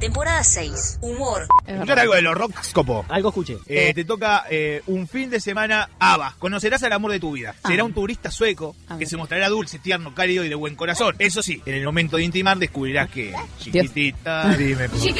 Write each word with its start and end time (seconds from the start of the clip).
Temporada 0.00 0.44
6. 0.44 0.98
Humor. 1.00 1.46
Escuchar 1.66 1.98
algo 1.98 2.14
de 2.14 2.22
los 2.22 2.34
Rockscopo. 2.34 3.04
Algo 3.08 3.28
escuché. 3.30 3.58
Eh, 3.66 3.92
te 3.94 4.04
toca 4.04 4.44
eh, 4.48 4.80
un 4.86 5.08
fin 5.08 5.28
de 5.28 5.40
semana 5.40 5.90
ABBA. 5.98 6.36
Conocerás 6.38 6.82
al 6.84 6.92
amor 6.92 7.10
de 7.10 7.18
tu 7.20 7.32
vida. 7.32 7.54
Será 7.66 7.82
Ah. 7.82 7.86
un 7.86 7.92
turista 7.92 8.30
sueco 8.30 8.76
que 8.98 9.06
se 9.06 9.16
mostrará 9.16 9.48
dulce, 9.48 9.78
tierno, 9.80 10.14
cálido 10.14 10.44
y 10.44 10.48
de 10.48 10.54
buen 10.54 10.76
corazón. 10.76 11.16
Eso 11.18 11.42
sí, 11.42 11.60
en 11.66 11.74
el 11.74 11.84
momento 11.84 12.16
de 12.16 12.22
intimar 12.24 12.58
descubrirás 12.58 13.10
que... 13.10 13.34
Chiquitita, 13.58 14.50
dime... 14.56 14.88
por 14.88 14.98
favor. 15.00 15.18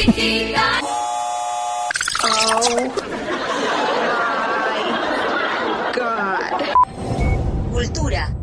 Cultura. 7.72 8.34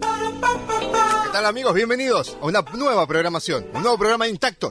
¿Qué 0.00 1.28
tal, 1.32 1.46
amigos? 1.46 1.74
Bienvenidos 1.74 2.36
a 2.40 2.46
una 2.46 2.62
nueva 2.74 3.06
programación, 3.06 3.66
un 3.74 3.82
nuevo 3.82 3.98
programa 3.98 4.26
intacto. 4.28 4.70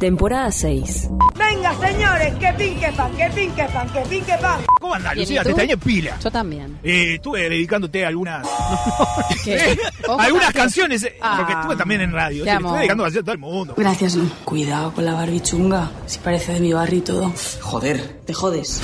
Temporada 0.00 0.50
6. 0.50 1.08
Venga, 1.38 1.72
señores, 1.78 2.34
que 2.34 2.52
pinque 2.58 2.92
pan, 2.92 3.12
que 3.16 3.30
pinque 3.34 3.64
pan, 3.72 3.88
que 3.90 4.00
pinque 4.00 4.34
pan. 4.40 4.60
¿Cómo 4.80 4.94
andás, 4.94 5.16
Lucía? 5.16 5.40
¿y 5.40 5.44
Te 5.44 5.50
extrañé 5.50 5.76
pila. 5.76 6.18
Yo 6.22 6.30
también. 6.30 6.78
Eh, 6.82 7.14
estuve 7.14 7.48
dedicándote 7.48 8.04
a 8.04 8.08
algunas... 8.08 8.46
¿Qué? 9.44 9.78
Ojo, 10.06 10.20
algunas 10.20 10.52
canciones, 10.52 11.02
eh, 11.04 11.16
Ah. 11.22 11.36
porque 11.38 11.52
estuve 11.52 11.76
también 11.76 12.00
en 12.02 12.12
radio. 12.12 12.44
Te 12.44 12.50
sí, 12.50 12.56
amo. 12.56 12.68
estuve 12.68 12.78
dedicando 12.80 13.04
canciones 13.04 13.22
a 13.22 13.24
todo 13.24 13.32
el 13.34 13.38
mundo. 13.40 13.74
Gracias, 13.76 14.14
Lu. 14.16 14.28
Cuidado 14.44 14.92
con 14.92 15.04
la 15.04 15.14
barbichunga. 15.14 15.90
Si 16.06 16.18
parece 16.18 16.54
de 16.54 16.60
mi 16.60 16.72
barrio 16.72 16.98
y 16.98 17.02
todo. 17.02 17.32
Joder. 17.62 18.20
Te 18.26 18.34
jodes. 18.34 18.80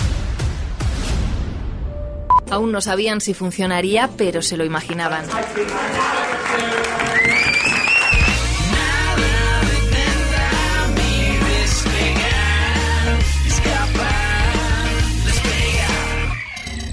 Aún 2.50 2.72
no 2.72 2.80
sabían 2.80 3.20
si 3.20 3.34
funcionaría, 3.34 4.08
pero 4.16 4.42
se 4.42 4.56
lo 4.56 4.64
imaginaban. 4.64 5.24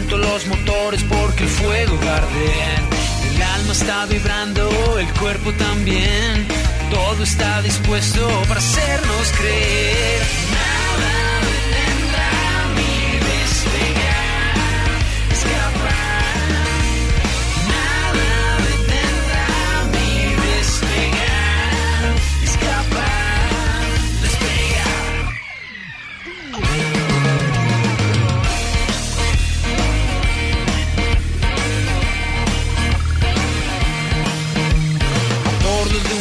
Los 0.00 0.46
motores 0.46 1.04
porque 1.04 1.42
el 1.42 1.50
fuego 1.50 1.98
arde. 2.08 3.34
El 3.34 3.42
alma 3.42 3.72
está 3.72 4.06
vibrando, 4.06 4.98
el 4.98 5.06
cuerpo 5.12 5.52
también. 5.52 6.46
Todo 6.90 7.22
está 7.22 7.60
dispuesto 7.60 8.26
para 8.48 8.58
hacernos 8.58 9.32
creer. 9.38 10.22
Nada 10.50 11.31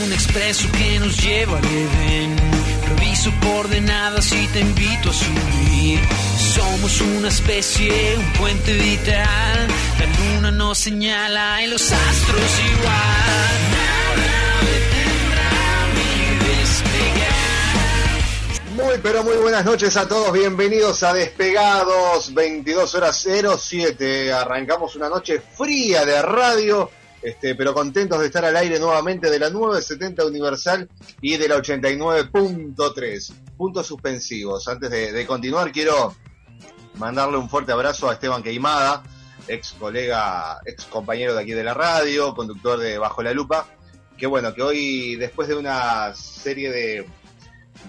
un 0.03 0.13
expreso 0.13 0.71
que 0.71 0.99
nos 0.99 1.17
lleva 1.21 1.57
al 1.57 1.65
Edén. 1.65 2.35
Reviso 2.89 3.31
coordenadas 3.41 4.31
y 4.31 4.47
te 4.47 4.59
invito 4.61 5.09
a 5.09 5.13
subir. 5.13 5.99
Somos 6.37 7.01
una 7.01 7.27
especie, 7.27 8.15
un 8.17 8.33
puente 8.33 8.73
vital. 8.73 9.67
La 9.99 10.05
luna 10.33 10.51
nos 10.51 10.77
señala 10.77 11.63
y 11.63 11.67
los 11.67 11.91
astros 11.91 12.59
igual. 12.73 13.59
Nada 15.35 15.87
mi 15.95 16.47
despegar. 16.47 17.65
Muy, 18.75 18.99
pero 19.03 19.23
muy 19.23 19.37
buenas 19.37 19.65
noches 19.65 19.95
a 19.97 20.07
todos. 20.07 20.31
Bienvenidos 20.31 21.03
a 21.03 21.13
Despegados, 21.13 22.33
22 22.33 22.95
horas 22.95 23.27
07. 23.59 24.33
Arrancamos 24.33 24.95
una 24.95 25.09
noche 25.09 25.41
fría 25.55 26.05
de 26.05 26.21
radio, 26.21 26.89
este, 27.21 27.55
pero 27.55 27.73
contentos 27.73 28.19
de 28.19 28.25
estar 28.27 28.43
al 28.45 28.55
aire 28.57 28.79
nuevamente 28.79 29.29
de 29.29 29.39
la 29.39 29.49
970 29.49 30.25
Universal 30.25 30.89
y 31.21 31.37
de 31.37 31.47
la 31.47 31.57
89.3. 31.57 33.33
Puntos 33.57 33.85
suspensivos. 33.87 34.67
Antes 34.67 34.89
de, 34.89 35.25
continuar, 35.25 35.71
quiero 35.71 36.15
mandarle 36.95 37.37
un 37.37 37.49
fuerte 37.49 37.71
abrazo 37.71 38.09
a 38.09 38.13
Esteban 38.13 38.43
Queimada, 38.43 39.03
ex 39.47 39.73
colega, 39.73 40.59
ex 40.65 40.85
compañero 40.85 41.33
de 41.35 41.41
aquí 41.41 41.51
de 41.51 41.63
la 41.63 41.73
radio, 41.73 42.33
conductor 42.33 42.79
de 42.79 42.97
Bajo 42.97 43.21
la 43.23 43.33
Lupa. 43.33 43.67
Que 44.17 44.27
bueno, 44.27 44.53
que 44.53 44.61
hoy, 44.61 45.15
después 45.15 45.47
de 45.47 45.55
una 45.55 46.13
serie 46.15 46.71
de 46.71 47.07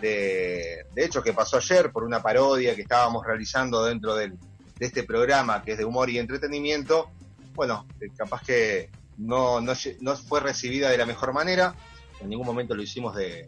de, 0.01 0.87
de 0.95 1.05
hecho 1.05 1.23
que 1.23 1.35
pasó 1.35 1.59
ayer 1.59 1.93
por 1.93 2.03
una 2.05 2.23
parodia 2.23 2.75
que 2.75 2.81
estábamos 2.83 3.27
realizando 3.27 3.85
dentro 3.85 4.15
del- 4.15 4.39
de 4.79 4.87
este 4.87 5.03
programa 5.05 5.63
que 5.63 5.73
es 5.73 5.79
de 5.79 5.85
humor 5.85 6.09
y 6.09 6.19
entretenimiento, 6.19 7.11
bueno, 7.55 7.87
eh, 8.01 8.07
capaz 8.17 8.43
que 8.43 8.91
no, 9.27 9.61
no, 9.61 9.73
no 10.01 10.17
fue 10.17 10.41
recibida 10.41 10.91
de 10.91 10.99
la 10.99 11.07
mejor 11.07 11.33
manera, 11.33 11.75
en 12.21 12.29
ningún 12.29 12.47
momento 12.47 12.75
lo 12.75 12.83
hicimos 12.83 13.15
de 13.15 13.47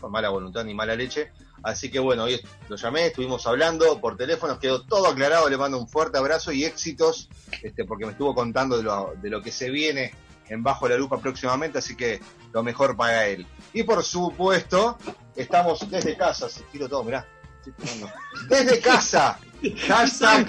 con 0.00 0.12
mala 0.12 0.28
voluntad 0.28 0.64
ni 0.64 0.74
mala 0.74 0.94
leche, 0.94 1.32
así 1.62 1.90
que 1.90 1.98
bueno, 1.98 2.24
hoy 2.24 2.38
lo 2.68 2.76
llamé, 2.76 3.06
estuvimos 3.06 3.46
hablando 3.46 4.00
por 4.00 4.16
teléfono, 4.16 4.58
quedó 4.58 4.82
todo 4.82 5.06
aclarado, 5.06 5.48
le 5.48 5.56
mando 5.56 5.78
un 5.78 5.88
fuerte 5.88 6.18
abrazo 6.18 6.52
y 6.52 6.64
éxitos, 6.64 7.30
este, 7.62 7.84
porque 7.84 8.04
me 8.04 8.12
estuvo 8.12 8.34
contando 8.34 8.76
de 8.76 8.82
lo, 8.82 9.14
de 9.20 9.30
lo 9.30 9.40
que 9.40 9.50
se 9.50 9.70
viene 9.70 10.12
en 10.48 10.62
Bajo 10.62 10.88
la 10.88 10.96
Lupa 10.96 11.18
próximamente, 11.18 11.78
así 11.78 11.96
que 11.96 12.20
lo 12.52 12.62
mejor 12.62 12.96
para 12.96 13.26
él. 13.26 13.46
Y 13.72 13.82
por 13.82 14.04
supuesto, 14.04 14.98
estamos 15.34 15.88
desde 15.90 16.16
casa, 16.16 16.48
si 16.48 16.62
tiro 16.64 16.88
todo, 16.88 17.02
mirá. 17.02 17.26
estoy. 17.66 18.10
Desde 18.48 18.80
casa. 18.80 19.38
Hashtag, 19.86 20.46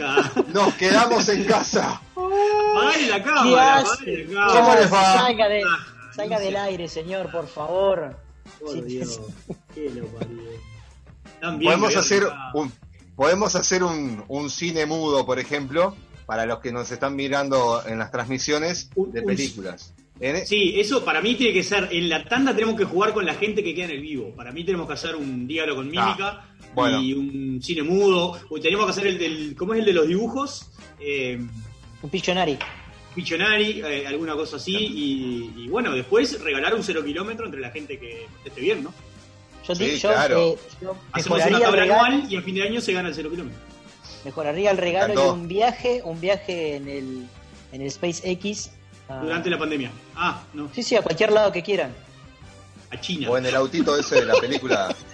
nos 0.54 0.74
quedamos 0.76 1.28
en 1.30 1.44
casa. 1.46 2.02
Apagale 2.16 3.08
la 3.08 3.18
¿Qué 3.18 3.24
cámara, 3.24 3.80
apagale 3.80 4.26
la 4.28 4.34
cámara. 4.34 4.62
¿Cómo 4.62 4.76
les 4.76 4.94
va? 4.94 5.14
Salga, 5.14 5.48
de- 5.50 5.64
salga 6.16 6.40
del 6.40 6.56
aire, 6.56 6.88
señor, 6.88 7.32
por 7.32 7.48
favor. 7.48 8.18
Por 8.60 8.84
Dios, 8.86 9.20
qué 9.74 9.90
lo. 9.90 10.08
También 11.42 11.72
Podemos 11.74 11.96
hacer 11.96 12.24
un, 12.54 12.72
podemos 13.16 13.56
hacer 13.56 13.84
un, 13.84 14.24
un 14.28 14.50
cine 14.50 14.86
mudo, 14.86 15.26
por 15.26 15.40
ejemplo, 15.40 15.96
para 16.26 16.46
los 16.46 16.60
que 16.60 16.72
nos 16.72 16.92
están 16.92 17.16
mirando 17.16 17.84
en 17.86 18.00
las 18.00 18.12
transmisiones 18.12 18.90
de 18.96 19.20
un- 19.22 19.26
películas. 19.26 19.94
En- 20.20 20.46
Sí, 20.48 20.74
eso 20.80 21.04
para 21.04 21.22
mí 21.22 21.36
tiene 21.36 21.54
que 21.54 21.64
ser. 21.64 21.90
En 21.92 22.08
la 22.10 22.24
tanda 22.24 22.54
tenemos 22.54 22.76
que 22.76 22.86
jugar 22.86 23.14
con 23.14 23.26
la 23.26 23.34
gente 23.34 23.64
que 23.64 23.76
queda 23.76 23.86
en 23.86 23.92
el 23.92 24.02
vivo. 24.02 24.34
Para 24.36 24.52
mí 24.52 24.64
tenemos 24.64 24.88
que 24.88 24.94
hacer 24.94 25.16
un 25.16 25.46
diálogo 25.48 25.78
con 25.78 25.88
mímica 25.88 26.28
Ah, 26.30 26.46
bueno. 26.74 27.02
y 27.02 27.14
un 27.14 27.62
cine 27.62 27.84
mudo. 27.84 28.40
O 28.50 28.60
tenemos 28.60 28.86
que 28.86 28.92
hacer 28.92 29.08
el 29.08 29.18
del. 29.18 29.56
¿Cómo 29.58 29.74
es 29.74 29.80
el 29.80 29.86
de 29.86 29.94
los 29.94 30.08
dibujos? 30.08 30.72
Eh, 31.00 31.38
Un 32.02 32.10
Pictionary. 32.10 32.58
Pictionary, 33.14 33.82
eh, 33.82 34.08
alguna 34.08 34.36
cosa 34.36 34.58
así. 34.58 34.74
Y, 34.76 35.64
y 35.64 35.68
bueno, 35.68 35.94
después 35.94 36.40
regalar 36.42 36.76
un 36.76 36.84
cero 36.84 37.04
kilómetro 37.04 37.46
entre 37.46 37.60
la 37.62 37.72
gente 37.72 37.98
que 38.00 38.26
esté 38.46 38.62
bien, 38.62 38.84
¿no? 38.84 38.94
Yo, 39.68 39.74
Sí, 39.76 39.98
yo, 39.98 40.10
claro. 40.12 40.40
eh, 40.54 40.58
yo 40.82 40.96
Hacemos 41.12 41.40
una 41.46 41.60
tabla 41.60 41.72
regalo, 41.72 42.04
anual 42.04 42.32
y 42.32 42.36
a 42.36 42.42
fin 42.42 42.56
de 42.56 42.64
año 42.64 42.80
se 42.82 42.94
gana 42.94 43.10
el 43.10 43.16
cero 43.16 43.30
kilómetro. 43.32 43.60
mejoraría 44.24 44.72
el 44.72 44.78
regalo 44.78 45.08
y 45.10 45.12
Encantó. 45.14 45.34
un 45.34 45.48
viaje, 45.48 46.02
un 46.04 46.22
viaje 46.22 46.76
en 46.76 46.88
el, 46.88 47.26
en 47.72 47.82
el 47.82 47.90
SpaceX. 47.92 48.72
A- 49.10 49.20
Durante 49.20 49.50
la 49.50 49.58
pandemia. 49.58 49.92
Ah, 50.16 50.42
no. 50.54 50.70
Sí, 50.74 50.84
sí, 50.84 50.96
a 50.96 51.02
cualquier 51.02 51.32
lado 51.32 51.52
que 51.52 51.62
quieran. 51.64 51.94
A 52.92 53.00
China. 53.02 53.30
o 53.30 53.38
en 53.38 53.46
el 53.46 53.56
autito 53.56 53.98
ese 53.98 54.16
de 54.16 54.26
la 54.26 54.36
película. 54.36 54.94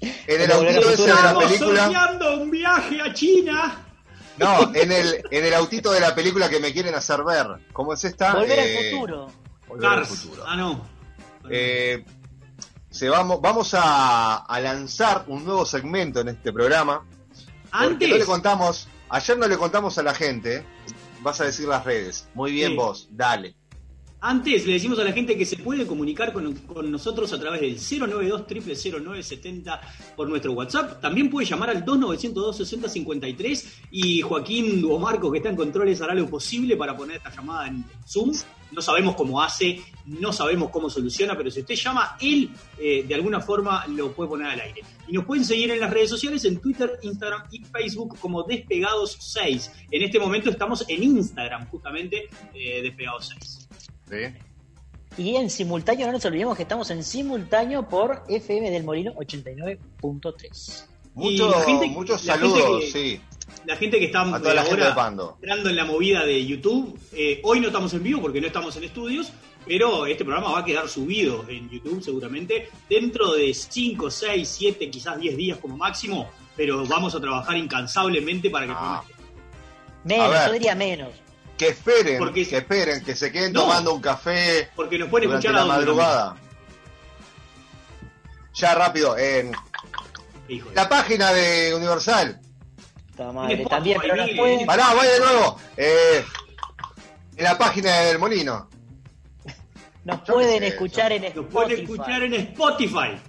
En 0.00 0.40
el 0.42 0.52
autito 0.52 0.90
ese 0.90 1.02
de 1.02 1.08
la 1.08 1.14
Estamos 1.14 1.44
película. 1.44 1.84
sorteando 1.86 2.36
un 2.40 2.50
viaje 2.52 3.00
a 3.02 3.12
China. 3.12 3.84
No, 4.36 4.72
en 4.72 4.92
el, 4.92 5.22
en 5.30 5.44
el 5.44 5.54
autito 5.54 5.90
de 5.90 5.98
la 5.98 6.14
película 6.14 6.48
que 6.48 6.60
me 6.60 6.72
quieren 6.72 6.94
hacer 6.94 7.24
ver. 7.24 7.46
¿Cómo 7.72 7.94
es 7.94 8.04
esta? 8.04 8.34
Volver 8.34 8.58
Eh, 8.60 8.76
al 8.78 8.92
futuro. 8.94 9.32
Volver 9.66 9.88
al 9.90 10.06
futuro. 10.06 10.44
Ah, 10.46 10.54
no. 10.54 10.86
Eh, 11.50 12.04
se 12.90 13.08
vamos, 13.08 13.40
vamos 13.40 13.74
a, 13.74 14.36
a 14.36 14.60
lanzar 14.60 15.24
un 15.26 15.44
nuevo 15.44 15.66
segmento 15.66 16.20
en 16.20 16.28
este 16.28 16.52
programa. 16.52 17.04
Antes. 17.72 18.08
no 18.08 18.16
le 18.18 18.24
contamos, 18.24 18.86
ayer 19.08 19.36
no 19.36 19.48
le 19.48 19.58
contamos 19.58 19.98
a 19.98 20.02
la 20.04 20.14
gente, 20.14 20.64
vas 21.22 21.40
a 21.40 21.44
decir 21.44 21.66
las 21.68 21.84
redes. 21.84 22.28
Muy 22.34 22.52
bien 22.52 22.70
Sí. 22.72 22.76
vos, 22.76 23.08
dale. 23.10 23.54
Antes 24.20 24.66
le 24.66 24.72
decimos 24.72 24.98
a 24.98 25.04
la 25.04 25.12
gente 25.12 25.38
que 25.38 25.46
se 25.46 25.56
puede 25.58 25.86
comunicar 25.86 26.32
con, 26.32 26.52
con 26.52 26.90
nosotros 26.90 27.32
a 27.32 27.38
través 27.38 27.60
del 27.60 27.76
092 27.78 28.46
0970 28.48 29.80
por 30.16 30.28
nuestro 30.28 30.52
WhatsApp. 30.54 31.00
También 31.00 31.30
puede 31.30 31.46
llamar 31.46 31.70
al 31.70 31.84
2902 31.84 32.56
6053 32.56 33.78
y 33.92 34.20
Joaquín 34.20 34.84
o 34.90 34.98
Marco 34.98 35.30
que 35.30 35.38
está 35.38 35.50
en 35.50 35.56
controles 35.56 36.00
hará 36.02 36.14
lo 36.14 36.28
posible 36.28 36.76
para 36.76 36.96
poner 36.96 37.18
esta 37.18 37.30
llamada 37.30 37.68
en 37.68 37.84
Zoom. 38.08 38.32
No 38.72 38.82
sabemos 38.82 39.14
cómo 39.14 39.40
hace, 39.40 39.80
no 40.06 40.32
sabemos 40.32 40.70
cómo 40.70 40.90
soluciona, 40.90 41.36
pero 41.36 41.48
si 41.50 41.60
usted 41.60 41.76
llama, 41.76 42.16
él 42.20 42.50
eh, 42.78 43.04
de 43.06 43.14
alguna 43.14 43.40
forma 43.40 43.86
lo 43.86 44.12
puede 44.12 44.30
poner 44.30 44.48
al 44.48 44.60
aire. 44.60 44.82
Y 45.08 45.14
nos 45.14 45.24
pueden 45.24 45.44
seguir 45.44 45.70
en 45.70 45.80
las 45.80 45.90
redes 45.90 46.10
sociales, 46.10 46.44
en 46.44 46.60
Twitter, 46.60 46.98
Instagram 47.02 47.42
y 47.50 47.64
Facebook 47.64 48.18
como 48.20 48.44
Despegados6. 48.46 49.70
En 49.90 50.02
este 50.02 50.18
momento 50.18 50.50
estamos 50.50 50.84
en 50.88 51.02
Instagram, 51.02 51.66
justamente, 51.70 52.28
eh, 52.54 52.82
Despegados6. 52.82 53.68
Y 55.16 55.34
en 55.36 55.50
simultáneo, 55.50 56.06
no 56.06 56.12
nos 56.12 56.24
olvidemos 56.26 56.56
que 56.56 56.62
estamos 56.62 56.90
en 56.90 57.02
simultáneo 57.02 57.88
por 57.88 58.22
FM 58.28 58.70
del 58.70 58.84
Molino 58.84 59.12
89.3. 59.14 60.86
Mucho- 61.14 61.52
gente- 61.64 61.86
muchos 61.88 62.20
saludos, 62.22 62.80
que- 62.84 62.90
sí. 62.92 63.20
La 63.64 63.76
gente 63.76 63.98
que 63.98 64.04
está 64.06 64.22
A 64.22 64.38
toda 64.38 64.54
la 64.54 64.62
gente 64.62 64.82
ahora 64.82 64.94
entrando 65.40 65.70
en 65.70 65.76
la 65.76 65.84
movida 65.84 66.24
de 66.24 66.44
YouTube, 66.46 66.98
eh, 67.12 67.40
hoy 67.42 67.60
no 67.60 67.68
estamos 67.68 67.92
en 67.94 68.02
vivo 68.02 68.20
porque 68.20 68.40
no 68.40 68.46
estamos 68.46 68.76
en 68.76 68.84
estudios, 68.84 69.32
pero 69.68 70.06
este 70.06 70.24
programa 70.24 70.50
va 70.52 70.60
a 70.60 70.64
quedar 70.64 70.88
subido 70.88 71.44
en 71.48 71.68
YouTube 71.70 72.02
seguramente 72.02 72.70
dentro 72.88 73.32
de 73.34 73.52
5, 73.54 74.10
6, 74.10 74.48
7, 74.48 74.90
quizás 74.90 75.20
10 75.20 75.36
días 75.36 75.58
como 75.58 75.76
máximo, 75.76 76.30
pero 76.56 76.84
vamos 76.86 77.14
a 77.14 77.20
trabajar 77.20 77.56
incansablemente 77.56 78.50
para 78.50 78.66
que 78.66 78.72
Ah. 78.74 79.02
Menos, 80.04 80.30
ver. 80.30 80.46
yo 80.46 80.52
diría 80.54 80.74
menos. 80.74 81.10
Que 81.58 81.68
esperen, 81.68 82.18
Porque- 82.18 82.46
que 82.48 82.56
esperen, 82.58 83.04
que 83.04 83.14
se 83.16 83.30
queden 83.30 83.52
No. 83.52 83.62
tomando 83.62 83.92
un 83.92 84.00
café 84.00 84.70
Porque 84.76 84.96
nos 84.98 85.08
pueden 85.08 85.28
escuchar 85.28 85.52
la 85.52 85.58
a 85.58 85.64
donde 85.64 85.76
madrugada. 85.78 86.36
Ya 88.54 88.74
rápido, 88.74 89.16
en 89.18 89.52
la 90.74 90.88
página 90.88 91.32
de 91.32 91.74
Universal. 91.74 92.40
Madre, 93.34 93.66
también, 93.68 93.98
pero 94.00 94.14
pueden, 94.36 94.64
Pará, 94.66 94.94
voy 94.94 95.06
de 95.06 95.18
nuevo. 95.18 95.60
Eh, 95.76 96.24
en 97.36 97.44
la 97.44 97.58
página 97.58 97.96
del 98.02 98.18
Molino. 98.18 98.68
Nos 100.08 100.24
yo 100.26 100.34
pueden 100.34 100.58
sé, 100.60 100.66
escuchar 100.68 101.12
en 101.12 101.22
Nos 101.22 101.30
Spotify. 101.32 101.52
pueden 101.52 101.80
escuchar 101.80 102.22
en 102.22 102.34
Spotify. 102.34 103.22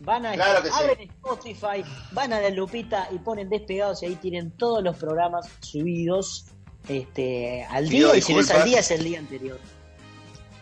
Van 0.00 0.24
a 0.26 0.32
Claro 0.32 0.62
que 0.62 0.68
sí. 0.70 0.74
abren 0.78 1.00
Spotify, 1.10 1.84
van 2.12 2.32
a 2.32 2.40
la 2.40 2.50
lupita 2.50 3.08
y 3.12 3.18
ponen 3.18 3.48
despegados 3.50 4.02
y 4.02 4.06
ahí 4.06 4.16
tienen 4.16 4.50
todos 4.52 4.82
los 4.82 4.96
programas 4.96 5.46
subidos 5.60 6.46
este 6.88 7.64
al 7.70 7.86
Pido 7.86 8.08
día 8.12 8.18
y 8.18 8.22
si 8.22 8.32
no 8.34 8.40
es 8.40 8.50
al 8.50 8.64
día 8.64 8.80
es 8.80 8.90
el 8.90 9.04
día 9.04 9.18
anterior. 9.18 9.58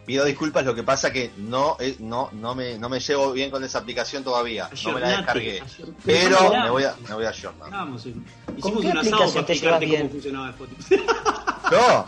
Pido 0.06 0.24
disculpas, 0.24 0.64
lo 0.64 0.74
que 0.74 0.82
pasa 0.82 1.12
que 1.12 1.30
no, 1.36 1.76
eh, 1.78 1.94
no, 2.00 2.30
no, 2.32 2.54
me, 2.54 2.78
no 2.78 2.88
me 2.88 2.98
llevo 2.98 3.30
bien 3.32 3.50
con 3.50 3.62
esa 3.62 3.78
aplicación 3.80 4.24
todavía. 4.24 4.68
No 4.84 4.92
me 4.92 5.00
la 5.00 5.08
descargué. 5.18 5.62
Pero 6.04 6.38
Pero 6.38 6.50
me 6.62 6.70
voy 6.70 6.84
a, 6.84 6.94
me 7.06 7.14
voy 7.14 7.24
a 7.26 7.28
ayornar. 7.28 7.70
Vamos, 7.70 8.06
eh. 8.06 8.14
¿Con 8.46 8.56
Hicimos 8.58 8.80
qué 8.80 8.86
un 8.88 8.98
asado 8.98 9.16
aplicación 9.22 9.44
para 9.44 9.46
te 9.46 9.54
llevas 9.54 9.78
cómo 9.80 9.90
bien? 9.90 10.10
funcionaba 10.10 10.50
Spotify. 10.50 11.02
No, 11.70 12.06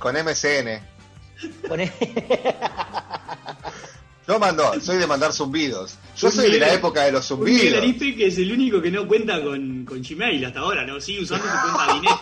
con 0.00 0.16
MCN. 0.16 0.91
Poné- 1.68 1.92
Yo 4.28 4.38
mando, 4.38 4.80
soy 4.80 4.98
de 4.98 5.06
mandar 5.06 5.32
zumbidos. 5.32 5.98
Yo 6.16 6.28
Un 6.28 6.32
soy 6.34 6.50
de 6.52 6.60
la 6.60 6.72
época 6.74 7.02
de 7.02 7.12
los 7.12 7.28
Un 7.32 7.38
zumbidos. 7.38 7.78
Arife 7.82 8.14
que 8.14 8.26
es 8.28 8.38
el 8.38 8.52
único 8.52 8.80
que 8.80 8.90
no 8.90 9.06
cuenta 9.08 9.42
con, 9.42 9.84
con 9.84 10.00
Gmail 10.00 10.44
hasta 10.44 10.60
ahora, 10.60 10.84
¿no? 10.86 11.00
Sigue 11.00 11.22
usando 11.22 11.44
su 11.44 11.50
cuenta 11.50 11.92
de 11.92 11.98
Inet. 11.98 12.16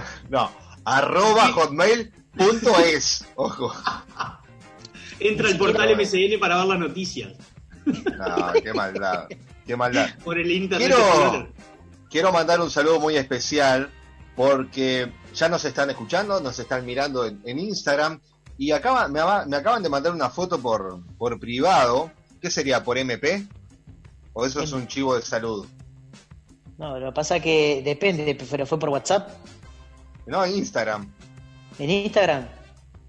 No, 0.28 0.52
arroba 0.84 1.48
hotmail.es. 1.52 3.24
Ojo. 3.36 3.72
Entra 5.18 5.48
al 5.48 5.56
portal 5.56 5.96
MCN 5.96 6.38
para 6.38 6.58
ver 6.58 6.66
las 6.66 6.78
noticias. 6.78 7.32
No, 7.86 8.52
qué 8.62 8.74
maldad. 8.74 9.28
Qué 9.66 9.76
maldad. 9.76 10.10
Por 10.22 10.38
el 10.38 10.50
internet. 10.50 10.92
Quiero 12.10 12.32
mandar 12.32 12.60
un 12.60 12.70
saludo 12.70 13.00
muy 13.00 13.16
especial 13.16 13.90
porque 14.36 15.10
ya 15.34 15.48
nos 15.48 15.64
están 15.64 15.90
escuchando, 15.90 16.40
nos 16.40 16.58
están 16.58 16.84
mirando 16.84 17.24
en, 17.26 17.40
en 17.44 17.58
Instagram 17.58 18.20
y 18.56 18.72
acaba, 18.72 19.06
me, 19.08 19.20
me 19.46 19.56
acaban 19.56 19.82
de 19.82 19.88
mandar 19.88 20.12
una 20.12 20.30
foto 20.30 20.58
por, 20.60 21.00
por 21.16 21.38
privado. 21.38 22.10
¿Qué 22.40 22.50
sería? 22.50 22.82
¿Por 22.84 22.98
MP? 22.98 23.46
¿O 24.32 24.44
eso 24.46 24.62
es 24.62 24.72
un 24.72 24.86
chivo 24.86 25.14
de 25.16 25.22
salud? 25.22 25.66
No, 26.76 26.98
lo 26.98 27.06
que 27.06 27.14
pasa 27.14 27.40
que 27.40 27.82
depende, 27.84 28.36
pero 28.48 28.64
fue 28.66 28.78
por 28.78 28.88
WhatsApp, 28.90 29.30
No, 30.26 30.44
en 30.44 30.54
Instagram. 30.56 31.12
en 31.78 31.90
Instagram. 31.90 32.46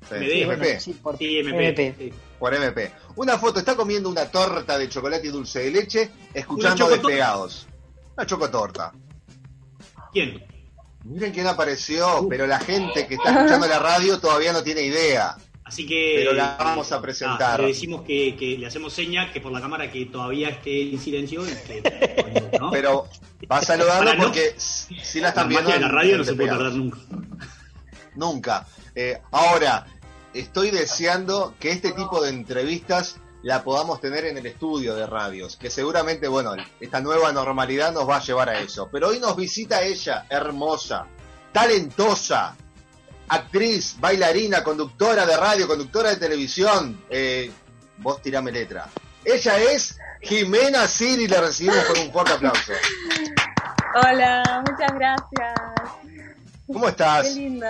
Sí. 0.10 0.42
MP. 0.42 0.80
Sí, 0.80 0.94
por 0.94 1.18
Sí, 1.18 1.38
MP. 1.40 1.68
MP. 1.68 1.96
sí. 1.98 2.14
Por 2.40 2.54
MP. 2.54 2.92
Una 3.18 3.38
foto, 3.38 3.60
está 3.60 3.76
comiendo 3.76 4.10
una 4.10 4.26
torta 4.26 4.78
de 4.78 4.88
chocolate 4.90 5.28
y 5.28 5.30
dulce 5.30 5.60
de 5.60 5.72
leche, 5.72 6.10
escuchando 6.34 6.78
chocotorta? 6.78 7.08
despegados. 7.08 7.68
Una 8.18 8.26
chocotorta. 8.26 8.94
¿Quién? 10.14 10.44
Miren 11.06 11.32
quién 11.32 11.48
apareció, 11.48 12.28
pero 12.30 12.46
la 12.46 12.60
gente 12.60 13.08
que 13.08 13.16
está 13.16 13.32
escuchando 13.32 13.68
la 13.68 13.80
radio 13.80 14.20
todavía 14.20 14.52
no 14.54 14.62
tiene 14.64 14.82
idea. 14.84 15.36
Así 15.64 15.86
que. 15.86 16.16
Pero 16.18 16.34
la 16.34 16.56
vamos 16.60 16.92
a 16.92 17.02
presentar. 17.02 17.60
Ah, 17.60 17.64
le 17.64 17.70
decimos 17.70 18.02
que, 18.02 18.36
que 18.36 18.58
le 18.58 18.66
hacemos 18.68 18.92
seña 18.92 19.32
que 19.32 19.40
por 19.40 19.52
la 19.52 19.62
cámara 19.62 19.92
que 19.92 20.06
todavía 20.08 20.50
esté 20.50 20.82
en 20.92 21.00
silencio 21.00 21.44
y 21.48 21.52
que. 21.52 22.52
¿no? 22.60 22.72
Pero 22.72 23.08
va 23.50 23.62
Para 23.62 24.16
no- 24.16 24.24
porque 24.24 24.56
si 24.58 25.20
la 25.20 25.24
la 25.24 25.30
están 25.30 25.48
viendo. 25.48 25.70
magia 25.70 25.76
de 25.76 25.82
la 25.82 25.88
en- 25.88 25.96
radio 25.96 26.12
en 26.14 26.18
no 26.18 26.24
se 26.26 26.34
puede 26.34 26.50
perder 26.50 26.74
nunca. 26.74 26.98
Nunca. 28.16 28.68
Eh, 28.96 29.22
ahora, 29.32 29.86
estoy 30.34 30.72
deseando 30.72 31.54
que 31.60 31.72
este 31.72 31.92
tipo 31.92 32.22
de 32.22 32.30
entrevistas 32.30 33.18
la 33.44 33.64
podamos 33.64 34.02
tener 34.02 34.26
en 34.26 34.38
el 34.38 34.46
estudio 34.46 34.96
de 34.96 35.08
radios, 35.08 35.56
que 35.56 35.70
seguramente, 35.70 36.28
bueno, 36.28 36.54
esta 36.80 37.00
nueva 37.00 37.32
normalidad 37.32 37.94
nos 37.94 38.08
va 38.08 38.18
a 38.18 38.22
llevar 38.22 38.50
a 38.50 38.60
eso. 38.60 38.90
Pero 38.92 39.10
hoy 39.10 39.20
nos 39.20 39.36
visita 39.36 39.82
ella, 39.82 40.26
hermosa, 40.30 41.06
talentosa, 41.52 42.56
actriz, 43.30 43.96
bailarina, 44.00 44.64
conductora 44.64 45.26
de 45.26 45.38
radio, 45.38 45.68
conductora 45.68 46.10
de 46.10 46.18
televisión. 46.18 47.02
Eh, 47.10 47.52
vos 47.98 48.22
tirame 48.22 48.52
letra. 48.52 48.88
Ella 49.24 49.58
es 49.58 49.98
Jimena 50.22 50.88
Siri, 50.88 51.28
la 51.28 51.42
recibimos 51.42 51.84
con 51.86 52.00
un 52.00 52.12
fuerte 52.12 52.34
aplauso. 52.34 52.74
Hola, 53.96 54.64
muchas 54.70 54.94
gracias. 54.94 55.60
¿Cómo 56.68 56.86
Qué 56.86 56.92
estás? 56.92 57.36
lindo. 57.36 57.68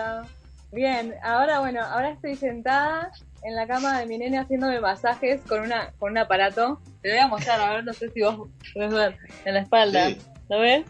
Bien, 0.72 1.16
ahora 1.24 1.60
bueno, 1.60 1.84
ahora 1.84 2.12
estoy 2.12 2.36
sentada 2.36 3.12
en 3.44 3.56
la 3.56 3.68
cama 3.68 4.00
de 4.00 4.06
mi 4.06 4.18
nene 4.18 4.38
haciéndome 4.40 4.80
masajes 4.80 5.42
con 5.48 5.62
una 5.62 5.92
con 6.00 6.12
un 6.12 6.18
aparato. 6.18 6.80
Te 7.02 7.10
voy 7.10 7.20
a 7.20 7.28
mostrar, 7.28 7.60
a 7.62 7.74
ver, 7.74 7.84
no 7.84 7.94
sé 7.94 8.10
si 8.12 8.22
vos 8.22 8.48
puedes 8.74 8.94
ver 8.94 9.18
en 9.46 9.54
la 9.54 9.60
espalda. 9.62 10.08
Sí. 10.08 10.18
¿Lo 10.50 10.60
ves? 10.60 10.84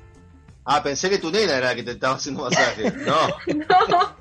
Ah, 0.65 0.83
pensé 0.83 1.09
que 1.09 1.17
tu 1.17 1.31
nena 1.31 1.57
era 1.57 1.67
la 1.69 1.75
que 1.75 1.83
te 1.83 1.91
estaba 1.91 2.15
haciendo 2.15 2.43
masaje. 2.43 2.91
No. 3.05 3.27
No, 3.87 4.15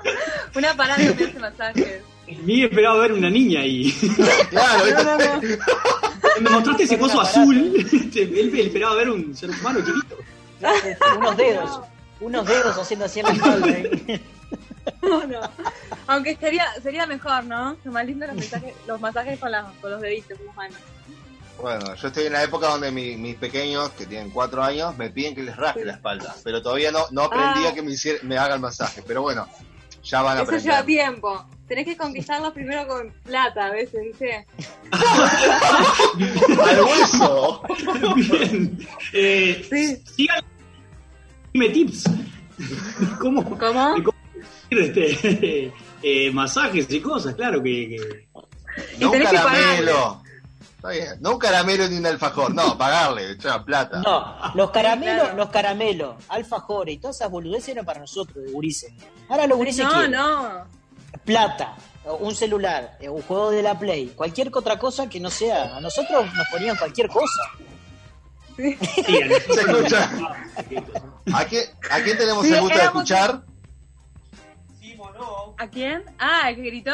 un 0.54 0.64
aparato 0.64 1.16
que 1.16 1.24
hace 1.24 1.38
masajes. 1.38 2.02
Miguel 2.42 2.68
esperaba 2.70 2.98
ver 3.00 3.12
una 3.12 3.30
niña 3.30 3.64
y 3.64 3.90
Claro, 4.50 4.84
me 6.40 6.50
mostraste 6.50 6.82
ese 6.84 6.98
coso 6.98 7.20
azul. 7.20 7.74
Este, 7.76 8.22
Él, 8.22 8.38
él 8.54 8.66
esperaba 8.66 8.94
ver 8.96 9.10
un 9.10 9.34
ser 9.34 9.50
humano 9.50 9.80
chiquito. 9.80 10.16
unos 11.18 11.36
dedos. 11.36 11.80
Unos 12.20 12.46
dedos 12.46 12.76
haciendo 12.78 13.04
así 13.06 13.20
en 13.20 13.26
la 13.26 13.32
espalda. 13.32 13.68
¿eh? 13.70 14.20
No, 15.02 15.26
no. 15.26 15.40
Aunque 16.06 16.36
sería, 16.36 16.66
sería 16.82 17.06
mejor, 17.06 17.44
¿no? 17.44 17.76
Lo 17.84 17.92
más 17.92 18.04
lindo 18.06 18.26
los 18.26 18.36
masajes, 18.42 18.74
los 18.86 19.00
masajes 19.00 19.38
con, 19.38 19.50
las- 19.50 19.72
con 19.80 19.90
los 19.90 20.00
deditos, 20.00 20.36
con 20.38 20.46
las 20.46 20.56
manos. 20.56 20.78
Bueno, 21.60 21.94
yo 21.96 22.06
estoy 22.08 22.26
en 22.26 22.32
la 22.34 22.42
época 22.44 22.68
donde 22.68 22.90
mi- 22.92 23.16
mis 23.16 23.34
pequeños, 23.36 23.90
que 23.90 24.06
tienen 24.06 24.30
cuatro 24.30 24.62
años, 24.62 24.96
me 24.96 25.10
piden 25.10 25.34
que 25.34 25.42
les 25.42 25.56
rasque 25.56 25.84
la 25.84 25.94
espalda. 25.94 26.34
Pero 26.44 26.62
todavía 26.62 26.92
no, 26.92 27.06
no 27.10 27.22
aprendí 27.22 27.64
Ah. 27.66 27.70
a 27.70 27.74
que 27.74 27.82
me, 27.82 27.90
hiciera- 27.92 28.20
me 28.22 28.38
haga 28.38 28.54
el 28.54 28.60
masaje. 28.60 29.02
Pero 29.06 29.22
bueno, 29.22 29.48
ya 30.04 30.22
van 30.22 30.38
a 30.38 30.42
Eso 30.42 30.52
lleva 30.52 30.78
aprender. 30.78 31.04
tiempo. 31.04 31.44
Tenés 31.66 31.84
que 31.84 31.96
conquistarlos 31.98 32.52
primero 32.54 32.86
con 32.86 33.10
plata 33.24 33.66
a 33.66 33.70
veces, 33.72 34.00
¿viste? 34.02 34.46
¡Al 36.64 36.80
hueso! 36.82 37.62
Bien. 38.16 38.78
Eh, 39.12 39.98
Dime 41.52 41.68
tips. 41.70 42.04
¿Cómo? 43.20 43.44
¿Cómo? 43.58 43.94
este, 44.82 45.72
eh, 46.02 46.30
masajes 46.32 46.86
y 46.90 47.00
cosas, 47.00 47.34
claro 47.34 47.62
que. 47.62 47.88
que- 47.88 48.28
No 48.98 49.10
un 49.12 49.20
caramelo. 49.22 50.22
Está 50.76 50.90
bien. 50.90 51.08
No 51.20 51.32
un 51.32 51.38
caramelo 51.38 51.88
ni 51.88 51.96
un 51.96 52.06
alfajor. 52.06 52.54
No, 52.54 52.78
pagarle, 52.78 53.32
echar 53.32 53.64
plata. 53.64 53.98
No, 54.04 54.36
los 54.54 54.70
caramelos, 54.70 55.22
claro. 55.24 55.36
los 55.36 55.48
caramelos, 55.50 56.14
alfajores 56.28 56.94
y 56.94 56.98
todas 56.98 57.16
esas 57.16 57.30
boludeces 57.30 57.70
eran 57.70 57.84
para 57.84 57.98
nosotros, 58.00 58.44
de 58.44 58.52
gurises. 58.52 58.92
Ahora 59.28 59.46
los 59.48 59.58
gurises 59.58 59.84
No, 59.84 59.90
quieren 59.92 60.12
no. 60.12 60.64
plata, 61.24 61.74
un 62.20 62.32
celular, 62.36 62.96
eh, 63.00 63.08
un 63.08 63.22
juego 63.22 63.50
de 63.50 63.62
la 63.62 63.76
Play, 63.76 64.12
cualquier 64.14 64.50
otra 64.54 64.78
cosa 64.78 65.08
que 65.08 65.18
no 65.18 65.30
sea. 65.30 65.76
A 65.76 65.80
nosotros 65.80 66.26
nos 66.34 66.46
ponían 66.48 66.76
cualquier 66.76 67.08
cosa. 67.08 67.42
sí, 68.56 68.76
Se 68.80 69.60
escucha. 69.60 70.10
¿A 71.34 71.44
quién, 71.44 71.64
¿A 71.90 72.00
quién 72.00 72.16
tenemos 72.18 72.46
Sí, 72.46 72.52
el 72.54 72.60
gusto 72.60 72.76
de 72.76 72.82
éramos- 72.84 73.02
¿A 75.58 75.66
quién? 75.68 76.04
Ah, 76.18 76.50
el 76.50 76.56
que 76.56 76.62
gritó. 76.62 76.92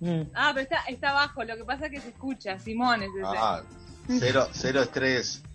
Mm. 0.00 0.22
Ah, 0.34 0.50
pero 0.52 0.62
está, 0.62 0.82
está 0.88 1.10
abajo. 1.10 1.44
Lo 1.44 1.56
que 1.56 1.64
pasa 1.64 1.86
es 1.86 1.92
que 1.92 2.00
se 2.00 2.08
escucha. 2.08 2.58
Simón 2.58 3.02
es 3.02 3.10
ese. 3.10 3.24
Ah, 3.24 3.62
cero, 4.08 4.48
cero 4.52 4.82
estrés. 4.82 5.42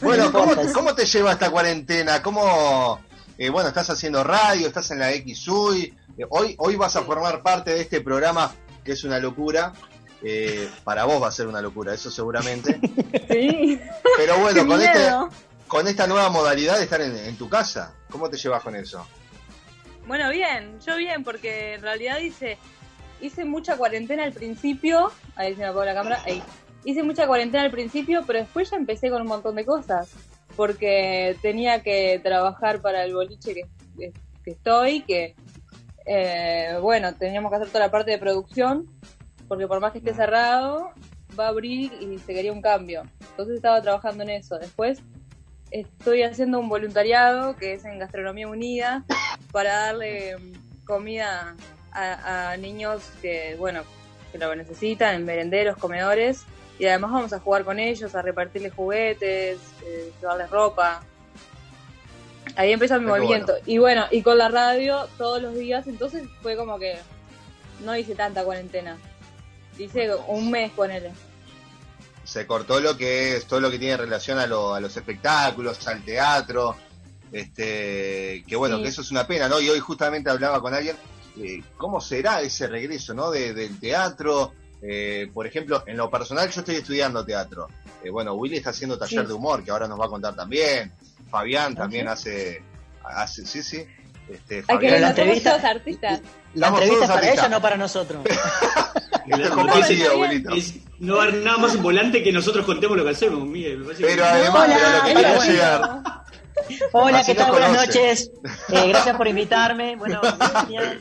Bueno, 0.00 0.32
¿cómo, 0.32 0.54
cómo 0.72 0.92
te 0.92 1.06
lleva 1.06 1.30
esta 1.30 1.50
cuarentena? 1.50 2.20
¿Cómo, 2.20 2.98
eh, 3.38 3.48
bueno, 3.48 3.68
estás 3.68 3.90
haciendo 3.90 4.24
radio, 4.24 4.66
estás 4.66 4.90
en 4.90 4.98
la 4.98 5.12
XUI? 5.12 5.94
Eh, 6.18 6.26
hoy, 6.30 6.56
hoy 6.58 6.74
vas 6.74 6.96
a 6.96 7.02
formar 7.02 7.44
parte 7.44 7.70
de 7.70 7.82
este 7.82 8.00
programa 8.00 8.52
que 8.82 8.90
es 8.92 9.04
una 9.04 9.20
locura. 9.20 9.72
Eh, 10.20 10.68
para 10.82 11.04
vos 11.04 11.22
va 11.22 11.28
a 11.28 11.32
ser 11.32 11.46
una 11.46 11.60
locura, 11.60 11.94
eso 11.94 12.10
seguramente. 12.10 12.80
Sí. 13.30 13.80
Pero 14.16 14.38
bueno, 14.38 14.66
con, 14.66 14.82
este, 14.82 15.08
con 15.68 15.86
esta 15.86 16.08
nueva 16.08 16.28
modalidad 16.28 16.76
de 16.76 16.84
estar 16.84 17.00
en, 17.00 17.16
en 17.16 17.36
tu 17.36 17.48
casa, 17.48 17.94
¿cómo 18.10 18.28
te 18.28 18.36
llevas 18.36 18.62
con 18.62 18.74
eso? 18.74 19.06
Bueno, 20.06 20.30
bien. 20.30 20.78
Yo 20.80 20.96
bien, 20.96 21.24
porque 21.24 21.74
en 21.74 21.82
realidad 21.82 22.18
hice, 22.18 22.58
hice 23.20 23.44
mucha 23.44 23.76
cuarentena 23.76 24.24
al 24.24 24.32
principio. 24.32 25.10
Ahí 25.36 25.54
se 25.54 25.60
me 25.60 25.66
apagó 25.66 25.84
la 25.84 25.94
cámara. 25.94 26.20
Ahí. 26.24 26.42
Hice 26.84 27.02
mucha 27.02 27.26
cuarentena 27.26 27.64
al 27.64 27.70
principio, 27.70 28.22
pero 28.26 28.40
después 28.40 28.70
ya 28.70 28.76
empecé 28.76 29.10
con 29.10 29.22
un 29.22 29.28
montón 29.28 29.54
de 29.54 29.64
cosas. 29.64 30.12
Porque 30.56 31.36
tenía 31.42 31.82
que 31.82 32.20
trabajar 32.22 32.80
para 32.80 33.04
el 33.04 33.14
boliche 33.14 33.54
que, 33.54 34.12
que 34.44 34.50
estoy, 34.50 35.02
que, 35.02 35.34
eh, 36.06 36.78
bueno, 36.80 37.14
teníamos 37.14 37.50
que 37.50 37.56
hacer 37.56 37.68
toda 37.68 37.86
la 37.86 37.90
parte 37.90 38.10
de 38.10 38.18
producción, 38.18 38.86
porque 39.48 39.66
por 39.66 39.80
más 39.80 39.92
que 39.92 39.98
esté 39.98 40.14
cerrado, 40.14 40.90
va 41.38 41.46
a 41.46 41.48
abrir 41.48 41.92
y 42.00 42.18
se 42.18 42.34
quería 42.34 42.52
un 42.52 42.62
cambio. 42.62 43.02
Entonces 43.30 43.56
estaba 43.56 43.80
trabajando 43.82 44.22
en 44.22 44.30
eso. 44.30 44.58
Después 44.58 45.00
estoy 45.70 46.22
haciendo 46.22 46.60
un 46.60 46.68
voluntariado 46.68 47.56
que 47.56 47.72
es 47.72 47.84
en 47.84 47.98
Gastronomía 47.98 48.46
Unida 48.46 49.04
para 49.54 49.74
darle 49.86 50.36
mm, 50.36 50.84
comida 50.84 51.54
a, 51.92 52.50
a 52.50 52.56
niños 52.58 53.02
que, 53.22 53.54
bueno, 53.58 53.82
que 54.32 54.38
lo 54.38 54.54
necesitan, 54.54 55.14
en 55.14 55.24
merenderos, 55.24 55.78
comedores. 55.78 56.42
Y 56.78 56.86
además 56.86 57.12
vamos 57.12 57.32
a 57.32 57.38
jugar 57.38 57.64
con 57.64 57.78
ellos, 57.78 58.14
a 58.16 58.20
repartirles 58.22 58.74
juguetes, 58.74 59.58
eh, 59.86 60.12
llevarles 60.20 60.50
ropa. 60.50 61.02
Ahí 62.56 62.72
empieza 62.72 62.98
mi 62.98 63.06
movimiento. 63.06 63.52
bueno. 63.52 63.64
Y 63.66 63.78
bueno, 63.78 64.06
y 64.10 64.22
con 64.22 64.38
la 64.38 64.48
radio 64.48 65.08
todos 65.16 65.40
los 65.40 65.54
días, 65.54 65.86
entonces 65.86 66.24
fue 66.42 66.56
como 66.56 66.78
que 66.78 66.96
no 67.84 67.96
hice 67.96 68.14
tanta 68.14 68.44
cuarentena. 68.44 68.98
Hice 69.78 70.10
un 70.28 70.50
mes 70.50 70.72
con 70.72 70.90
él. 70.90 71.10
se 72.24 72.46
cortó 72.46 72.80
lo 72.80 72.96
que 72.96 73.36
es 73.36 73.46
todo 73.46 73.60
lo 73.60 73.70
que 73.70 73.78
tiene 73.78 73.96
relación 73.98 74.38
a, 74.38 74.46
lo- 74.46 74.74
a 74.74 74.80
los 74.80 74.96
espectáculos, 74.96 75.86
al 75.86 76.02
teatro, 76.04 76.74
este, 77.34 78.44
que 78.46 78.56
bueno, 78.56 78.76
Sí. 78.78 78.82
que 78.84 78.88
eso 78.90 79.00
es 79.02 79.10
una 79.10 79.26
pena, 79.26 79.48
¿no? 79.48 79.60
Y 79.60 79.68
hoy 79.68 79.80
justamente 79.80 80.30
hablaba 80.30 80.60
con 80.60 80.72
alguien, 80.72 80.96
eh, 81.42 81.62
¿cómo 81.76 82.00
será 82.00 82.40
ese 82.40 82.66
regreso, 82.68 83.12
¿no? 83.14 83.30
De- 83.30 83.52
del 83.54 83.78
teatro, 83.78 84.52
Eh, 84.86 85.30
por 85.32 85.46
ejemplo, 85.46 85.82
en 85.86 85.96
lo 85.96 86.10
personal 86.10 86.50
yo 86.50 86.60
estoy 86.60 86.74
estudiando 86.76 87.24
teatro, 87.24 87.68
Eh, 88.02 88.10
bueno, 88.10 88.34
Willy 88.34 88.58
está 88.58 88.68
haciendo 88.68 88.98
taller 88.98 89.22
Sí. 89.22 89.26
de 89.28 89.32
humor, 89.32 89.64
que 89.64 89.70
ahora 89.70 89.88
nos 89.88 89.98
va 89.98 90.04
a 90.04 90.08
contar 90.10 90.34
también, 90.36 90.92
Fabián 91.30 91.72
¿Ah, 91.72 91.80
también 91.82 92.06
hace, 92.06 92.62
hace, 93.02 93.46
sí, 93.46 93.62
sí, 93.62 93.78
este, 94.28 94.56
Hay 94.56 94.60
que 94.60 94.62
Fabián, 94.64 94.92
la 94.92 94.98
ver, 94.98 95.18
entrevista- 95.20 95.50
todos 95.52 95.64
artistas. 95.64 96.20
La 96.52 96.68
entrevista 96.68 97.00
para 97.06 97.14
artistas. 97.14 97.38
ella, 97.38 97.48
no 97.48 97.62
para 97.62 97.76
nosotros. 97.78 98.24
Esto 99.26 99.80
es 99.80 100.08
abuelito. 100.10 100.50
no 100.98 101.16
va 101.16 101.22
a 101.24 101.26
haber 101.28 101.42
nada 101.42 101.56
más 101.56 101.80
volante 101.80 102.22
que 102.22 102.30
nosotros 102.30 102.66
contemos 102.66 102.94
lo 102.94 103.04
que 103.04 103.10
hacemos, 103.10 103.46
Miguel. 103.46 103.78
Me 103.78 103.84
parece 103.86 104.02
Pero 104.02 104.22
que- 104.22 104.28
además, 104.28 104.66
pero 104.66 104.86
a 104.86 104.90
lo 104.90 105.04
que 105.04 105.10
Hola, 105.12 105.14
quería 105.22 105.36
bueno. 105.36 105.52
llegar, 105.52 106.02
Hola, 106.92 107.18
Así 107.20 107.32
¿qué 107.32 107.38
tal? 107.38 107.50
Buenas 107.50 107.72
noches. 107.72 108.30
Eh, 108.70 108.88
gracias 108.88 109.16
por 109.16 109.26
invitarme. 109.28 109.96
Bueno, 109.96 110.20
gracias. 110.38 110.98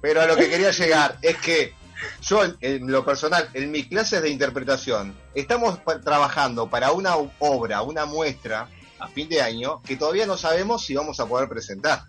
Pero 0.00 0.20
a 0.20 0.26
lo 0.26 0.36
que 0.36 0.48
quería 0.48 0.70
llegar 0.70 1.16
es 1.22 1.36
que 1.38 1.74
yo, 2.22 2.42
en, 2.60 2.90
lo 2.90 3.04
personal, 3.04 3.48
en 3.54 3.70
mis 3.70 3.86
clases 3.86 4.22
de 4.22 4.28
interpretación, 4.28 5.14
estamos 5.34 5.78
trabajando 6.04 6.68
para 6.68 6.92
una 6.92 7.16
obra, 7.38 7.82
una 7.82 8.04
muestra 8.04 8.68
a 8.98 9.08
fin 9.08 9.28
de 9.28 9.40
año 9.40 9.80
que 9.82 9.96
todavía 9.96 10.26
no 10.26 10.36
sabemos 10.36 10.84
si 10.84 10.94
vamos 10.94 11.18
a 11.20 11.26
poder 11.26 11.48
presentar. 11.48 12.02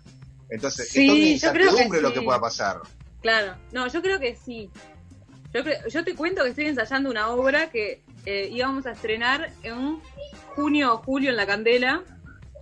Entonces, 0.50 0.88
Sí, 0.90 1.34
es 1.34 1.42
una 1.42 1.52
creo 1.52 1.64
que 1.64 1.70
incertidumbre 1.72 2.00
lo 2.02 2.08
sí. 2.08 2.14
que 2.14 2.22
pueda 2.22 2.40
pasar. 2.40 2.80
Claro, 3.22 3.56
no, 3.72 3.88
yo 3.88 4.02
creo 4.02 4.20
que 4.20 4.36
sí. 4.36 4.70
Yo, 5.52 5.64
cre- 5.64 5.88
yo 5.88 6.04
te 6.04 6.14
cuento 6.14 6.42
que 6.44 6.50
estoy 6.50 6.66
ensayando 6.66 7.10
una 7.10 7.28
obra 7.30 7.70
que 7.70 8.02
eh, 8.26 8.48
íbamos 8.52 8.84
a 8.86 8.92
estrenar 8.92 9.50
en 9.62 10.00
junio 10.54 10.94
o 10.94 10.98
julio 10.98 11.30
en 11.30 11.36
La 11.36 11.46
Candela. 11.46 12.02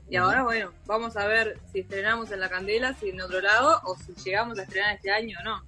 Y 0.09 0.17
ahora, 0.17 0.43
bueno, 0.43 0.71
vamos 0.87 1.17
a 1.17 1.27
ver 1.27 1.59
si 1.73 1.81
estrenamos 1.81 2.31
en 2.31 2.41
La 2.41 2.49
Candela, 2.49 2.95
si 2.95 3.09
en 3.11 3.21
otro 3.21 3.41
lado, 3.41 3.81
o 3.85 3.97
si 3.97 4.13
llegamos 4.25 4.59
a 4.59 4.63
estrenar 4.63 4.97
este 4.97 5.11
año 5.11 5.37
o 5.41 5.45
no. 5.45 5.63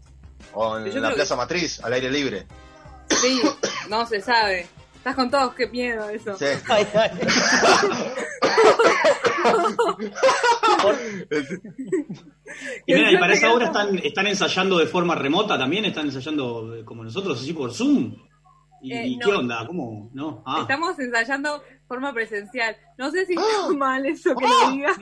O 0.52 0.78
en 0.78 1.02
la 1.02 1.12
Plaza 1.12 1.37
Matriz, 1.37 1.81
al 1.83 1.93
aire 1.95 2.11
libre. 2.11 2.47
Sí, 3.09 3.40
no 3.88 4.07
se 4.07 4.21
sabe. 4.21 4.66
Estás 4.97 5.14
con 5.14 5.31
todos, 5.31 5.55
qué 5.55 5.66
miedo 5.69 6.09
eso. 6.11 6.37
Sí. 6.37 6.45
Ay, 6.69 6.87
ay. 6.95 7.11
Y, 12.87 12.95
mira, 12.95 13.12
y 13.12 13.16
para 13.19 13.33
esa 13.35 13.49
que- 13.57 13.64
están, 13.64 13.99
están 13.99 14.26
ensayando 14.26 14.78
de 14.78 14.87
forma 14.87 15.14
remota 15.14 15.59
también, 15.59 15.85
están 15.85 16.07
ensayando 16.07 16.76
eh, 16.76 16.85
como 16.85 17.05
nosotros, 17.05 17.40
así 17.40 17.52
por 17.52 17.73
Zoom. 17.73 18.14
¿Y, 18.83 18.92
Eh, 18.92 19.16
no. 19.18 19.26
qué 19.26 19.33
onda? 19.33 19.66
¿Cómo? 19.66 20.11
¿No? 20.12 20.42
Ah. 20.47 20.59
Estamos 20.62 20.99
ensayando 20.99 21.62
forma 21.88 22.12
presencial. 22.12 22.76
No 22.99 23.11
sé 23.11 23.26
si 23.26 23.35
está 23.35 23.68
mal 23.76 24.04
eso 24.06 24.35
que 24.37 24.47
lo 24.47 24.71
diga. 24.71 24.92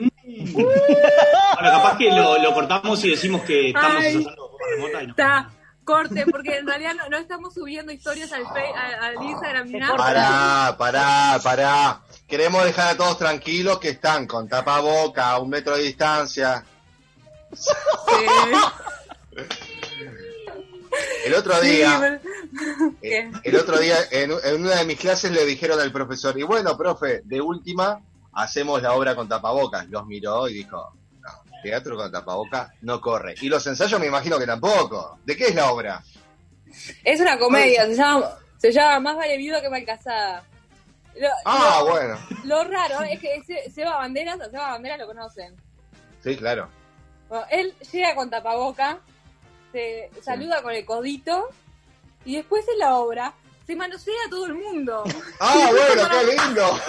Ahora, 1.56 1.70
capaz 1.70 1.98
que 1.98 2.10
lo, 2.10 2.38
lo 2.38 2.54
cortamos 2.54 3.04
y 3.04 3.10
decimos 3.10 3.42
que 3.42 3.68
estamos 3.68 3.96
Ay. 4.00 4.14
ensayando 4.16 4.30
de 4.30 4.48
forma 4.48 4.66
remota 4.74 5.02
y 5.02 5.06
no. 5.06 5.10
Está, 5.12 5.50
corte, 5.84 6.24
porque 6.30 6.56
en 6.58 6.66
realidad 6.66 6.94
no, 6.94 7.08
no 7.10 7.16
estamos 7.18 7.52
subiendo 7.52 7.92
historias 7.92 8.32
al, 8.32 8.42
fe- 8.46 8.72
a- 8.74 9.06
al 9.06 9.22
Instagram 9.22 9.66
ni 9.68 9.78
nada. 9.78 9.96
Pará, 9.96 10.76
pará, 10.78 11.38
pará. 11.42 12.00
Queremos 12.26 12.64
dejar 12.64 12.88
a 12.94 12.96
todos 12.96 13.18
tranquilos 13.18 13.78
que 13.80 13.90
están 13.90 14.26
con 14.26 14.48
tapaboca 14.48 15.30
a 15.32 15.38
un 15.40 15.50
metro 15.50 15.76
de 15.76 15.82
distancia. 15.82 16.64
Sí. 17.52 17.70
El 21.24 21.34
otro 21.34 21.60
día, 21.60 22.20
Eh. 23.02 23.30
El 23.42 23.56
otro 23.56 23.78
día, 23.78 23.96
en, 24.10 24.32
en 24.44 24.62
una 24.62 24.76
de 24.76 24.84
mis 24.84 24.98
clases, 24.98 25.30
le 25.32 25.44
dijeron 25.44 25.80
al 25.80 25.92
profesor, 25.92 26.38
y 26.38 26.42
bueno, 26.42 26.76
profe, 26.76 27.22
de 27.24 27.40
última, 27.40 28.00
hacemos 28.32 28.82
la 28.82 28.92
obra 28.94 29.14
con 29.14 29.28
tapabocas. 29.28 29.88
Los 29.88 30.06
miró 30.06 30.48
y 30.48 30.54
dijo, 30.54 30.92
no, 31.20 31.30
teatro 31.62 31.96
con 31.96 32.10
tapabocas 32.12 32.70
no 32.82 33.00
corre. 33.00 33.34
Y 33.40 33.48
los 33.48 33.66
ensayos 33.66 33.98
me 34.00 34.06
imagino 34.06 34.38
que 34.38 34.46
tampoco. 34.46 35.18
¿De 35.24 35.36
qué 35.36 35.46
es 35.48 35.54
la 35.54 35.70
obra? 35.72 36.02
Es 37.04 37.20
una 37.20 37.38
comedia, 37.38 37.86
se 37.86 37.94
llama, 37.94 38.30
se 38.58 38.72
llama 38.72 39.00
Más 39.00 39.16
vale 39.16 39.36
viuda 39.36 39.60
que 39.60 39.70
mal 39.70 39.84
casada. 39.84 40.42
Lo, 41.16 41.28
Ah, 41.44 41.76
lo- 41.80 41.90
bueno. 41.90 42.18
lo 42.44 42.64
raro 42.64 43.02
es 43.02 43.20
que 43.20 43.40
Se- 43.46 43.70
Seba 43.70 43.96
Banderas, 43.98 44.40
a 44.40 44.50
Seba 44.50 44.70
Banderas 44.72 44.98
lo 44.98 45.06
conocen. 45.06 45.54
Sí, 46.24 46.36
claro. 46.36 46.68
Bueno, 47.28 47.44
él 47.50 47.72
llega 47.92 48.14
con 48.16 48.28
tapaboca 48.30 48.98
se 49.74 50.08
saluda 50.22 50.62
con 50.62 50.72
el 50.72 50.84
codito 50.84 51.48
y 52.24 52.36
después 52.36 52.64
en 52.68 52.78
la 52.78 52.94
obra 52.94 53.34
se 53.66 53.74
manosea 53.74 54.14
a 54.26 54.30
todo 54.30 54.46
el 54.46 54.54
mundo. 54.54 55.02
Ah, 55.40 55.70
bueno, 55.70 56.08
qué 56.10 56.24
lindo. 56.36 56.80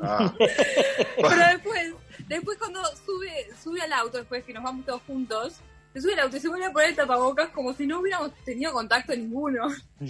Ah. 0.00 0.32
Pero 0.38 1.46
después, 1.52 1.94
después 2.28 2.58
cuando 2.58 2.80
sube, 3.04 3.48
sube 3.60 3.80
al 3.82 3.92
auto, 3.92 4.18
después 4.18 4.44
que 4.44 4.52
nos 4.52 4.62
vamos 4.62 4.86
todos 4.86 5.02
juntos, 5.04 5.54
se 5.92 6.00
sube 6.00 6.12
al 6.12 6.20
auto 6.20 6.36
y 6.36 6.40
se 6.40 6.48
vuelve 6.48 6.66
a 6.66 6.72
poner 6.72 6.90
el 6.90 6.96
tapabocas 6.96 7.48
como 7.48 7.74
si 7.74 7.88
no 7.88 7.98
hubiéramos 7.98 8.32
tenido 8.44 8.72
contacto 8.72 9.16
ninguno. 9.16 9.66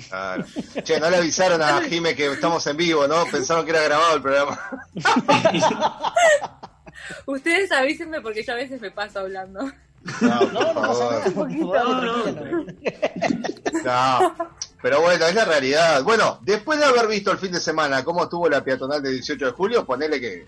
Claro. 0.08 0.44
Che, 0.84 1.00
no 1.00 1.08
le 1.08 1.16
avisaron 1.16 1.62
a 1.62 1.80
Jime 1.80 2.14
que 2.14 2.30
estamos 2.30 2.66
en 2.66 2.76
vivo, 2.76 3.08
¿no? 3.08 3.24
Pensaron 3.24 3.64
que 3.64 3.70
era 3.70 3.84
grabado 3.84 4.16
el 4.16 4.22
programa. 4.22 4.70
Ustedes 7.26 7.70
avísenme 7.72 8.20
porque 8.20 8.42
yo 8.42 8.52
a 8.52 8.56
veces 8.56 8.80
me 8.80 8.90
paso 8.90 9.20
hablando. 9.20 9.62
No. 10.20 10.40
No, 10.52 10.62
no. 11.62 12.66
No, 13.84 14.34
pero 14.80 15.00
bueno, 15.00 15.26
es 15.26 15.34
la 15.34 15.44
realidad. 15.44 16.02
Bueno, 16.02 16.38
después 16.42 16.78
de 16.78 16.84
haber 16.86 17.06
visto 17.08 17.30
el 17.32 17.38
fin 17.38 17.52
de 17.52 17.60
semana 17.60 18.04
cómo 18.04 18.24
estuvo 18.24 18.48
la 18.48 18.62
peatonal 18.62 19.02
de 19.02 19.10
18 19.10 19.46
de 19.46 19.52
julio, 19.52 19.84
ponele 19.84 20.20
que 20.20 20.46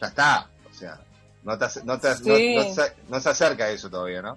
ya 0.00 0.06
está. 0.08 0.48
O 0.70 0.74
sea, 0.74 0.98
no, 1.44 1.56
te, 1.58 1.66
no, 1.84 1.98
te- 1.98 2.14
Sí. 2.16 2.54
no- 2.56 2.64
no 2.64 2.74
se, 2.74 2.92
no 3.08 3.20
se 3.20 3.28
acerca 3.30 3.64
a 3.64 3.70
eso 3.70 3.88
todavía, 3.88 4.22
¿no? 4.22 4.36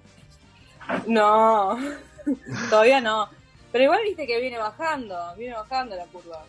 No, 1.06 1.76
todavía 2.70 3.00
no. 3.00 3.28
Pero 3.72 3.84
igual 3.84 4.00
viste 4.04 4.26
que 4.26 4.40
viene 4.40 4.58
bajando, 4.58 5.34
viene 5.36 5.54
bajando 5.56 5.96
la 5.96 6.04
curva. 6.06 6.44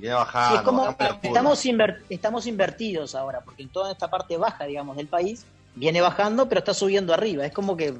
Viene 0.00 0.14
Sí, 0.16 0.18
bajando. 0.18 0.56
es 0.56 0.62
como 0.62 0.96
estamos, 1.22 1.64
inver- 1.66 1.98
estamos 2.08 2.46
invertidos 2.46 3.14
ahora, 3.14 3.40
porque 3.42 3.62
en 3.62 3.68
toda 3.68 3.92
esta 3.92 4.08
parte 4.08 4.36
baja, 4.36 4.64
digamos, 4.64 4.96
del 4.96 5.06
país, 5.08 5.44
viene 5.74 6.00
bajando, 6.00 6.48
pero 6.48 6.60
está 6.60 6.72
subiendo 6.74 7.12
arriba. 7.14 7.44
Es 7.46 7.52
como 7.52 7.76
que 7.76 7.94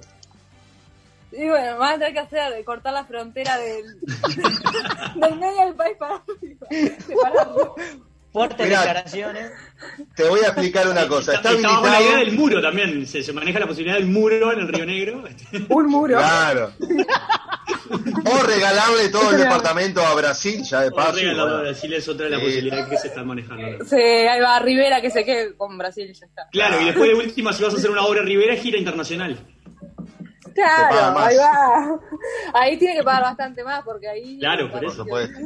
Y 1.32 1.48
bueno, 1.48 1.78
van 1.78 1.90
a 1.94 1.98
tener 1.98 2.12
que 2.14 2.18
hacer, 2.20 2.64
cortar 2.64 2.92
la 2.94 3.04
frontera 3.04 3.56
del, 3.58 3.84
del 5.16 5.36
medio 5.38 5.64
del 5.66 5.74
país 5.74 5.96
para 5.98 6.22
separarlo. 7.06 7.74
fuertes 8.32 8.66
Mirá. 8.66 8.78
declaraciones. 8.80 9.52
Te 10.16 10.28
voy 10.28 10.40
a 10.40 10.46
explicar 10.48 10.88
una 10.88 11.06
cosa. 11.06 11.34
Está 11.34 11.50
con 11.52 11.62
la 11.90 12.00
idea 12.00 12.16
del 12.16 12.32
muro 12.32 12.60
también. 12.62 13.06
Se, 13.06 13.22
se 13.22 13.32
maneja 13.32 13.58
la 13.60 13.66
posibilidad 13.66 13.96
del 13.98 14.06
muro 14.08 14.52
en 14.52 14.60
el 14.60 14.68
Río 14.68 14.86
Negro. 14.86 15.24
Un 15.68 15.86
muro. 15.86 16.16
Claro. 16.18 16.72
O 17.90 18.42
regalarle 18.44 19.08
todo 19.08 19.30
el 19.32 19.38
departamento 19.38 20.00
a 20.04 20.14
Brasil, 20.14 20.62
ya 20.62 20.82
de 20.82 20.90
paso. 20.92 21.12
Regalado 21.16 21.48
bueno. 21.48 21.58
a 21.58 21.62
Brasil 21.70 21.92
es 21.92 22.08
otra 22.08 22.24
de 22.26 22.30
las 22.30 22.40
Sí. 22.40 22.46
posibilidades 22.46 22.86
que 22.86 22.96
se 22.98 23.08
están 23.08 23.26
manejando. 23.26 23.84
Sí, 23.84 23.96
ahí 23.96 24.40
va 24.40 24.58
Rivera 24.60 25.00
que 25.00 25.10
se 25.10 25.24
quede 25.24 25.56
con 25.56 25.76
Brasil 25.76 26.12
ya 26.12 26.26
está. 26.26 26.48
Claro, 26.52 26.80
y 26.80 26.84
después 26.86 27.08
de 27.10 27.14
última, 27.16 27.52
si 27.52 27.62
vas 27.64 27.74
a 27.74 27.76
hacer 27.76 27.90
una 27.90 28.02
obra 28.04 28.22
Rivera, 28.22 28.54
gira 28.56 28.78
internacional. 28.78 29.38
Claro, 30.54 31.18
ahí 31.18 31.36
va. 31.36 32.00
Ahí 32.54 32.78
tiene 32.78 32.96
que 32.96 33.02
pagar 33.02 33.22
bastante 33.22 33.62
más 33.64 33.82
porque 33.84 34.08
ahí. 34.08 34.38
Claro, 34.38 34.70
por 34.70 34.84
eso. 34.84 34.96
supuesto. 34.96 35.38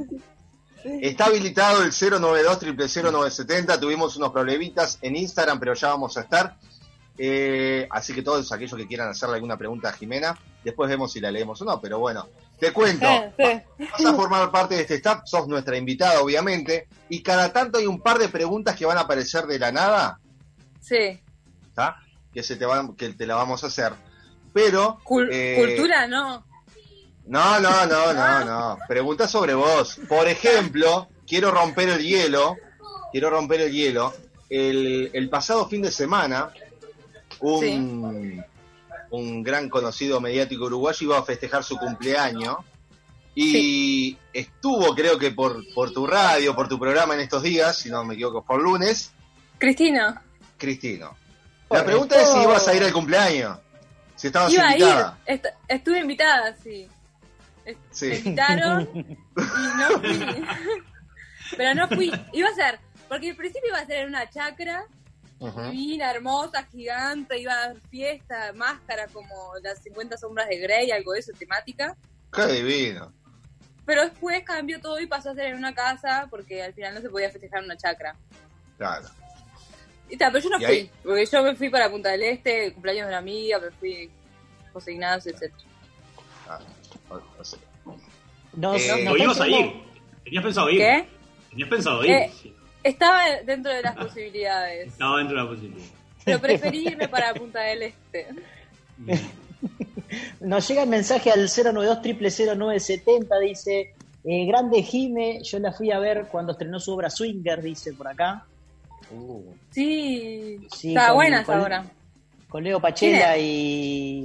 Está 0.84 1.26
habilitado 1.26 1.82
el 1.82 1.92
092 1.92 2.58
0970 2.60 3.80
Tuvimos 3.80 4.16
unos 4.16 4.30
problemitas 4.32 4.98
en 5.00 5.16
Instagram, 5.16 5.58
pero 5.58 5.74
ya 5.74 5.88
vamos 5.88 6.16
a 6.16 6.22
estar. 6.22 6.56
Eh, 7.16 7.86
así 7.90 8.12
que 8.12 8.22
todos 8.22 8.50
aquellos 8.52 8.76
que 8.76 8.86
quieran 8.86 9.08
hacerle 9.08 9.36
alguna 9.36 9.56
pregunta 9.56 9.88
a 9.88 9.92
Jimena, 9.92 10.36
después 10.64 10.88
vemos 10.90 11.12
si 11.12 11.20
la 11.20 11.30
leemos 11.30 11.60
o 11.62 11.64
no. 11.64 11.80
Pero 11.80 11.98
bueno, 11.98 12.28
te 12.58 12.72
cuento. 12.72 13.06
Eh, 13.06 13.64
sí. 13.78 13.84
Vas 14.04 14.04
a 14.06 14.14
formar 14.14 14.50
parte 14.50 14.74
de 14.76 14.80
este 14.82 14.94
staff, 14.96 15.22
sos 15.26 15.46
nuestra 15.46 15.76
invitada, 15.76 16.20
obviamente. 16.20 16.88
Y 17.08 17.22
cada 17.22 17.52
tanto 17.52 17.78
hay 17.78 17.86
un 17.86 18.00
par 18.00 18.18
de 18.18 18.28
preguntas 18.28 18.74
que 18.76 18.86
van 18.86 18.98
a 18.98 19.02
aparecer 19.02 19.44
de 19.46 19.58
la 19.58 19.70
nada, 19.72 20.18
Sí. 20.80 21.20
¿tá? 21.74 21.96
Que, 22.32 22.42
se 22.42 22.56
te 22.56 22.66
van, 22.66 22.94
que 22.96 23.10
te 23.10 23.26
la 23.26 23.36
vamos 23.36 23.62
a 23.64 23.68
hacer. 23.68 23.92
Pero. 24.52 24.98
Cul- 25.04 25.28
eh, 25.30 25.56
Cultura 25.58 26.06
no. 26.06 26.44
No, 27.26 27.58
no, 27.60 27.86
no, 27.86 28.12
no, 28.12 28.44
no. 28.44 28.78
Pregunta 28.88 29.26
sobre 29.28 29.54
vos. 29.54 29.98
Por 30.08 30.28
ejemplo, 30.28 31.08
quiero 31.26 31.50
romper 31.50 31.88
el 31.88 32.02
hielo. 32.02 32.56
Quiero 33.12 33.30
romper 33.30 33.62
el 33.62 33.72
hielo. 33.72 34.12
El, 34.50 35.10
el 35.14 35.30
pasado 35.30 35.66
fin 35.68 35.80
de 35.82 35.90
semana, 35.90 36.52
un, 37.40 38.44
un 39.16 39.42
gran 39.42 39.68
conocido 39.68 40.20
mediático 40.20 40.64
uruguayo 40.64 40.98
iba 41.06 41.18
a 41.18 41.22
festejar 41.22 41.64
su 41.64 41.76
cumpleaños. 41.76 42.56
Y 43.36 44.16
estuvo, 44.32 44.94
creo 44.94 45.18
que 45.18 45.32
por, 45.32 45.62
por 45.74 45.92
tu 45.92 46.06
radio, 46.06 46.54
por 46.54 46.68
tu 46.68 46.78
programa 46.78 47.14
en 47.14 47.20
estos 47.20 47.42
días, 47.42 47.76
si 47.76 47.90
no 47.90 48.04
me 48.04 48.14
equivoco, 48.14 48.44
por 48.44 48.62
lunes, 48.62 49.12
Cristina. 49.58 50.22
Cristino. 50.58 51.16
La 51.70 51.84
pregunta 51.84 52.20
es 52.20 52.28
si 52.30 52.38
ibas 52.42 52.68
a 52.68 52.74
ir 52.74 52.84
al 52.84 52.92
cumpleaños. 52.92 53.58
Si 54.14 54.28
estabas 54.28 54.52
Iba 54.52 54.68
a 54.68 54.76
ir. 54.76 54.82
invitada. 54.82 55.18
Est- 55.26 55.46
estuve 55.66 55.98
invitada, 56.00 56.54
sí. 56.62 56.86
Me 57.66 57.76
Sí. 57.90 58.06
invitaron 58.12 58.88
y 58.94 59.16
no 59.36 59.98
fui. 60.00 60.44
Pero 61.56 61.74
no 61.74 61.88
fui. 61.88 62.12
Iba 62.32 62.48
a 62.48 62.54
ser, 62.54 62.78
porque 63.08 63.30
al 63.30 63.36
principio 63.36 63.70
iba 63.70 63.78
a 63.78 63.86
ser 63.86 63.98
en 64.02 64.08
una 64.10 64.30
chacra 64.30 64.84
Ujú. 65.38 65.60
divina, 65.70 66.10
hermosa, 66.10 66.64
gigante, 66.70 67.38
iba 67.38 67.52
a 67.52 67.68
dar 67.68 67.76
fiesta, 67.90 68.52
máscara 68.54 69.06
como 69.08 69.52
las 69.62 69.82
50 69.82 70.16
sombras 70.16 70.48
de 70.48 70.58
Grey, 70.58 70.90
algo 70.90 71.12
de 71.12 71.20
eso, 71.20 71.32
temática. 71.38 71.96
Qué 72.32 72.46
divino. 72.46 73.12
Pero 73.84 74.02
después 74.02 74.42
cambió 74.44 74.80
todo 74.80 74.98
y 75.00 75.06
pasó 75.06 75.30
a 75.30 75.34
ser 75.34 75.46
en 75.48 75.56
una 75.56 75.74
casa 75.74 76.26
porque 76.30 76.62
al 76.62 76.72
final 76.72 76.94
no 76.94 77.00
se 77.00 77.10
podía 77.10 77.30
festejar 77.30 77.58
en 77.60 77.66
una 77.66 77.76
chacra. 77.76 78.16
Claro. 78.78 79.06
Y 80.08 80.16
tal, 80.16 80.32
pero 80.32 80.44
yo 80.44 80.50
no 80.50 80.56
fui, 80.56 80.64
ahí- 80.66 80.90
porque 81.02 81.26
yo 81.26 81.42
me 81.42 81.54
fui 81.56 81.68
para 81.70 81.90
Punta 81.90 82.10
del 82.10 82.22
Este, 82.22 82.72
cumpleaños 82.72 83.04
de 83.06 83.08
una 83.08 83.18
amiga, 83.18 83.58
me 83.58 83.70
fui 83.72 84.10
José 84.72 84.92
Ignacio, 84.92 85.32
etc. 85.32 85.52
Ah, 86.48 86.58
No, 88.56 88.74
Eh, 88.76 88.86
no, 88.88 88.94
o 89.12 89.16
no 89.16 89.16
ibas 89.16 89.40
a 89.40 89.48
ir. 89.48 89.72
Tenías 90.24 90.44
pensado 90.44 90.70
ir. 90.70 90.78
¿Qué? 90.78 91.08
Tenías 91.50 91.68
pensado 91.68 92.04
ir. 92.04 92.10
Eh, 92.10 92.32
sí. 92.40 92.53
Estaba 92.84 93.22
dentro 93.44 93.72
de 93.72 93.82
las 93.82 93.96
posibilidades, 93.96 94.88
Estaba 94.88 95.18
dentro 95.18 95.36
de 95.36 95.42
la 95.42 95.48
posibilidad. 95.48 95.86
pero 96.24 96.38
preferí 96.40 96.86
irme 96.88 97.08
para 97.08 97.34
Punta 97.34 97.60
del 97.62 97.82
Este. 97.82 98.28
Nos 100.40 100.68
llega 100.68 100.82
el 100.82 100.88
mensaje 100.88 101.30
al 101.30 101.48
092 101.48 102.38
0970 102.56 103.38
dice, 103.40 103.94
eh, 104.24 104.46
grande 104.46 104.82
Jime, 104.82 105.42
yo 105.42 105.58
la 105.58 105.72
fui 105.72 105.90
a 105.90 105.98
ver 105.98 106.26
cuando 106.30 106.52
estrenó 106.52 106.78
su 106.78 106.92
obra 106.92 107.10
Swinger, 107.10 107.60
dice 107.62 107.92
por 107.94 108.08
acá. 108.08 108.44
Sí, 109.70 110.58
Sí, 110.74 110.88
está 110.88 111.08
con- 111.08 111.16
buena 111.16 111.44
con- 111.44 111.54
esa 111.56 111.64
hora. 111.64 111.84
Con 112.48 112.62
Leo 112.62 112.80
Pachela 112.80 113.34
¿Quién 113.34 113.44
y... 113.44 114.24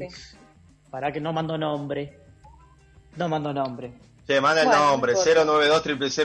Para 0.92 1.12
que 1.12 1.20
no 1.20 1.34
mando 1.34 1.58
nombre. 1.58 2.14
No 3.16 3.28
mando 3.28 3.52
nombre. 3.54 3.92
Te 4.28 4.40
manda 4.40 4.62
el 4.62 4.70
nombre, 4.70 5.14
no 5.14 5.20
importa. 5.20 5.46
092 5.46 5.84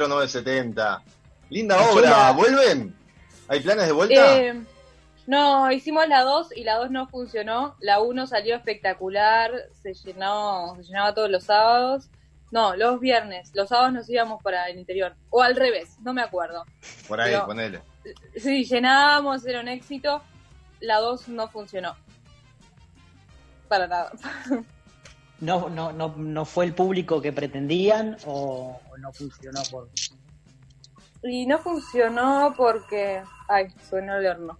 0970 0.08 1.02
Linda 1.54 1.88
obra, 1.88 2.32
¿vuelven? 2.32 2.92
¿Hay 3.46 3.60
planes 3.60 3.86
de 3.86 3.92
vuelta? 3.92 4.38
Eh, 4.38 4.60
no, 5.28 5.70
hicimos 5.70 6.08
la 6.08 6.22
2 6.22 6.48
y 6.56 6.64
la 6.64 6.74
2 6.78 6.90
no 6.90 7.06
funcionó. 7.06 7.76
La 7.78 8.00
1 8.00 8.26
salió 8.26 8.56
espectacular, 8.56 9.52
se 9.80 9.94
llenó, 9.94 10.74
se 10.76 10.82
llenaba 10.82 11.14
todos 11.14 11.30
los 11.30 11.44
sábados. 11.44 12.10
No, 12.50 12.74
los 12.74 12.98
viernes. 12.98 13.52
Los 13.54 13.68
sábados 13.68 13.92
nos 13.92 14.10
íbamos 14.10 14.42
para 14.42 14.68
el 14.68 14.80
interior. 14.80 15.14
O 15.30 15.42
al 15.42 15.54
revés, 15.54 15.96
no 16.02 16.12
me 16.12 16.22
acuerdo. 16.22 16.64
Por 17.06 17.20
ahí, 17.20 17.30
pero- 17.34 17.46
ponele. 17.46 17.80
Sí, 18.36 18.64
llenábamos, 18.64 19.46
era 19.46 19.60
un 19.60 19.68
éxito. 19.68 20.22
La 20.80 20.98
2 20.98 21.28
no 21.28 21.46
funcionó. 21.48 21.94
Para 23.68 23.86
nada. 23.86 24.10
No, 25.40 25.68
no, 25.68 25.92
no, 25.92 26.14
no 26.16 26.44
fue 26.46 26.64
el 26.64 26.74
público 26.74 27.20
que 27.20 27.32
pretendían 27.32 28.16
o, 28.24 28.80
o 28.90 28.96
no 28.96 29.12
funcionó 29.12 29.60
por... 29.70 29.90
Y 31.24 31.46
no 31.46 31.58
funcionó 31.58 32.54
porque... 32.56 33.22
Ay, 33.48 33.66
suena 33.88 34.18
el 34.18 34.26
horno. 34.26 34.58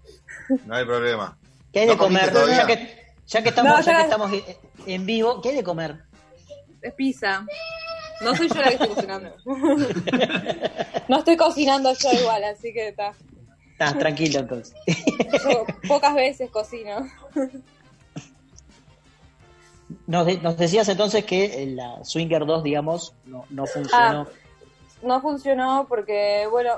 No 0.67 0.75
hay 0.75 0.85
problema. 0.85 1.37
¿Qué 1.73 1.81
hay 1.81 1.87
¿No 1.87 1.93
de 1.93 1.99
comer? 1.99 2.33
Ya 2.49 2.67
que, 2.67 3.05
ya 3.27 3.43
que 3.43 3.49
estamos, 3.51 3.73
No, 3.73 3.81
ya 3.81 3.93
ya- 3.93 3.97
que 3.99 4.03
estamos 4.05 4.31
en- 4.87 5.07
vivo, 5.07 5.41
¿qué 5.43 5.51
hay 5.51 5.57
de 5.57 5.65
comer? 5.65 6.05
Es 6.83 6.95
pizza. 6.95 7.45
No 8.21 8.35
soy 8.37 8.49
yo 8.49 8.55
la 8.57 8.69
que 8.69 8.75
estoy 8.75 8.89
cocinando. 8.89 9.35
no 11.09 11.19
estoy 11.19 11.37
cocinando 11.37 11.93
yo 11.95 12.13
igual, 12.13 12.45
así 12.45 12.73
que 12.73 12.89
está. 12.89 13.13
Ah, 13.79 13.93
tranquilo 13.99 14.39
entonces. 14.41 14.75
Yo 15.45 15.65
pocas 15.89 16.15
veces 16.15 16.49
cocino. 16.51 17.07
Nos, 20.07 20.27
de- 20.27 20.39
nos 20.39 20.57
decías 20.57 20.89
entonces 20.89 21.25
que 21.25 21.63
eh, 21.63 21.67
la 21.67 22.05
Swinger 22.05 22.47
2, 22.47 22.63
digamos, 22.63 23.15
no, 23.27 23.45
no 23.51 23.67
funcionó. 23.67 24.29
Ah, 24.31 24.44
no 25.05 25.21
funcionó 25.21 25.87
porque, 25.89 26.47
bueno, 26.51 26.73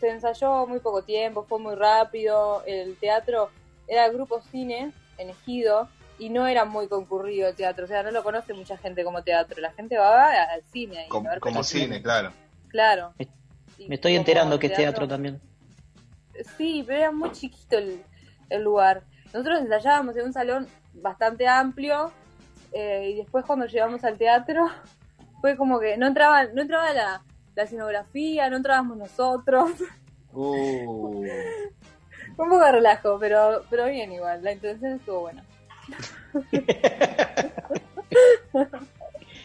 se 0.00 0.10
ensayó 0.10 0.66
muy 0.66 0.80
poco 0.80 1.02
tiempo, 1.02 1.44
fue 1.48 1.58
muy 1.58 1.74
rápido. 1.74 2.62
El 2.66 2.96
teatro 2.96 3.50
era 3.86 4.06
el 4.06 4.12
grupo 4.12 4.40
cine 4.50 4.92
en 5.18 5.30
Ejido 5.30 5.88
y 6.18 6.28
no 6.30 6.46
era 6.46 6.64
muy 6.64 6.88
concurrido 6.88 7.48
el 7.48 7.54
teatro. 7.56 7.84
O 7.84 7.88
sea, 7.88 8.02
no 8.02 8.10
lo 8.10 8.22
conoce 8.22 8.52
mucha 8.54 8.76
gente 8.76 9.04
como 9.04 9.22
teatro. 9.22 9.60
La 9.60 9.72
gente 9.72 9.96
va 9.98 10.30
al 10.30 10.62
cine 10.72 10.98
ahí. 11.00 11.06
a 11.06 11.08
Como, 11.08 11.28
ver 11.30 11.40
como 11.40 11.62
cine, 11.62 12.02
claro. 12.02 12.32
Claro. 12.68 13.14
Me 13.88 13.94
estoy 13.94 14.16
enterando 14.16 14.58
que 14.58 14.66
es 14.68 14.72
teatro- 14.74 14.92
teatro 14.92 15.08
también. 15.08 15.40
Sí, 16.56 16.84
pero 16.86 16.98
era 16.98 17.10
muy 17.12 17.32
chiquito 17.32 17.76
el, 17.78 18.02
el 18.48 18.62
lugar. 18.62 19.02
nosotros 19.32 19.60
ensayábamos 19.60 20.16
en 20.16 20.26
un 20.26 20.32
salón 20.32 20.66
bastante 20.94 21.46
amplio 21.46 22.10
eh, 22.72 23.10
y 23.12 23.16
después 23.16 23.44
cuando 23.44 23.66
llegamos 23.66 24.02
al 24.04 24.16
teatro 24.16 24.66
fue 25.40 25.56
como 25.56 25.78
que 25.80 25.96
no 25.96 26.06
entraba, 26.06 26.44
no 26.44 26.62
entraba 26.62 26.92
la, 26.92 27.22
la 27.60 27.64
escenografía, 27.64 28.48
no 28.48 28.56
entrábamos 28.56 28.96
nosotros. 28.96 29.70
Uh. 30.32 31.24
Fue 32.36 32.44
un 32.44 32.50
poco 32.52 32.64
de 32.64 32.70
relajo, 32.70 33.18
pero, 33.18 33.64
pero 33.68 33.86
bien 33.86 34.12
igual, 34.12 34.40
la 34.44 34.52
intención 34.52 34.92
estuvo 34.92 35.22
buena. 35.22 35.44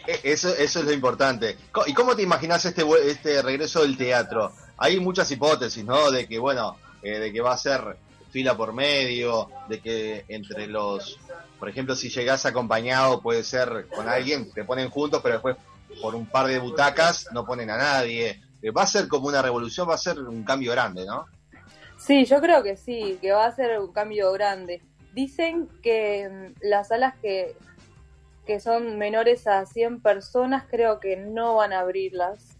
E- 0.06 0.20
Eso, 0.22 0.54
eso 0.54 0.78
es 0.78 0.84
lo 0.84 0.92
importante. 0.92 1.56
¿Y 1.86 1.92
cómo 1.92 2.14
te 2.14 2.22
imaginas 2.22 2.64
este, 2.64 2.84
este 3.10 3.42
regreso 3.42 3.82
del 3.82 3.96
teatro? 3.96 4.52
Hay 4.78 5.00
muchas 5.00 5.28
hipótesis, 5.32 5.84
¿no? 5.84 6.12
De 6.12 6.28
que, 6.28 6.38
bueno, 6.38 6.76
eh, 7.02 7.18
de 7.18 7.32
que 7.32 7.40
va 7.40 7.52
a 7.54 7.58
ser 7.58 7.96
fila 8.30 8.56
por 8.56 8.72
medio, 8.72 9.48
de 9.68 9.80
que 9.80 10.24
entre 10.28 10.68
los, 10.68 11.18
por 11.58 11.68
ejemplo, 11.68 11.96
si 11.96 12.10
llegás 12.10 12.46
acompañado 12.46 13.20
puede 13.20 13.42
ser 13.42 13.88
con 13.88 14.08
alguien, 14.08 14.52
te 14.52 14.62
ponen 14.62 14.88
juntos, 14.88 15.20
pero 15.20 15.34
después 15.34 15.56
por 16.00 16.14
un 16.14 16.26
par 16.26 16.46
de 16.46 16.58
butacas 16.58 17.28
no 17.32 17.44
ponen 17.44 17.70
a 17.70 17.76
nadie. 17.76 18.42
Eh, 18.62 18.70
Va 18.70 18.82
a 18.82 18.86
ser 18.86 19.08
como 19.08 19.28
una 19.28 19.42
revolución, 19.42 19.88
va 19.88 19.94
a 19.94 19.98
ser 19.98 20.18
un 20.20 20.42
cambio 20.44 20.72
grande, 20.72 21.04
¿no? 21.06 21.26
Sí, 21.98 22.24
yo 22.24 22.40
creo 22.40 22.62
que 22.62 22.76
sí, 22.76 23.18
que 23.20 23.32
va 23.32 23.46
a 23.46 23.54
ser 23.54 23.78
un 23.80 23.92
cambio 23.92 24.32
grande. 24.32 24.82
Dicen 25.14 25.68
que 25.82 26.28
mm, 26.28 26.68
las 26.68 26.88
salas 26.88 27.14
que, 27.22 27.56
que 28.46 28.60
son 28.60 28.98
menores 28.98 29.46
a 29.46 29.64
100 29.66 30.00
personas 30.00 30.64
creo 30.70 31.00
que 31.00 31.16
no 31.16 31.56
van 31.56 31.72
a 31.72 31.80
abrirlas, 31.80 32.56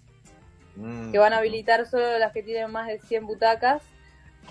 Mm. 0.77 1.11
que 1.11 1.19
van 1.19 1.33
a 1.33 1.39
habilitar 1.39 1.87
solo 1.87 2.19
las 2.19 2.33
que 2.33 2.43
tienen 2.43 2.71
más 2.71 2.87
de 2.87 2.99
100 3.01 3.27
butacas. 3.27 3.83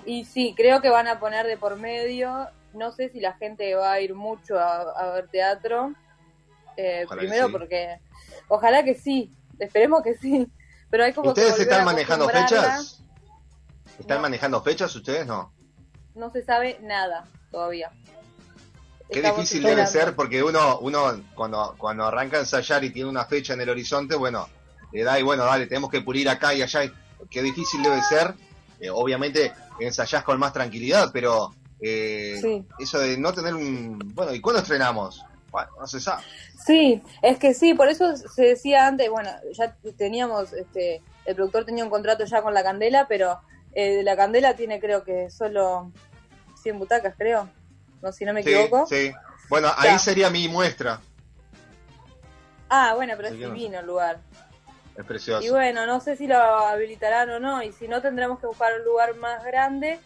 Y 0.05 0.25
sí, 0.25 0.53
creo 0.57 0.81
que 0.81 0.89
van 0.89 1.07
a 1.07 1.19
poner 1.19 1.45
de 1.45 1.57
por 1.57 1.77
medio, 1.77 2.47
no 2.73 2.91
sé 2.91 3.09
si 3.09 3.19
la 3.19 3.33
gente 3.33 3.75
va 3.75 3.93
a 3.93 4.01
ir 4.01 4.13
mucho 4.13 4.59
a, 4.59 4.81
a 4.91 5.13
ver 5.13 5.27
teatro, 5.29 5.93
eh, 6.77 7.05
primero 7.09 7.45
sí. 7.47 7.51
porque, 7.51 7.99
ojalá 8.47 8.83
que 8.83 8.95
sí, 8.95 9.33
esperemos 9.59 10.01
que 10.03 10.15
sí, 10.15 10.47
pero 10.89 11.03
hay 11.03 11.13
como 11.13 11.33
que 11.33 11.41
¿Ustedes 11.41 11.51
volver 11.51 11.67
están 11.67 11.85
manejando 11.85 12.29
fechas? 12.29 13.03
¿Están 13.99 14.21
manejando 14.21 14.61
fechas 14.61 14.95
ustedes? 14.95 15.25
No. 15.25 15.53
No 16.15 16.31
se 16.31 16.43
sabe 16.43 16.79
nada 16.81 17.25
todavía. 17.51 17.91
Qué 19.09 19.19
Estamos 19.19 19.37
difícil 19.37 19.63
debe 19.63 19.85
ser 19.85 20.15
porque 20.15 20.41
uno, 20.41 20.79
uno 20.79 21.21
cuando, 21.35 21.75
cuando 21.77 22.05
arranca 22.05 22.37
a 22.37 22.39
ensayar 22.41 22.83
y 22.83 22.89
tiene 22.89 23.09
una 23.09 23.25
fecha 23.25 23.53
en 23.53 23.61
el 23.61 23.69
horizonte, 23.69 24.15
bueno, 24.15 24.49
le 24.91 25.03
da 25.03 25.19
y 25.19 25.23
bueno, 25.23 25.45
dale, 25.45 25.67
tenemos 25.67 25.89
que 25.91 26.01
pulir 26.01 26.27
acá 26.27 26.53
y 26.53 26.61
allá. 26.63 26.91
Qué 27.29 27.41
difícil 27.43 27.83
debe 27.83 28.01
ser. 28.01 28.33
Eh, 28.79 28.89
obviamente 28.89 29.53
ensayás 29.79 30.23
con 30.23 30.39
más 30.39 30.53
tranquilidad, 30.53 31.11
pero 31.13 31.53
eh, 31.79 32.39
Sí. 32.41 32.65
eso 32.79 32.99
de 32.99 33.17
no 33.17 33.31
tener 33.31 33.53
un... 33.53 33.99
Bueno, 34.15 34.33
¿y 34.33 34.41
cuándo 34.41 34.61
estrenamos? 34.61 35.23
Bueno, 35.55 35.71
no 35.79 35.87
se 35.87 36.01
sabe. 36.01 36.21
Sí, 36.65 37.01
es 37.21 37.39
que 37.39 37.53
sí, 37.53 37.73
por 37.73 37.87
eso 37.87 38.17
se 38.17 38.43
decía 38.43 38.87
antes, 38.87 39.09
bueno, 39.09 39.29
ya 39.53 39.73
teníamos, 39.97 40.51
este, 40.51 41.01
el 41.23 41.33
productor 41.33 41.63
tenía 41.63 41.85
un 41.85 41.89
contrato 41.89 42.25
ya 42.25 42.41
con 42.41 42.53
la 42.53 42.61
Candela, 42.61 43.07
pero 43.07 43.39
eh, 43.71 44.03
la 44.03 44.17
Candela 44.17 44.53
tiene 44.57 44.81
creo 44.81 45.05
que 45.05 45.29
solo 45.29 45.93
100 46.61 46.77
butacas, 46.77 47.15
creo, 47.17 47.47
no 48.01 48.11
si 48.11 48.25
no 48.25 48.33
me 48.33 48.43
Sí, 48.43 48.49
equivoco. 48.53 48.85
sí. 48.85 49.13
Bueno, 49.47 49.69
Ya. 49.81 49.93
ahí 49.93 49.99
sería 49.99 50.29
mi 50.29 50.49
muestra. 50.49 50.99
Ah, 52.67 52.93
bueno, 52.95 53.13
pero 53.15 53.29
es 53.29 53.35
divino 53.39 53.79
el 53.79 53.85
lugar. 53.85 54.19
Es 54.97 55.05
precioso. 55.05 55.41
Y 55.45 55.49
bueno, 55.51 55.85
no 55.85 56.01
sé 56.01 56.17
si 56.17 56.27
lo 56.27 56.37
habilitarán 56.37 57.29
o 57.29 57.39
no, 57.39 57.63
y 57.63 57.71
si 57.71 57.87
no 57.87 58.01
tendremos 58.01 58.39
que 58.41 58.47
buscar 58.47 58.73
un 58.77 58.83
lugar 58.83 59.15
más 59.15 59.41
grande. 59.45 60.01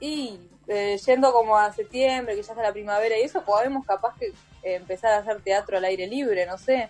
Y 0.00 0.40
eh, 0.70 0.96
yendo 1.04 1.32
como 1.32 1.56
a 1.56 1.72
septiembre, 1.72 2.34
que 2.36 2.42
ya 2.42 2.52
está 2.52 2.62
la 2.62 2.72
primavera 2.72 3.18
y 3.18 3.22
eso, 3.22 3.42
podemos 3.44 3.84
capaz 3.84 4.14
que 4.18 4.26
eh, 4.62 4.76
empezar 4.76 5.12
a 5.12 5.18
hacer 5.18 5.40
teatro 5.42 5.76
al 5.76 5.84
aire 5.84 6.06
libre, 6.06 6.46
no 6.46 6.56
sé. 6.56 6.88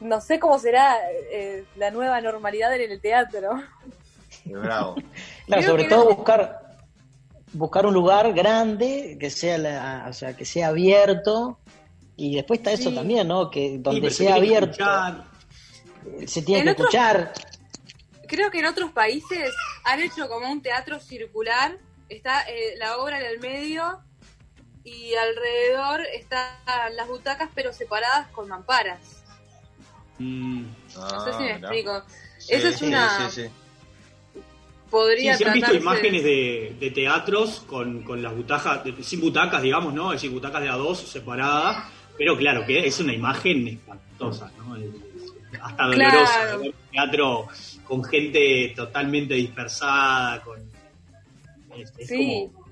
No 0.00 0.20
sé 0.20 0.38
cómo 0.38 0.58
será 0.58 0.96
eh, 1.32 1.64
la 1.76 1.90
nueva 1.90 2.20
normalidad 2.20 2.72
en 2.76 2.92
el 2.92 3.00
teatro. 3.00 3.60
Bravo. 4.44 4.94
Claro, 5.46 5.62
sobre 5.62 5.84
que 5.84 5.88
todo 5.88 6.10
no- 6.10 6.14
buscar 6.16 6.60
buscar 7.54 7.86
un 7.86 7.94
lugar 7.94 8.34
grande 8.34 9.16
que 9.18 9.30
sea 9.30 9.56
la, 9.56 10.06
o 10.08 10.12
sea, 10.12 10.36
que 10.36 10.44
sea 10.44 10.68
abierto 10.68 11.58
y 12.16 12.36
después 12.36 12.60
está 12.60 12.72
eso 12.72 12.90
Sí. 12.90 12.94
también, 12.94 13.26
¿no? 13.26 13.50
Que 13.50 13.78
donde 13.78 14.10
sea 14.10 14.34
abierto 14.34 14.72
escuchar. 14.72 15.24
se 16.26 16.42
tiene 16.42 16.60
En 16.60 16.66
que 16.66 16.72
otros- 16.82 16.94
escuchar. 16.94 17.32
Creo 18.26 18.50
que 18.50 18.58
en 18.58 18.66
otros 18.66 18.92
países 18.92 19.54
han 19.84 20.00
hecho 20.00 20.28
como 20.28 20.52
un 20.52 20.60
teatro 20.60 21.00
circular, 21.00 21.78
está 22.08 22.42
eh, 22.48 22.74
la 22.78 22.96
obra 22.98 23.20
en 23.20 23.26
el 23.26 23.40
medio 23.40 24.00
y 24.84 25.14
alrededor 25.14 26.00
están 26.14 26.46
las 26.96 27.06
butacas 27.08 27.50
pero 27.54 27.72
separadas 27.72 28.28
con 28.28 28.48
mamparas. 28.48 29.22
Mm. 30.18 30.62
No 30.96 31.24
sé 31.24 31.32
si 31.34 31.42
me 31.42 31.52
Ah, 31.52 31.56
mirá. 31.56 31.68
explico. 31.68 32.02
Sí, 32.38 32.54
Eso 32.54 32.68
es 32.68 32.78
sí, 32.78 32.84
una... 32.86 33.30
sí, 33.30 33.42
sí. 33.42 33.50
Podría 34.90 35.36
Sí, 35.36 35.44
se 35.44 35.48
han 35.50 35.54
visto 35.54 35.74
imágenes 35.74 36.24
de, 36.24 36.74
de 36.80 36.90
teatros 36.90 37.60
con, 37.66 38.02
con 38.04 38.22
las 38.22 38.34
butacas, 38.34 38.82
de- 38.84 39.02
sin 39.04 39.20
butacas, 39.20 39.60
digamos, 39.60 39.92
¿no? 39.92 40.12
Es 40.12 40.22
decir, 40.22 40.30
butacas 40.30 40.62
de 40.62 40.70
a 40.70 40.76
dos 40.76 40.98
separadas, 41.00 41.84
pero 42.16 42.36
claro, 42.38 42.64
que 42.64 42.86
es 42.86 42.98
una 43.00 43.12
imagen 43.12 43.68
espantosa, 43.68 44.50
¿no? 44.56 44.76
Es- 44.76 44.88
Hasta 45.62 45.84
dolorosa. 45.84 46.32
Claro. 46.34 46.58
ver 46.60 46.68
un 46.68 46.74
teatro 46.90 47.48
con 47.84 48.04
gente 48.04 48.72
totalmente 48.74 49.34
dispersada, 49.34 50.40
con... 50.42 50.58
Es, 51.82 51.92
es 51.98 52.08
Sí. 52.08 52.50
como... 52.52 52.64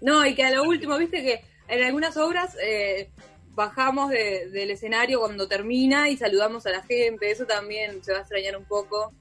No, 0.00 0.26
y 0.26 0.34
que 0.34 0.44
a 0.44 0.50
lo 0.50 0.64
último, 0.64 0.98
viste 0.98 1.22
que 1.22 1.44
en 1.68 1.82
algunas 1.84 2.16
obras 2.16 2.56
eh, 2.62 3.10
bajamos 3.54 4.10
de- 4.10 4.50
del 4.50 4.70
escenario 4.70 5.20
cuando 5.20 5.48
termina 5.48 6.08
y 6.10 6.16
saludamos 6.16 6.66
a 6.66 6.70
la 6.70 6.82
gente, 6.82 7.30
eso 7.30 7.46
también 7.46 8.02
se 8.04 8.12
va 8.12 8.18
a 8.18 8.20
extrañar 8.22 8.56
un 8.56 8.64
poco. 8.64 9.12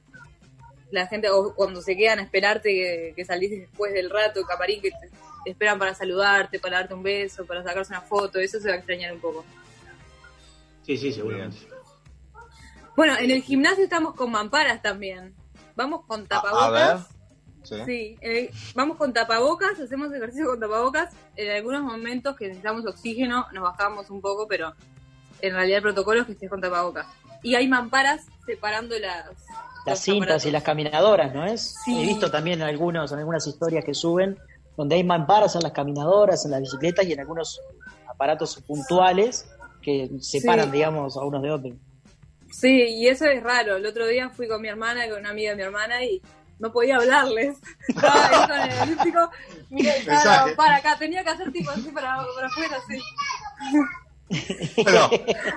La 0.91 1.07
gente, 1.07 1.29
o 1.29 1.55
cuando 1.55 1.81
se 1.81 1.95
quedan 1.95 2.19
a 2.19 2.23
esperarte 2.23 2.69
que, 2.69 3.13
que 3.15 3.25
salís 3.25 3.49
después 3.51 3.93
del 3.93 4.09
rato, 4.09 4.39
el 4.41 4.45
camarín, 4.45 4.81
que 4.81 4.91
te, 4.91 5.09
te 5.45 5.51
esperan 5.51 5.79
para 5.79 5.95
saludarte, 5.95 6.59
para 6.59 6.79
darte 6.79 6.93
un 6.93 7.01
beso, 7.03 7.45
para 7.45 7.63
sacarse 7.63 7.91
una 7.93 8.01
foto, 8.01 8.39
eso 8.39 8.59
se 8.59 8.67
va 8.67 8.73
a 8.75 8.77
extrañar 8.77 9.13
un 9.13 9.19
poco. 9.21 9.43
Sí, 10.85 10.97
sí, 10.97 11.11
seguramente. 11.13 11.57
Bueno, 12.95 13.17
en 13.17 13.31
el 13.31 13.41
gimnasio 13.41 13.83
estamos 13.85 14.13
con 14.15 14.29
mamparas 14.31 14.81
también. 14.81 15.33
Vamos 15.75 16.05
con 16.05 16.21
A, 16.23 16.27
tapabocas. 16.27 17.07
Sí. 17.63 17.75
Sí, 17.85 18.17
eh, 18.21 18.51
vamos 18.75 18.97
con 18.97 19.13
tapabocas, 19.13 19.79
hacemos 19.79 20.13
ejercicio 20.13 20.47
con 20.47 20.59
tapabocas. 20.59 21.13
En 21.35 21.49
algunos 21.51 21.81
momentos 21.81 22.35
que 22.35 22.47
necesitamos 22.47 22.85
oxígeno 22.85 23.45
nos 23.53 23.63
bajamos 23.63 24.09
un 24.09 24.21
poco, 24.21 24.47
pero 24.47 24.73
en 25.41 25.53
realidad 25.53 25.77
el 25.77 25.83
protocolo 25.83 26.21
es 26.21 26.25
que 26.27 26.33
estés 26.33 26.49
con 26.49 26.61
tapabocas. 26.61 27.05
Y 27.41 27.55
hay 27.55 27.67
mamparas 27.67 28.25
separando 28.45 28.97
las... 28.99 29.25
Las 29.85 29.99
cintas 29.99 30.21
aparatos. 30.23 30.45
y 30.45 30.51
las 30.51 30.63
caminadoras, 30.63 31.33
¿no 31.33 31.45
es? 31.45 31.75
Sí. 31.83 32.03
He 32.03 32.05
visto 32.07 32.31
también 32.31 32.61
en 32.61 32.67
algunos, 32.67 33.11
en 33.11 33.19
algunas 33.19 33.45
historias 33.47 33.83
que 33.83 33.93
suben, 33.93 34.37
donde 34.77 34.95
hay 34.95 35.03
mamparas 35.03 35.55
en 35.55 35.61
las 35.63 35.73
caminadoras, 35.73 36.45
en 36.45 36.51
las 36.51 36.61
bicicletas 36.61 37.05
y 37.05 37.11
en 37.13 37.19
algunos 37.19 37.59
aparatos 38.07 38.61
puntuales 38.65 39.45
que 39.81 40.09
separan, 40.21 40.67
Sí. 40.67 40.71
digamos, 40.71 41.17
a 41.17 41.21
unos 41.25 41.41
de 41.41 41.51
otros. 41.51 41.73
Sí, 42.49 42.81
y 42.81 43.07
eso 43.07 43.25
es 43.25 43.43
raro. 43.43 43.75
El 43.75 43.85
otro 43.85 44.07
día 44.07 44.29
fui 44.29 44.47
con 44.47 44.61
mi 44.61 44.69
hermana, 44.69 45.09
con 45.09 45.19
una 45.19 45.31
amiga 45.31 45.51
de 45.51 45.57
mi 45.57 45.63
hermana, 45.63 46.03
y 46.05 46.21
no 46.63 46.71
podía 46.71 46.95
hablarles. 46.95 47.57
Estaba 47.87 48.25
ahí 48.25 48.47
con 48.47 48.59
el 48.59 48.69
la 49.09 49.29
Mensaje. 49.69 50.45
mampara 50.47 50.77
acá, 50.77 50.97
tenía 50.97 51.23
que 51.23 51.29
hacer 51.29 51.51
tipo 51.51 51.69
así 51.71 51.89
para, 51.89 52.25
para 52.35 52.47
afuera, 52.47 52.77
así. 52.77 52.99
Bueno, 54.81 55.09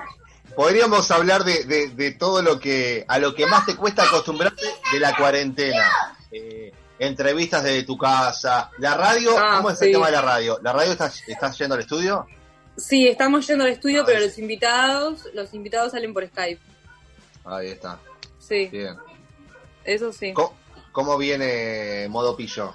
podríamos 0.55 1.09
hablar 1.11 1.43
de, 1.43 1.63
de- 1.63 1.89
de 1.89 2.11
todo 2.11 2.41
lo 2.41 2.59
que 2.59 3.05
a 3.07 3.19
lo 3.19 3.33
que 3.33 3.45
más 3.47 3.65
te 3.65 3.75
cuesta 3.75 4.03
acostumbrarte 4.03 4.63
de 4.91 4.99
la 4.99 5.15
cuarentena. 5.15 5.89
Eh, 6.31 6.73
entrevistas 6.99 7.63
desde 7.63 7.83
tu 7.83 7.97
casa, 7.97 8.69
la 8.79 8.95
radio, 8.95 9.31
Ah, 9.37 9.57
¿cómo 9.57 9.69
es 9.69 9.79
sí. 9.79 9.85
el 9.85 9.91
tema 9.93 10.07
de 10.07 10.11
la 10.13 10.21
radio? 10.21 10.59
¿La 10.61 10.73
radio 10.73 10.91
estás, 10.91 11.21
estás 11.27 11.57
yendo 11.57 11.75
al 11.75 11.81
estudio? 11.81 12.27
Sí, 12.75 13.07
estamos 13.07 13.47
yendo 13.47 13.63
al 13.63 13.69
estudio, 13.71 14.03
pero 14.05 14.19
los 14.19 14.37
invitados, 14.37 15.23
los 15.33 15.53
invitados 15.53 15.91
salen 15.93 16.13
por 16.13 16.27
Skype. 16.27 16.61
Ahí 17.45 17.67
está. 17.69 17.97
Sí, 18.39 18.65
Bien. 18.67 18.97
eso 19.85 20.11
sí. 20.11 20.33
¿Cómo, 20.33 20.53
cómo 20.97 21.15
viene 21.15 22.07
modo 22.09 22.35
pillo? 22.35 22.73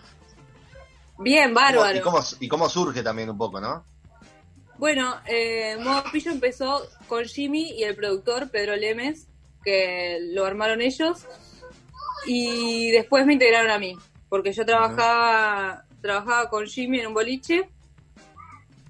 Bien, 1.18 1.52
¿Cómo- 1.52 1.54
bárbaro. 1.60 1.98
y, 1.98 2.00
cómo, 2.00 2.20
y 2.38 2.46
cómo 2.46 2.68
surge 2.68 3.02
también 3.02 3.28
un 3.28 3.36
poco, 3.36 3.60
¿no? 3.60 3.84
Bueno, 4.78 5.16
eh, 5.26 5.76
Modo 5.80 6.04
Pillo 6.12 6.30
empezó 6.30 6.86
con 7.08 7.24
Jimmy 7.24 7.72
y 7.72 7.82
el 7.82 7.96
productor 7.96 8.48
Pedro 8.48 8.76
Lemes, 8.76 9.26
que 9.64 10.20
lo 10.30 10.44
armaron 10.44 10.80
ellos, 10.80 11.26
y 12.24 12.92
después 12.92 13.26
me 13.26 13.32
integraron 13.32 13.72
a 13.72 13.78
mí, 13.80 13.96
porque 14.28 14.52
yo 14.52 14.64
trabajaba, 14.64 15.84
trabajaba 16.00 16.48
con 16.48 16.66
Jimmy 16.68 17.00
en 17.00 17.08
un 17.08 17.14
boliche 17.14 17.68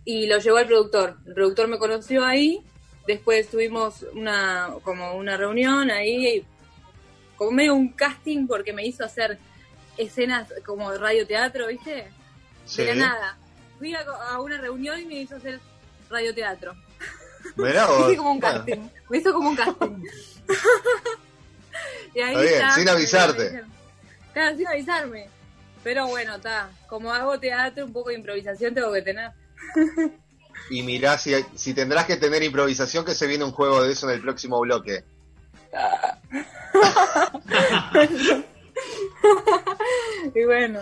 y 0.04 0.26
lo 0.26 0.40
llevó 0.40 0.58
al 0.58 0.66
productor. 0.66 1.16
El 1.26 1.32
productor 1.32 1.68
me 1.68 1.78
conoció 1.78 2.22
ahí, 2.22 2.62
después 3.06 3.48
tuvimos 3.50 4.02
una 4.14 4.74
como 4.84 5.14
una 5.14 5.38
reunión 5.38 5.90
ahí, 5.90 6.44
como 7.42 7.57
medio 7.57 7.74
un 7.74 7.88
casting 7.88 8.46
porque 8.46 8.72
me 8.72 8.87
hizo 8.87 9.05
hacer 9.05 9.38
escenas 9.96 10.48
como 10.64 10.92
radioteatro, 10.92 11.66
¿viste? 11.66 12.07
Sí. 12.64 12.83
De 12.83 12.94
la 12.94 13.09
nada. 13.09 13.38
fui 13.78 13.94
a, 13.94 14.00
a 14.31 14.40
una 14.40 14.59
reunión 14.59 15.00
y 15.00 15.05
me 15.05 15.14
hizo 15.14 15.37
hacer 15.37 15.61
radioteatro. 16.09 16.76
Mirá 17.57 17.87
vos. 17.88 18.07
Hice 18.07 18.16
como 18.16 18.33
un 18.33 18.40
Bueno, 18.40 18.57
casting. 18.59 18.88
Me 19.09 19.18
hizo 19.18 19.33
como 19.33 19.48
un 19.50 19.57
casting. 19.57 20.05
y 22.14 22.20
ahí 22.20 22.37
Está 22.37 22.59
bien, 22.59 22.72
sin 22.74 22.88
avisarte. 22.88 23.62
Claro, 24.33 24.57
sin 24.57 24.68
avisarme. 24.68 25.28
Pero 25.83 26.07
bueno, 26.07 26.37
está. 26.37 26.70
Como 26.88 27.12
hago 27.12 27.40
teatro, 27.40 27.85
un 27.85 27.92
poco 27.92 28.11
de 28.11 28.16
improvisación 28.16 28.72
tengo 28.72 28.92
que 28.92 29.02
tener. 29.02 29.33
Y 30.70 30.85
mirá 30.85 31.18
si, 31.18 31.35
si 31.57 31.74
tendrás 31.74 32.07
que 32.07 32.16
tener 32.16 32.44
improvisación, 32.44 33.05
que 33.05 33.14
se 33.14 33.26
viene 33.26 33.42
un 33.42 33.50
juego 33.50 33.83
de 33.83 33.92
eso 33.92 34.09
en 34.09 34.14
el 34.14 34.22
próximo 34.22 34.61
bloque. 34.61 35.05
y 40.35 40.44
bueno. 40.44 40.80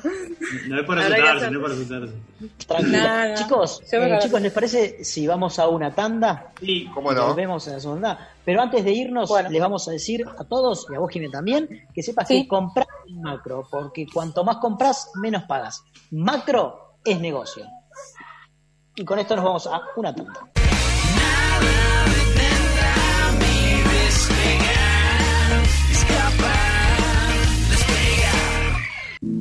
No 0.69 0.81
es 0.81 0.87
para 0.87 1.03
asustarse, 1.07 1.51
no 1.51 1.59
es 1.59 1.63
para 1.63 1.75
asustarse. 1.75 3.35
Chicos, 3.43 3.83
eh, 3.93 4.19
chicos, 4.23 4.41
¿les 4.41 4.53
parece 4.53 5.05
si 5.05 5.27
vamos 5.27 5.59
a 5.59 5.69
una 5.69 5.95
tanda? 5.95 6.53
Sí, 6.61 6.89
¿Cómo 6.95 7.13
no? 7.13 7.29
Nos 7.29 7.37
vemos 7.37 7.67
en 7.67 7.75
la 7.75 7.81
segunda. 7.81 8.29
Pero 8.45 8.63
antes 8.63 8.85
de 8.85 8.93
irnos, 8.93 9.31
les 9.51 9.61
vamos 9.61 9.87
a 9.89 9.93
decir 9.93 10.25
a 10.39 10.45
todos, 10.45 10.87
y 10.91 10.95
a 10.95 10.99
vos, 10.99 11.11
Jimé, 11.11 11.29
también, 11.29 11.89
que 11.95 12.03
sepas 12.03 12.29
Sí. 12.29 12.43
que 12.43 12.49
comprar 12.49 12.87
en 13.07 13.21
macro, 13.21 13.67
porque 13.71 14.07
cuanto 14.13 14.45
más 14.45 14.57
compras, 14.59 15.11
menos 15.17 15.43
pagas. 15.45 15.83
Macro 16.11 16.97
es 17.05 17.21
negocio. 17.21 17.67
Y 18.95 19.05
con 19.05 19.19
esto 19.19 19.37
nos 19.37 19.45
vamos 19.45 19.67
a 19.67 19.81
una 19.97 20.15
tanda. 20.15 20.41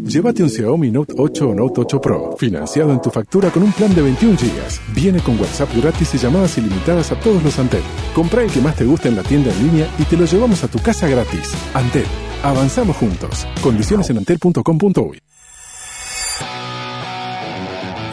Llévate 0.09 0.41
un 0.41 0.49
Xiaomi 0.49 0.89
Note 0.89 1.13
8 1.15 1.49
o 1.49 1.53
Note 1.53 1.81
8 1.81 2.01
Pro, 2.01 2.35
financiado 2.35 2.91
en 2.91 2.99
tu 2.99 3.11
factura 3.11 3.51
con 3.51 3.61
un 3.61 3.71
plan 3.71 3.93
de 3.93 4.01
21 4.01 4.37
GB. 4.37 4.95
Viene 4.95 5.19
con 5.19 5.39
WhatsApp 5.39 5.69
gratis 5.75 6.15
y 6.15 6.17
llamadas 6.17 6.57
ilimitadas 6.57 7.11
a 7.11 7.19
todos 7.19 7.43
los 7.43 7.59
Antel. 7.59 7.83
Compra 8.15 8.41
el 8.41 8.49
que 8.49 8.59
más 8.59 8.75
te 8.75 8.85
guste 8.85 9.09
en 9.09 9.17
la 9.17 9.21
tienda 9.21 9.51
en 9.51 9.67
línea 9.67 9.87
y 9.99 10.03
te 10.05 10.17
lo 10.17 10.25
llevamos 10.25 10.63
a 10.63 10.67
tu 10.67 10.79
casa 10.79 11.07
gratis. 11.07 11.53
Antel, 11.75 12.07
avanzamos 12.41 12.97
juntos. 12.97 13.45
Condiciones 13.61 14.09
en 14.09 14.17
antel.com.uy. 14.17 15.28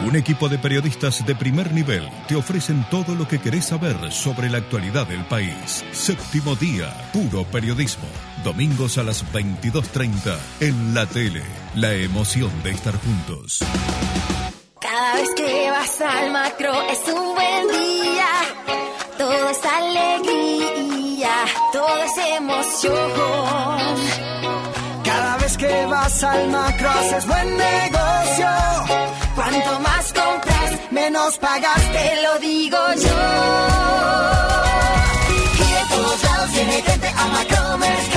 Un 0.07 0.15
equipo 0.15 0.47
de 0.47 0.57
periodistas 0.57 1.25
de 1.25 1.35
primer 1.35 1.73
nivel 1.73 2.09
te 2.29 2.35
ofrecen 2.37 2.85
todo 2.89 3.13
lo 3.13 3.27
que 3.27 3.41
querés 3.41 3.65
saber 3.65 4.09
sobre 4.09 4.49
la 4.49 4.59
actualidad 4.59 5.05
del 5.05 5.25
país. 5.25 5.83
Séptimo 5.91 6.55
día, 6.55 6.93
puro 7.11 7.43
periodismo. 7.43 8.07
Domingos 8.41 8.97
a 8.97 9.03
las 9.03 9.25
22.30 9.33 10.37
en 10.61 10.93
la 10.93 11.05
tele. 11.07 11.43
La 11.75 11.93
emoción 11.93 12.49
de 12.63 12.71
estar 12.71 12.93
juntos. 12.95 13.59
Cada 14.79 15.13
vez 15.15 15.29
que 15.35 15.71
vas 15.71 15.99
al 15.99 16.31
macro 16.31 16.71
es 16.83 17.13
un 17.13 17.35
buen 17.35 17.67
día. 17.67 18.29
Todo 19.17 19.49
es 19.49 19.59
alegría, 19.65 21.35
todo 21.73 22.03
es 22.03 22.17
emoción. 22.37 23.11
Cada 25.03 25.37
vez 25.39 25.57
que 25.57 25.85
vas 25.87 26.23
al 26.23 26.49
macro 26.49 26.89
haces 26.91 27.27
buen 27.27 27.57
negocio. 27.57 29.26
Cuanto 29.37 29.79
más 29.81 30.13
compras, 30.13 30.79
Menos 30.89 31.37
pagas, 31.37 31.91
te 31.91 32.21
lo 32.23 32.39
digo 32.39 32.77
yo. 32.95 33.17
Y 35.53 35.73
de 35.75 35.95
todos 35.95 36.23
lados 36.23 36.51
viene 36.53 36.81
gente 36.81 37.07
a 37.07 37.27
macromercado. 37.27 38.16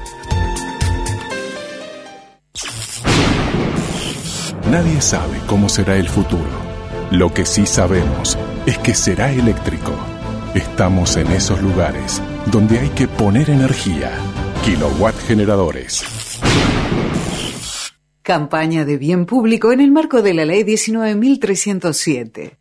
Nadie 4.71 5.01
sabe 5.01 5.37
cómo 5.47 5.67
será 5.67 5.97
el 5.97 6.07
futuro. 6.07 6.47
Lo 7.11 7.33
que 7.33 7.43
sí 7.43 7.65
sabemos 7.65 8.37
es 8.65 8.77
que 8.77 8.95
será 8.95 9.29
eléctrico. 9.29 9.91
Estamos 10.55 11.17
en 11.17 11.27
esos 11.27 11.61
lugares 11.61 12.21
donde 12.45 12.79
hay 12.79 12.87
que 12.87 13.09
poner 13.09 13.49
energía. 13.49 14.13
Kilowatt 14.63 15.17
generadores. 15.27 16.05
Campaña 18.21 18.85
de 18.85 18.95
bien 18.95 19.25
público 19.25 19.73
en 19.73 19.81
el 19.81 19.91
marco 19.91 20.21
de 20.21 20.33
la 20.35 20.45
Ley 20.45 20.63
19.307. 20.63 22.55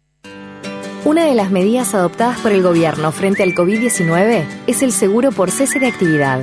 Una 1.04 1.26
de 1.26 1.36
las 1.36 1.52
medidas 1.52 1.94
adoptadas 1.94 2.40
por 2.40 2.50
el 2.50 2.64
gobierno 2.64 3.12
frente 3.12 3.44
al 3.44 3.54
COVID-19 3.54 4.46
es 4.66 4.82
el 4.82 4.90
seguro 4.90 5.30
por 5.30 5.52
cese 5.52 5.78
de 5.78 5.86
actividad. 5.86 6.42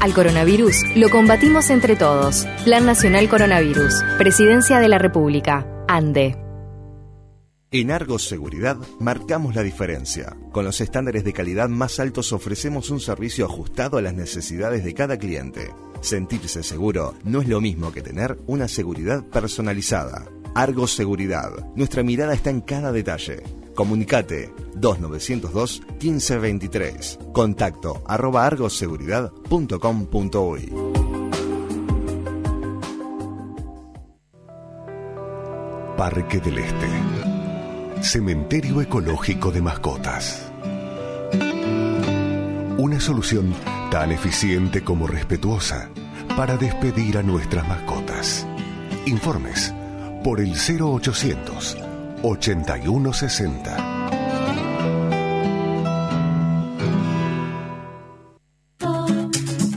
Al 0.00 0.14
coronavirus 0.14 0.76
lo 0.94 1.10
combatimos 1.10 1.70
entre 1.70 1.96
todos. 1.96 2.46
Plan 2.64 2.86
Nacional 2.86 3.28
Coronavirus. 3.28 3.92
Presidencia 4.16 4.78
de 4.78 4.88
la 4.88 4.98
República. 4.98 5.66
ANDE. 5.88 6.36
En 7.72 7.90
Argos 7.90 8.28
Seguridad 8.28 8.76
marcamos 9.00 9.56
la 9.56 9.64
diferencia. 9.64 10.36
Con 10.52 10.64
los 10.64 10.80
estándares 10.80 11.24
de 11.24 11.32
calidad 11.32 11.68
más 11.68 11.98
altos 11.98 12.32
ofrecemos 12.32 12.90
un 12.90 13.00
servicio 13.00 13.44
ajustado 13.44 13.98
a 13.98 14.02
las 14.02 14.14
necesidades 14.14 14.84
de 14.84 14.94
cada 14.94 15.18
cliente. 15.18 15.72
Sentirse 16.00 16.62
seguro 16.62 17.14
no 17.24 17.42
es 17.42 17.48
lo 17.48 17.60
mismo 17.60 17.90
que 17.90 18.00
tener 18.00 18.38
una 18.46 18.68
seguridad 18.68 19.24
personalizada. 19.24 20.26
Argos 20.54 20.92
Seguridad. 20.92 21.50
Nuestra 21.74 22.04
mirada 22.04 22.34
está 22.34 22.50
en 22.50 22.60
cada 22.60 22.92
detalle. 22.92 23.42
Comunicate 23.78 24.50
2902 24.74 25.82
1523. 26.00 27.18
Contacto 27.32 28.02
arroba 28.08 28.44
argoseguridad.com.uy. 28.44 30.72
Parque 35.96 36.40
del 36.40 36.58
Este. 36.58 36.88
Cementerio 38.02 38.80
ecológico 38.80 39.52
de 39.52 39.62
mascotas. 39.62 40.50
Una 42.78 42.98
solución 42.98 43.54
tan 43.92 44.10
eficiente 44.10 44.82
como 44.82 45.06
respetuosa 45.06 45.88
para 46.36 46.56
despedir 46.56 47.16
a 47.16 47.22
nuestras 47.22 47.68
mascotas. 47.68 48.44
Informes 49.06 49.72
por 50.24 50.40
el 50.40 50.56
0800 50.56 51.87
8160. 52.22 53.98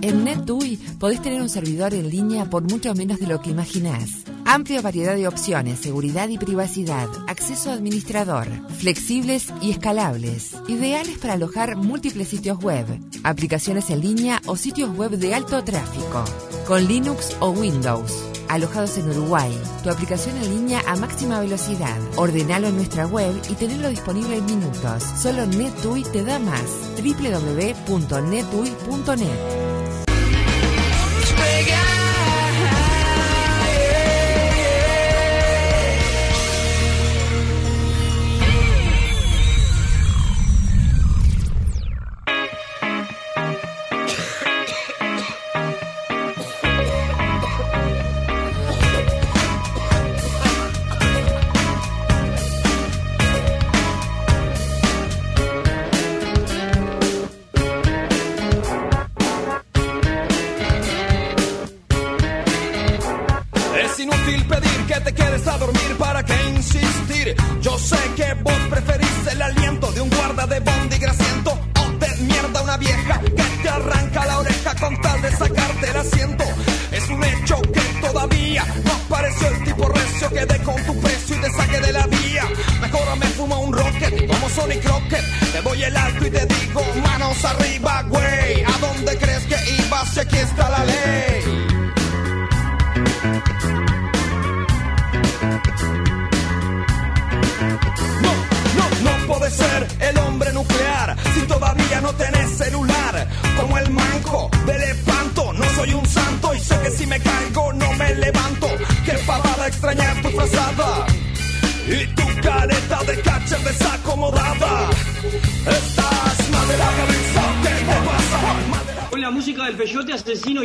En 0.01 0.25
NetUI 0.25 0.77
podés 0.99 1.21
tener 1.21 1.41
un 1.41 1.49
servidor 1.49 1.93
en 1.93 2.09
línea 2.09 2.45
por 2.45 2.63
mucho 2.63 2.93
menos 2.95 3.19
de 3.19 3.27
lo 3.27 3.39
que 3.39 3.51
imaginás. 3.51 4.23
Amplia 4.45 4.81
variedad 4.81 5.15
de 5.15 5.27
opciones, 5.27 5.79
seguridad 5.79 6.27
y 6.29 6.37
privacidad, 6.37 7.07
acceso 7.27 7.71
administrador, 7.71 8.47
flexibles 8.79 9.53
y 9.61 9.71
escalables, 9.71 10.55
ideales 10.67 11.19
para 11.19 11.33
alojar 11.33 11.77
múltiples 11.77 12.27
sitios 12.27 12.57
web, 12.59 12.85
aplicaciones 13.23 13.89
en 13.91 14.01
línea 14.01 14.41
o 14.47 14.57
sitios 14.57 14.95
web 14.97 15.11
de 15.11 15.35
alto 15.35 15.63
tráfico, 15.63 16.25
con 16.67 16.85
Linux 16.85 17.37
o 17.39 17.51
Windows. 17.51 18.30
Alojados 18.51 18.97
en 18.97 19.09
Uruguay, 19.09 19.57
tu 19.81 19.89
aplicación 19.89 20.35
en 20.35 20.49
línea 20.49 20.83
a 20.85 20.97
máxima 20.97 21.39
velocidad. 21.39 21.97
Ordenalo 22.17 22.67
en 22.67 22.75
nuestra 22.75 23.07
web 23.07 23.33
y 23.49 23.55
tenerlo 23.55 23.87
disponible 23.87 24.35
en 24.35 24.45
minutos. 24.45 25.03
Solo 25.03 25.45
NetUI 25.45 26.03
te 26.03 26.21
da 26.25 26.37
más. 26.37 26.91
www.netui.net 26.97 28.11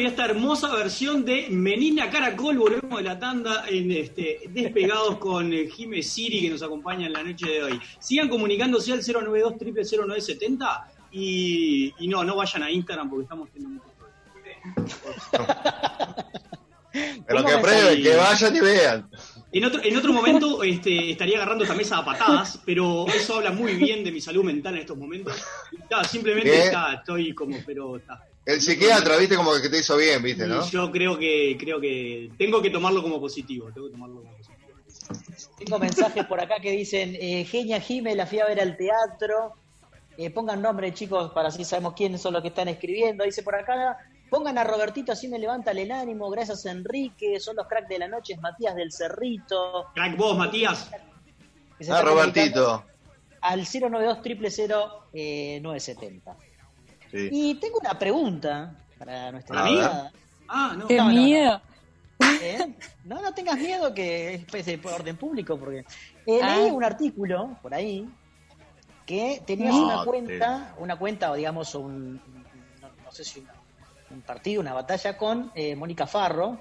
y 0.06 0.08
esta 0.08 0.24
hermosa 0.24 0.72
versión 0.72 1.24
de 1.24 1.48
Menina 1.50 2.08
Caracol, 2.08 2.56
volvemos 2.58 2.98
de 2.98 3.04
la 3.04 3.18
tanda 3.18 3.64
en 3.68 3.90
este, 3.90 4.42
despegados 4.50 5.16
con 5.18 5.52
eh, 5.52 5.68
Jime 5.68 6.00
Siri 6.00 6.42
que 6.42 6.50
nos 6.50 6.62
acompaña 6.62 7.06
en 7.06 7.12
la 7.12 7.24
noche 7.24 7.46
de 7.48 7.64
hoy. 7.64 7.80
Sigan 7.98 8.28
comunicándose 8.28 8.92
al 8.92 9.00
092 9.00 9.54
0970 9.58 10.92
y, 11.10 11.92
y 11.98 12.08
no, 12.08 12.22
no 12.22 12.36
vayan 12.36 12.62
a 12.62 12.70
Instagram 12.70 13.10
porque 13.10 13.22
estamos 13.24 13.50
teniendo 13.50 13.82
muchos 13.82 13.96
Pero 17.26 17.44
que 17.44 17.58
prueben, 17.58 18.02
que 18.02 18.16
vayan 18.16 18.56
y 18.56 18.60
vean. 18.60 19.10
En 19.52 19.64
otro, 19.64 19.80
en 19.82 19.96
otro 19.96 20.12
momento 20.12 20.62
este, 20.62 21.10
estaría 21.10 21.36
agarrando 21.36 21.64
esta 21.64 21.74
mesa 21.74 21.98
a 21.98 22.04
patadas, 22.04 22.60
pero 22.64 23.06
eso 23.08 23.36
habla 23.36 23.50
muy 23.50 23.74
bien 23.74 24.04
de 24.04 24.12
mi 24.12 24.20
salud 24.20 24.44
mental 24.44 24.74
en 24.74 24.80
estos 24.82 24.96
momentos. 24.96 25.34
Y, 25.72 25.78
ta, 25.88 26.04
simplemente 26.04 26.66
está, 26.66 26.94
estoy 26.94 27.34
como, 27.34 27.56
pero 27.66 27.96
está. 27.96 28.22
El 28.46 28.60
psiquiatra, 28.60 29.16
viste, 29.16 29.34
como 29.34 29.52
que 29.60 29.68
te 29.68 29.80
hizo 29.80 29.96
bien, 29.96 30.22
viste, 30.22 30.46
¿no? 30.46 30.64
Yo 30.70 30.92
creo 30.92 31.18
que, 31.18 31.56
creo 31.58 31.80
que 31.80 32.30
tengo 32.38 32.62
que 32.62 32.70
tomarlo 32.70 33.02
como 33.02 33.20
positivo. 33.20 33.72
Tengo 33.74 33.88
que 33.88 33.92
tomarlo 33.92 34.22
como 34.22 34.36
positivo. 34.36 34.56
Tengo 35.58 35.78
mensajes 35.80 36.24
por 36.26 36.40
acá 36.40 36.60
que 36.60 36.70
dicen, 36.70 37.16
eh, 37.20 37.44
Genia 37.44 37.80
Jime, 37.80 38.14
la 38.14 38.24
fui 38.24 38.38
a 38.38 38.46
ver 38.46 38.60
al 38.60 38.76
teatro. 38.76 39.54
Eh, 40.16 40.30
pongan 40.30 40.62
nombre, 40.62 40.94
chicos, 40.94 41.32
para 41.32 41.48
así 41.48 41.64
sabemos 41.64 41.94
quiénes 41.94 42.22
son 42.22 42.34
los 42.34 42.42
que 42.42 42.48
están 42.48 42.68
escribiendo. 42.68 43.24
Dice 43.24 43.42
por 43.42 43.56
acá, 43.56 43.98
pongan 44.30 44.58
a 44.58 44.64
Robertito, 44.64 45.10
así 45.10 45.26
me 45.26 45.40
levantan 45.40 45.76
el 45.78 45.90
ánimo. 45.90 46.30
Gracias, 46.30 46.66
Enrique. 46.66 47.40
Son 47.40 47.56
los 47.56 47.66
cracks 47.66 47.88
de 47.88 47.98
la 47.98 48.06
noche, 48.06 48.34
es 48.34 48.40
Matías 48.40 48.76
del 48.76 48.92
Cerrito. 48.92 49.86
Crack 49.92 50.16
vos, 50.16 50.38
Matías. 50.38 50.88
Ah, 51.90 52.00
Robertito. 52.00 52.84
Al 53.40 53.60
092 53.60 54.18
000 54.22 55.60
970. 55.62 56.36
Sí. 57.10 57.28
Y 57.32 57.54
tengo 57.56 57.78
una 57.78 57.98
pregunta 57.98 58.74
para 58.98 59.32
nuestra 59.32 59.68
invitada. 59.68 60.12
Ah, 60.48 60.74
no. 60.76 60.86
¡Qué 60.86 60.96
No, 60.96 61.04
no, 61.04 61.12
no. 61.12 61.22
miedo! 61.22 61.60
¿Eh? 62.42 62.74
No, 63.04 63.20
no 63.22 63.34
tengas 63.34 63.56
miedo 63.58 63.92
que 63.94 64.34
es 64.34 64.44
pues, 64.46 64.64
de 64.66 64.80
orden 64.84 65.16
público, 65.16 65.58
porque 65.58 65.84
eh, 66.26 66.40
Ah. 66.42 66.56
leí 66.56 66.70
un 66.70 66.82
artículo 66.84 67.56
por 67.62 67.74
ahí 67.74 68.08
que 69.04 69.42
tenías 69.46 69.74
No, 69.74 69.84
una 69.84 69.98
te- 70.00 70.04
cuenta, 70.06 70.74
una 70.78 70.96
cuenta 70.98 71.30
o 71.30 71.34
digamos 71.34 71.74
un, 71.74 72.14
no, 72.80 72.88
no 73.04 73.12
sé 73.12 73.22
si 73.24 73.40
una- 73.40 73.54
un 74.10 74.22
partido, 74.22 74.60
una 74.60 74.72
batalla 74.72 75.16
con 75.16 75.52
eh, 75.54 75.76
Mónica 75.76 76.06
Farro. 76.06 76.58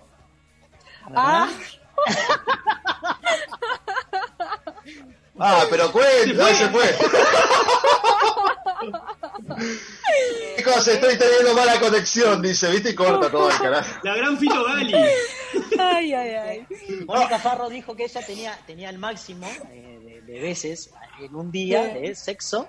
Ah, 1.15 1.49
Ah, 5.37 5.63
pero 5.69 5.91
cuenta, 5.91 6.45
se 6.55 6.69
fue. 6.69 6.83
Chicos, 10.57 10.87
estoy 10.87 11.17
teniendo 11.17 11.53
mala 11.53 11.79
conexión, 11.79 12.41
dice, 12.41 12.69
viste, 12.71 12.91
y 12.91 12.95
corta 12.95 13.29
todo 13.29 13.49
el 13.49 13.57
carajo. 13.57 13.99
La 14.03 14.15
gran 14.15 14.37
Fito 14.37 14.63
Gali. 14.63 14.93
ay, 15.79 16.13
ay, 16.13 16.29
ay. 16.35 16.67
Mónica 17.05 17.39
Farro 17.39 17.69
dijo 17.69 17.95
que 17.95 18.05
ella 18.05 18.21
tenía, 18.25 18.57
tenía 18.65 18.89
el 18.89 18.97
máximo 18.97 19.47
eh, 19.71 20.21
de, 20.25 20.33
de 20.33 20.39
veces 20.41 20.91
en 21.21 21.35
un 21.35 21.51
día 21.51 21.83
de 21.83 22.15
sexo. 22.15 22.67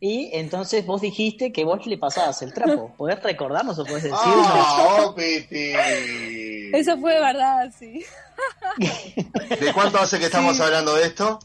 Y 0.00 0.30
entonces 0.32 0.84
vos 0.84 1.00
dijiste 1.00 1.52
que 1.52 1.64
vos 1.64 1.86
le 1.86 1.96
pasabas 1.96 2.42
el 2.42 2.52
trapo. 2.52 2.92
¿Podés 2.96 3.22
recordarnos 3.22 3.78
o 3.78 3.84
podés 3.84 4.02
decirnos? 4.02 4.20
Ah, 4.26 4.96
oh, 5.06 5.14
Piti. 5.14 5.72
Eso 6.74 6.98
fue 6.98 7.14
de 7.14 7.20
verdad, 7.20 7.72
sí. 7.78 8.04
¿De 9.60 9.72
cuánto 9.72 9.98
hace 10.00 10.18
que 10.18 10.24
estamos 10.24 10.56
Sí. 10.56 10.62
hablando 10.62 10.94
de 10.96 11.04
esto? 11.06 11.38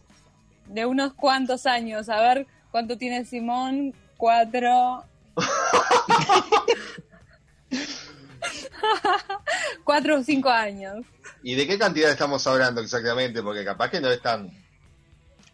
De 0.66 0.88
unos 0.88 1.14
cuantos 1.14 1.68
años. 1.68 2.10
A 2.10 2.20
ver 2.20 2.48
cuánto 2.78 2.96
tiene 2.96 3.26
Simón. 3.26 3.92
Cuatro. 4.18 5.04
Cuatro 9.84 10.20
o 10.20 10.24
cinco 10.24 10.48
años. 10.50 11.04
¿Y 11.42 11.56
de 11.56 11.66
qué 11.66 11.80
cantidad 11.80 12.12
estamos 12.12 12.46
hablando 12.46 12.82
exactamente? 12.82 13.42
Porque 13.42 13.66
capaz 13.66 13.90
que 13.90 14.00
no 14.00 14.12
es 14.12 14.22
tan... 14.22 14.52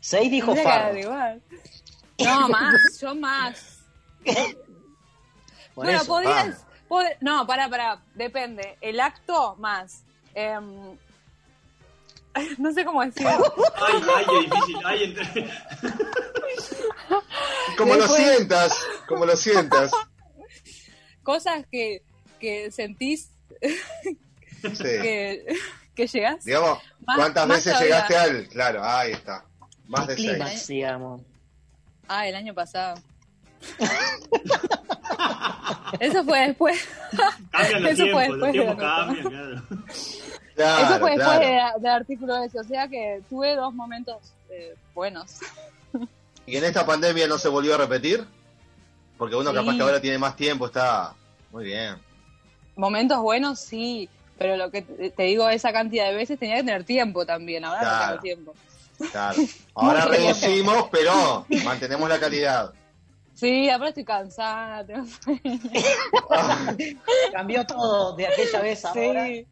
Seis 0.01 0.29
dijo 0.29 0.53
Farro. 0.57 1.39
No, 2.19 2.49
más, 2.49 2.99
yo 2.99 3.15
más. 3.15 3.79
Por 5.73 5.86
bueno, 5.86 6.01
eso. 6.01 6.07
podrías. 6.07 6.65
pod- 6.89 7.15
no, 7.21 7.47
para, 7.47 7.69
para, 7.69 8.01
depende. 8.15 8.77
El 8.81 8.99
acto 8.99 9.55
más. 9.59 10.03
Em, 10.36 10.97
no 12.57 12.73
sé 12.73 12.83
cómo 12.83 13.01
decirlo. 13.03 13.53
Ay, 13.75 14.03
ay, 14.15 14.25
difícil. 14.45 14.77
Ay, 14.83 15.03
entre- 15.05 15.49
Como 17.78 17.95
lo 17.95 18.08
sientas, 18.08 18.78
como 19.08 19.26
lo 19.26 19.36
sientas. 19.38 19.91
Cosas 21.23 21.65
que, 21.71 22.04
que 22.39 22.71
sentís 22.71 23.30
Sí. 23.62 24.84
que, 24.84 25.45
que 25.95 26.08
llegas. 26.08 26.43
Digamos, 26.45 26.80
¿cuántas 27.15 27.47
más 27.47 27.63
veces 27.63 27.80
llegaste 27.82 28.15
al...? 28.17 28.47
Claro, 28.47 28.84
ahí 28.84 29.12
está. 29.13 29.45
Más 29.88 30.08
de 30.08 30.15
seis. 30.15 30.30
Clímax, 30.30 30.67
digamos. 30.67 31.21
Ah, 32.08 32.28
el 32.28 32.36
año 32.36 32.54
pasado. 32.54 33.02
Eso 35.99 36.24
fue 36.24 36.47
después. 36.47 36.88
Cambian 37.51 37.84
los 37.84 37.91
Eso 37.93 38.05
fue 38.11 38.26
tiempos, 38.26 38.38
los 38.38 38.53
después 38.53 38.78
de 38.78 38.84
cambian, 38.84 39.28
claro. 39.30 39.61
Claro, 40.55 40.84
Eso 40.86 40.99
fue 40.99 41.16
claro. 41.16 41.39
después 41.39 41.39
de- 41.39 41.82
del 41.82 41.91
artículo 41.91 42.43
ese. 42.43 42.59
O 42.59 42.64
sea 42.64 42.88
que 42.88 43.22
tuve 43.30 43.55
dos 43.55 43.74
momentos 43.74 44.34
eh, 44.49 44.76
buenos. 44.93 45.38
¿Y 46.46 46.58
en 46.58 46.64
esta 46.64 46.86
pandemia 46.86 47.28
no 47.28 47.38
se 47.38 47.48
volvió 47.50 47.76
a 47.76 47.78
repetir? 47.78 48.26
Porque 49.18 49.36
uno 49.36 49.52
Sí. 49.52 49.56
capaz 49.56 49.76
que 49.76 49.82
ahora 49.82 50.02
tiene 50.02 50.18
más 50.18 50.36
tiempo, 50.36 50.66
está... 50.66 51.14
Muy 51.52 51.66
bien. 51.66 51.96
Momentos 52.76 53.20
buenos, 53.22 53.60
sí. 53.60 54.10
Pero 54.38 54.58
lo 54.58 54.72
que 54.72 54.82
te 54.82 55.24
digo, 55.24 55.48
esa 55.50 55.72
cantidad 55.72 56.08
de 56.10 56.16
veces 56.16 56.39
tenía 56.39 56.56
que 56.56 56.64
tener 56.64 56.84
tiempo 56.84 57.26
también. 57.26 57.64
Ahora 57.64 57.80
Claro. 57.82 58.00
no 58.00 58.08
tengo 58.10 58.22
tiempo. 58.22 58.54
Claro. 59.12 59.38
Ahora 59.76 60.06
reducimos, 60.06 60.88
pero 60.91 61.46
mantenemos 61.64 62.10
la 62.10 62.20
calidad. 62.20 62.74
Sí, 63.36 63.68
ahora 63.70 63.89
estoy 63.89 64.06
cansada. 64.06 64.86
tengo 64.86 65.06
sueño. 65.24 65.60
Cambió 67.32 67.66
todo 67.66 68.16
de 68.16 68.28
aquella 68.28 68.62
vez 68.62 68.86
ahora. 68.86 69.26
Sí. 69.28 69.48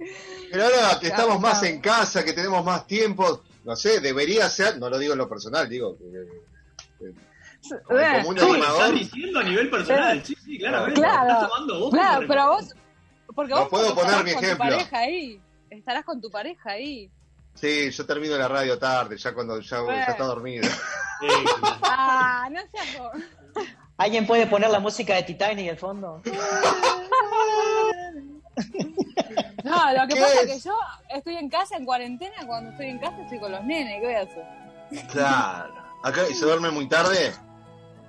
Pero 0.51 0.63
ahora 0.65 0.99
que 0.99 1.07
estamos 1.07 1.39
más 1.39 1.63
en 1.63 1.81
casa, 1.81 2.23
que 2.23 2.33
tenemos 2.33 2.63
más 2.63 2.85
tiempo, 2.87 3.41
no 3.63 3.75
sé, 3.75 3.99
debería 3.99 4.47
ser, 4.49 4.77
no 4.79 4.89
lo 4.89 4.97
digo 4.99 5.13
en 5.13 5.19
lo 5.19 5.27
personal, 5.27 5.67
digo, 5.67 5.97
eh, 5.99 6.41
como 7.85 7.99
Eh, 7.99 8.23
un 8.25 8.35
lo 8.35 8.43
animador, 8.43 8.81
estás 8.81 8.93
diciendo 8.93 9.39
a 9.39 9.43
nivel 9.43 9.69
personal. 9.69 10.23
Sí, 10.25 10.35
sí. 10.43 10.57
Claro. 10.59 10.87
Estás 10.87 11.47
tomando 11.49 11.79
vos 11.79 11.91
Claro, 11.93 12.15
como 12.15 12.27
pero 12.27 12.47
vos. 12.49 12.75
Porque 13.35 13.53
No 13.53 13.59
vos 13.61 13.69
puedo 13.69 13.95
poner 13.95 14.23
mi 14.23 14.33
con 14.33 14.43
ejemplo. 14.43 14.65
tu 14.65 14.71
pareja 14.71 14.97
ahí. 14.99 15.41
Estarás 15.69 16.03
con 16.05 16.19
tu 16.21 16.29
pareja 16.29 16.71
ahí. 16.71 17.09
sí, 17.53 17.89
yo 17.91 18.05
termino 18.05 18.37
la 18.37 18.47
radio 18.47 18.77
tarde, 18.77 19.17
ya 19.17 19.33
cuando 19.33 19.59
ya, 19.61 19.77
ya 19.87 20.03
está 20.05 20.23
dormido. 20.25 20.67
Sí, 21.21 21.27
claro. 21.59 21.77
Ah, 21.83 22.49
no 22.51 22.59
seas. 22.71 23.67
¿Alguien 23.97 24.25
puede 24.25 24.47
poner 24.47 24.71
la 24.71 24.79
música 24.79 25.13
de 25.13 25.21
Titanic 25.21 25.69
al 25.69 25.77
fondo? 25.77 26.19
No, 29.63 29.93
lo 29.93 30.07
que 30.07 30.15
¿Qué 30.15 30.21
pasa 30.21 30.41
es 30.41 30.49
es? 30.49 30.53
que 30.63 30.69
yo 30.69 30.75
estoy 31.09 31.35
en 31.37 31.49
casa 31.49 31.77
en 31.77 31.85
cuarentena. 31.85 32.35
Cuando 32.47 32.71
estoy 32.71 32.87
en 32.87 32.99
casa 32.99 33.21
estoy 33.21 33.39
con 33.39 33.51
los 33.51 33.63
nenes. 33.63 33.99
¿Qué 34.01 34.05
voy 34.07 34.15
a 34.15 34.21
hacer? 34.21 35.07
Claro. 35.11 35.73
Acá, 36.03 36.21
¿Y 36.29 36.33
se 36.33 36.45
duerme 36.45 36.71
muy 36.71 36.87
tarde? 36.87 37.33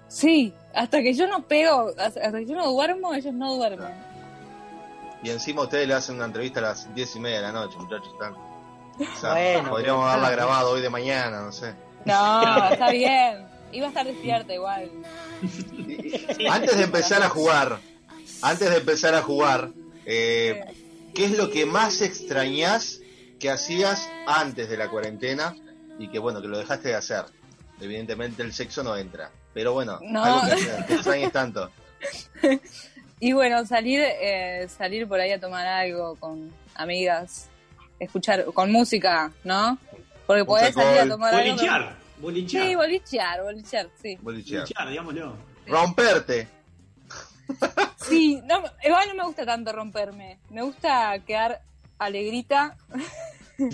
Sí, 0.09 0.55
hasta 0.75 1.03
que 1.03 1.15
yo 1.15 1.27
no 1.27 1.47
pego, 1.47 1.91
hasta 1.99 2.33
que 2.33 2.47
yo 2.47 2.55
no 2.55 2.71
duermo, 2.71 3.15
ellos 3.15 3.35
no 3.35 3.55
duermen. 3.57 3.89
Y 5.23 5.31
encima 5.31 5.63
ustedes 5.63 5.87
le 5.87 5.95
hacen 5.95 6.17
una 6.17 6.25
entrevista 6.27 6.61
a 6.61 6.65
las 6.65 6.95
diez 6.95 7.15
y 7.17 7.21
media 7.21 7.37
de 7.37 7.43
la 7.43 7.53
noche, 7.53 7.77
muchachos. 7.79 8.09
Están... 8.13 8.35
O 8.35 9.21
sea, 9.21 9.33
Bueno, 9.33 9.71
podríamos 9.71 10.07
haberla 10.09 10.31
grabado 10.31 10.71
hoy 10.73 10.83
de 10.83 10.91
mañana, 10.91 11.41
no 11.43 11.53
sé. 11.53 11.75
No, 12.05 12.69
está 12.69 12.91
bien. 12.91 13.47
Iba 13.73 13.87
a 13.87 13.89
estar 13.89 14.07
despierta 14.07 14.53
igual. 14.53 14.91
Antes 16.51 16.77
de 16.77 16.85
empezar 16.85 17.23
a 17.23 17.29
jugar, 17.29 17.79
antes 18.43 18.71
de 18.71 18.77
empezar 18.77 19.15
a 19.15 19.23
jugar, 19.23 19.71
eh, 20.05 20.65
¿qué 21.15 21.25
es 21.25 21.39
lo 21.39 21.51
que 21.51 21.65
más 21.65 22.03
extrañás 22.03 23.01
que 23.39 23.51
hacías 23.51 24.09
antes 24.27 24.69
de 24.69 24.77
la 24.77 24.91
cuarentena 24.91 25.57
y 25.99 26.09
que 26.09 26.19
bueno, 26.19 26.43
que 26.43 26.49
lo 26.49 26.59
dejaste 26.59 26.89
de 26.89 26.95
hacer? 26.97 27.25
Evidentemente 27.83 28.43
el 28.43 28.53
sexo 28.53 28.83
no 28.83 28.97
entra, 28.97 29.31
pero 29.53 29.73
bueno, 29.73 29.99
No. 30.03 30.25
algo 30.25 30.57
que, 30.57 30.87
que 30.87 30.95
extrañes 30.95 31.33
tanto. 31.33 31.71
Y 33.21 33.33
bueno, 33.35 33.65
salir, 33.65 34.01
eh, 34.03 34.67
salir 34.77 35.07
por 35.07 35.21
ahí 35.21 35.31
a 35.31 35.39
tomar 35.39 35.65
algo 35.65 36.17
con 36.17 36.53
amigas, 36.75 37.47
escuchar, 38.01 38.45
con 38.47 38.73
música, 38.73 39.31
¿no? 39.45 39.79
Porque 40.27 40.45
podés 40.45 40.75
salir 40.75 41.03
a 41.03 41.09
tomar 41.09 41.33
algo. 41.33 41.51
Bolichear, 41.51 41.97
bolichear. 42.19 42.65
Sí, 42.67 42.75
bolichear, 42.75 43.43
bolichear, 43.45 43.89
sí. 44.03 44.19
Bolichear. 44.21 44.63
Bolichear, 44.63 44.89
digámoslo. 44.89 45.37
Romperte. 45.69 46.49
Sí, 48.09 48.41
no, 48.45 48.63
igual 48.83 49.09
no 49.11 49.15
me 49.15 49.25
gusta 49.25 49.47
tanto 49.47 49.73
romperme. 49.73 50.39
Me 50.51 50.63
gusta 50.63 51.17
quedar 51.25 51.61
alegrita. 51.99 52.77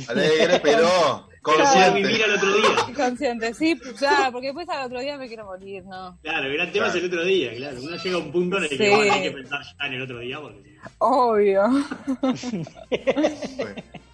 Alegre, 0.09 0.61
pero 0.61 1.27
Pero 1.57 1.95
vivir 1.95 2.11
consciente. 2.11 2.25
al 2.25 2.35
otro 2.37 2.53
día. 2.55 2.95
Consciente, 2.97 3.55
sí, 3.55 3.81
ya, 4.01 4.29
porque 4.33 4.49
después 4.49 4.69
al 4.69 4.87
otro 4.87 5.01
día 5.01 5.17
me 5.17 5.29
quiero 5.29 5.45
morir, 5.47 5.85
¿no? 5.85 6.19
Claro, 6.23 6.47
el 6.47 6.53
gran 6.55 6.73
tema 6.73 6.89
es 6.89 6.95
el 6.97 7.07
otro 7.07 7.25
día, 7.25 7.55
claro. 7.57 7.79
Uno 7.83 7.97
llega 7.97 8.17
a 8.17 8.19
un 8.19 8.33
punto 8.33 8.57
en 8.59 8.63
el 8.65 8.69
que 8.71 8.77
Sí. 8.77 8.91
bueno, 8.95 9.13
hay 9.13 9.23
que 9.23 9.31
pensar 9.33 9.61
ya 9.63 9.87
en 9.87 9.93
el 9.95 10.03
otro 10.03 10.19
día 10.19 10.41
porque 10.41 10.79
Obvio. 10.99 11.63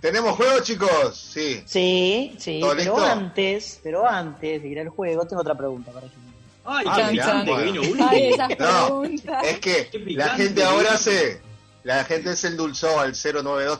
¿Tenemos 0.01 0.37
juego, 0.37 0.61
chicos? 0.63 1.17
Sí. 1.17 1.63
Sí, 1.67 2.35
sí, 2.39 2.61
¿Todo 2.61 2.71
pero 2.77 2.95
listo? 2.97 3.05
antes, 3.07 3.81
pero 3.83 4.07
antes 4.09 4.63
de 4.63 4.69
ir 4.69 4.81
al 4.81 4.89
juego, 4.91 5.27
tengo 5.27 5.41
otra 5.43 5.55
pregunta 5.55 5.93
para 5.93 6.09
Jimena. 6.09 6.33
Ay, 6.67 6.85
Ah, 6.89 7.09
mirá, 7.11 7.25
picante 7.45 7.55
que 7.57 7.63
vino 7.65 7.81
último. 7.83 8.09
Ay, 8.11 8.29
esas 8.33 8.49
No, 8.59 9.01
preguntas. 9.01 9.45
es 9.45 9.59
que 9.61 9.89
Qué 9.91 9.99
la 9.99 10.05
picante, 10.05 10.43
gente 10.43 10.65
ahora 10.65 10.97
se... 10.97 11.41
La 11.85 12.03
gente 12.05 12.35
se 12.37 12.49
endulzó 12.49 12.99
al 12.99 13.13
092 13.15 13.79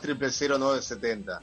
0970 0.59 1.41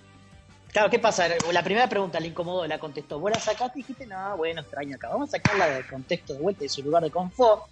Claro, 0.73 0.89
¿qué 0.89 0.99
pasa? 0.99 1.29
La 1.53 1.63
primera 1.63 1.87
pregunta 1.87 2.19
le 2.19 2.29
incomodó, 2.29 2.67
la 2.67 2.79
contestó. 2.79 3.21
Vos 3.21 3.31
la 3.31 3.39
sacaste 3.39 3.79
y 3.79 3.83
dijiste, 3.83 4.07
no, 4.07 4.39
bueno, 4.39 4.63
extraño 4.63 4.97
acá. 4.97 5.09
Vamos 5.09 5.29
a 5.29 5.33
sacarla 5.33 5.67
del 5.69 5.87
contexto 5.87 6.33
de 6.33 6.41
vuelta 6.41 6.63
de 6.63 6.71
su 6.71 6.83
lugar 6.83 7.03
de 7.03 7.11
confort. 7.11 7.65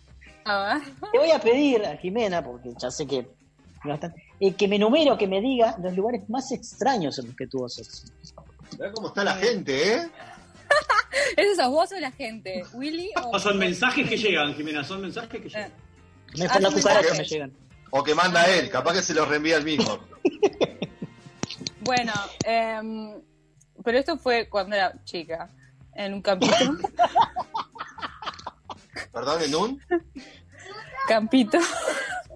Te 0.45 1.19
voy 1.19 1.31
a 1.31 1.39
pedir 1.39 1.85
a 1.87 1.97
Jimena, 1.97 2.45
porque 2.45 2.75
ya 2.79 2.91
sé 2.91 3.07
que 3.07 3.27
bastante, 3.83 4.23
eh, 4.39 4.55
que 4.55 4.69
me 4.69 4.77
enumere 4.77 5.11
o 5.11 5.17
que 5.17 5.27
me 5.27 5.41
diga 5.41 5.77
los 5.83 5.97
lugares 5.97 6.29
más 6.29 6.53
extraños 6.53 7.19
en 7.19 7.29
los 7.29 7.37
que 7.37 7.47
tuvo 7.47 7.71
sexo. 7.71 8.05
Mirá 8.73 8.93
cómo 8.93 9.09
está 9.09 9.25
la 9.25 9.35
gente, 9.37 9.95
¿eh? 9.95 10.11
¿Es 11.39 11.57
sos 11.57 11.71
vos 11.71 11.91
o 11.93 11.99
la 11.99 12.13
gente? 12.13 12.65
¿Willy 12.75 13.11
o.? 13.23 13.39
Son 13.39 13.57
mensajes 13.59 14.09
que 14.09 14.19
llegan, 14.19 14.55
Jimena, 14.55 14.85
son 14.85 15.01
mensajes 15.01 15.41
que 15.41 15.49
llegan. 15.49 15.73
Mejor 16.37 16.57
Ah, 16.57 16.61
las 16.61 16.75
cucarachas 16.75 17.19
me 17.19 17.25
llegan. 17.25 17.53
O 17.91 18.05
que 18.05 18.15
manda 18.15 18.45
él, 18.45 18.69
capaz 18.69 18.93
que 18.93 19.03
se 19.03 19.15
los 19.15 19.27
reenvía 19.27 19.57
el 19.57 19.65
mismo. 19.65 19.99
Bueno, 21.91 22.13
em, 22.45 23.21
pero 23.83 23.99
esto 23.99 24.17
fue 24.17 24.49
cuando 24.49 24.77
era 24.77 24.95
chica, 25.03 25.51
en 25.97 26.15
un 26.15 26.23
campito. 26.23 26.55
Perdón, 29.13 29.43
en 29.43 29.55
un... 29.57 29.83
campito. 31.09 31.59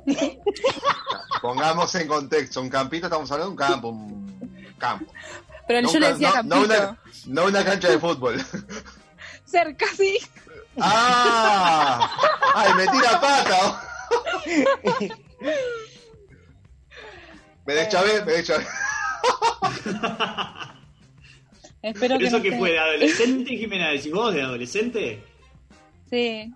Pongamos 1.40 1.94
en 1.94 2.08
contexto, 2.08 2.62
un 2.62 2.68
campito, 2.68 3.06
estamos 3.06 3.30
hablando 3.30 3.54
de 3.54 3.62
un 3.62 3.70
campo, 3.70 3.88
un 3.90 4.74
campo. 4.76 5.12
Pero 5.68 5.82
No 5.82 5.92
yo 5.92 6.00
le 6.00 6.12
decía 6.14 6.28
no, 6.30 6.34
campito. 6.34 6.56
no 6.56 6.62
una, 6.64 6.98
no 7.26 7.44
una 7.44 7.64
cancha 7.64 7.90
de 7.90 7.98
fútbol. 8.00 8.44
Cerca, 9.44 9.86
sí. 9.96 10.18
¡Ah! 10.80 12.10
¡Ay, 12.56 12.74
me 12.74 12.88
tira 12.88 13.20
pata! 13.20 13.88
Me 17.64 17.74
deschavé, 17.74 18.24
me 18.24 18.32
deschavé. 18.32 18.66
Espero 21.82 22.18
que 22.18 22.26
¿Eso 22.26 22.36
no 22.38 22.42
que 22.42 22.50
te- 22.50 22.58
fue 22.58 22.70
de 22.72 22.78
adolescente, 22.78 23.56
Jimena? 23.56 23.90
¿Decís 23.90 24.12
vos 24.12 24.32
de 24.34 24.42
adolescente? 24.42 25.22
Sí. 26.08 26.52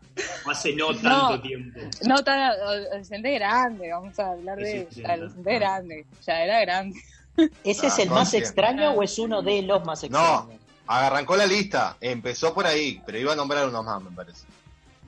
¿O 0.46 0.50
hace 0.50 0.74
no 0.74 0.88
tanto 0.94 1.36
No. 1.36 1.40
tiempo? 1.42 1.80
No 2.06 2.22
tan 2.24 2.38
adolescente 2.40 3.32
grande, 3.34 3.90
vamos 3.90 4.18
a 4.18 4.30
hablar 4.30 4.56
de 4.58 4.88
Sí, 4.90 4.94
sí, 4.96 5.04
adolescente 5.04 5.54
grande. 5.54 6.06
Ya 6.26 6.42
era 6.44 6.60
grande. 6.60 6.98
¿Ese 7.64 7.86
es 7.88 7.98
Ah, 7.98 8.02
el 8.02 8.10
más 8.10 8.34
extraño 8.34 8.92
o 8.92 9.02
es 9.02 9.18
uno 9.18 9.42
de 9.42 9.62
los 9.62 9.84
más 9.84 10.02
No, 10.10 10.18
extraños? 10.40 10.60
arrancó 10.86 11.36
la 11.36 11.46
lista, 11.46 11.96
empezó 12.00 12.54
por 12.54 12.66
ahí, 12.66 13.00
pero 13.04 13.18
iba 13.18 13.32
a 13.32 13.36
nombrar 13.36 13.68
unos 13.68 13.84
más, 13.84 14.02
me 14.02 14.10
parece. 14.10 14.46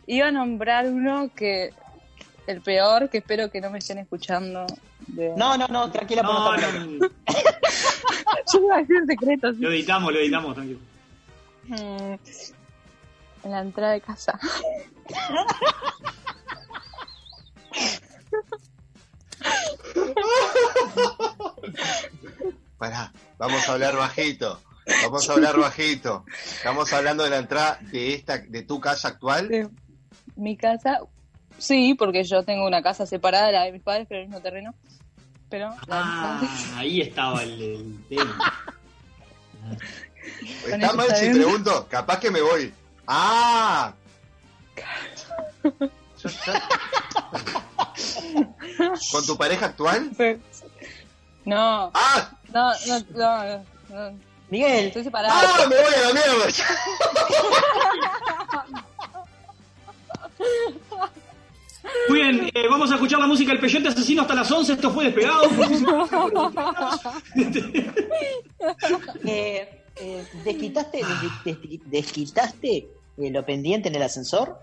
Iba 0.07 0.29
a 0.29 0.33
nombrar 0.33 0.87
uno 0.87 1.31
que. 1.35 1.73
El 2.47 2.61
peor, 2.63 3.09
que 3.11 3.19
espero 3.19 3.51
que 3.51 3.61
no 3.61 3.71
me 3.71 3.79
estén 3.79 3.99
escuchando. 3.99 4.67
De- 5.15 5.35
No, 5.37 5.57
no, 5.57 5.67
no, 5.69 5.91
tranquila, 5.91 6.23
por 6.23 6.33
No, 6.35 6.57
no, 6.57 6.73
no, 6.87 7.09
Yo 8.53 8.61
iba 8.65 8.77
a 8.77 8.79
decir 8.79 8.97
secretos. 9.07 9.57
lo 9.59 9.71
editamos, 9.71 10.13
lo 10.13 10.19
editamos, 10.19 10.55
tranquilo. 10.55 10.79
Mm, 11.69 12.15
En 13.43 13.51
la 13.53 13.61
entrada 13.61 13.93
de 13.95 14.01
casa. 14.03 14.39
Pará, 22.79 23.13
vamos 23.39 23.69
a 23.69 23.73
hablar 23.73 23.97
bajito. 23.97 24.61
Vamos 25.05 25.29
a 25.29 25.33
hablar 25.35 25.59
bajito. 25.59 26.25
Estamos 26.57 26.93
hablando 26.93 27.25
de 27.25 27.31
la 27.31 27.39
entrada 27.39 27.79
de 27.93 28.15
esta, 28.15 28.39
de 28.39 28.63
tu 28.63 28.81
casa 28.81 29.09
actual. 29.09 29.71
Mi 30.37 30.57
casa, 30.57 31.01
sí, 31.59 31.95
porque 31.95 32.25
yo 32.25 32.43
tengo 32.45 32.67
una 32.67 32.83
casa 32.83 33.07
separada 33.07 33.47
de 33.49 33.53
la 33.53 33.65
de 33.65 33.73
mis 33.73 33.83
padres, 33.83 34.07
pero 34.09 34.21
en 34.21 34.25
el 34.25 34.29
mismo 34.31 34.43
terreno. 34.43 34.75
Pero 35.51 35.75
Ah, 35.89 36.41
ahí 36.77 37.01
estaba 37.01 37.43
el, 37.43 37.61
el 37.61 38.05
tema. 38.09 38.55
Está 40.67 40.93
mal 40.95 41.09
si 41.17 41.23
bien. 41.29 41.35
pregunto, 41.35 41.87
capaz 41.91 42.21
que 42.21 42.31
me 42.31 42.41
voy. 42.41 42.73
¡Ah! 43.07 43.93
¿Con 49.13 49.27
tu 49.27 49.37
pareja 49.37 49.67
actual? 49.67 50.11
No. 51.45 51.91
¡Ah! 51.95 52.31
No, 52.53 52.73
no, 52.87 53.01
no, 53.11 53.65
no. 53.89 54.19
Miguel. 54.51 54.87
Estoy 54.87 55.05
separada. 55.05 55.35
¡Ah! 55.35 55.67
¡Me 55.69 55.77
voy 55.77 55.95
a 55.95 56.01
la 56.01 56.13
mierda! 56.13 56.47
Muy 62.09 62.20
bien, 62.20 62.51
eh, 62.55 62.68
vamos 62.68 62.91
a 62.91 62.95
escuchar 62.95 63.18
la 63.20 63.26
música 63.26 63.53
del 63.53 63.61
Peyote 63.61 63.89
Asesino 63.89 64.22
hasta 64.22 64.35
las 64.35 64.51
11. 64.51 64.72
Esto 64.74 64.91
fue 64.91 65.05
despegado. 65.07 65.43
Eh, 69.24 69.83
eh, 69.97 70.24
¿Desquitaste, 70.45 70.99
des- 71.45 71.45
des- 71.62 71.81
desquitaste 71.91 72.89
eh, 73.18 73.31
lo 73.31 73.45
pendiente 73.45 73.89
en 73.89 73.95
el 73.95 74.03
ascensor? 74.03 74.59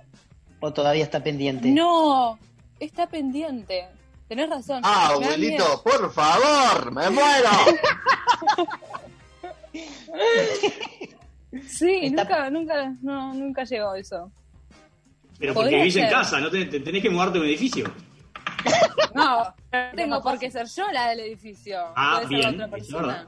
¿O 0.59 0.71
todavía 0.73 1.03
está 1.03 1.23
pendiente? 1.23 1.69
No, 1.69 2.37
está 2.79 3.07
pendiente. 3.07 3.87
Tenés 4.27 4.49
razón. 4.49 4.81
¡Ah, 4.83 5.09
abuelito, 5.13 5.63
miedo. 5.63 5.83
por 5.83 6.11
favor! 6.13 6.91
¡Me 6.91 7.09
muero! 7.09 7.49
Sí, 11.67 11.99
Está- 12.03 12.23
nunca, 12.23 12.49
nunca, 12.49 12.95
no, 13.01 13.33
nunca 13.33 13.63
llegó 13.63 13.95
eso. 13.95 14.31
Pero 15.39 15.53
porque 15.53 15.75
vivís 15.75 15.95
en 15.97 16.09
casa, 16.09 16.39
no 16.39 16.49
te, 16.49 16.65
te- 16.65 16.79
tenés 16.79 17.01
que 17.01 17.09
mudarte 17.09 17.37
a 17.37 17.41
un 17.41 17.47
edificio. 17.47 17.91
No, 19.13 19.43
no 19.43 19.79
tengo 19.95 20.21
por 20.21 20.37
qué 20.39 20.49
ser 20.51 20.67
yo 20.67 20.91
la 20.91 21.09
del 21.09 21.19
edificio. 21.21 21.79
Ah, 21.95 22.21
Puede 22.23 22.27
ser 22.41 22.51
bien, 22.51 22.61
otra 22.61 22.65
eso 22.65 22.75
es 22.75 22.81
persona. 22.91 23.27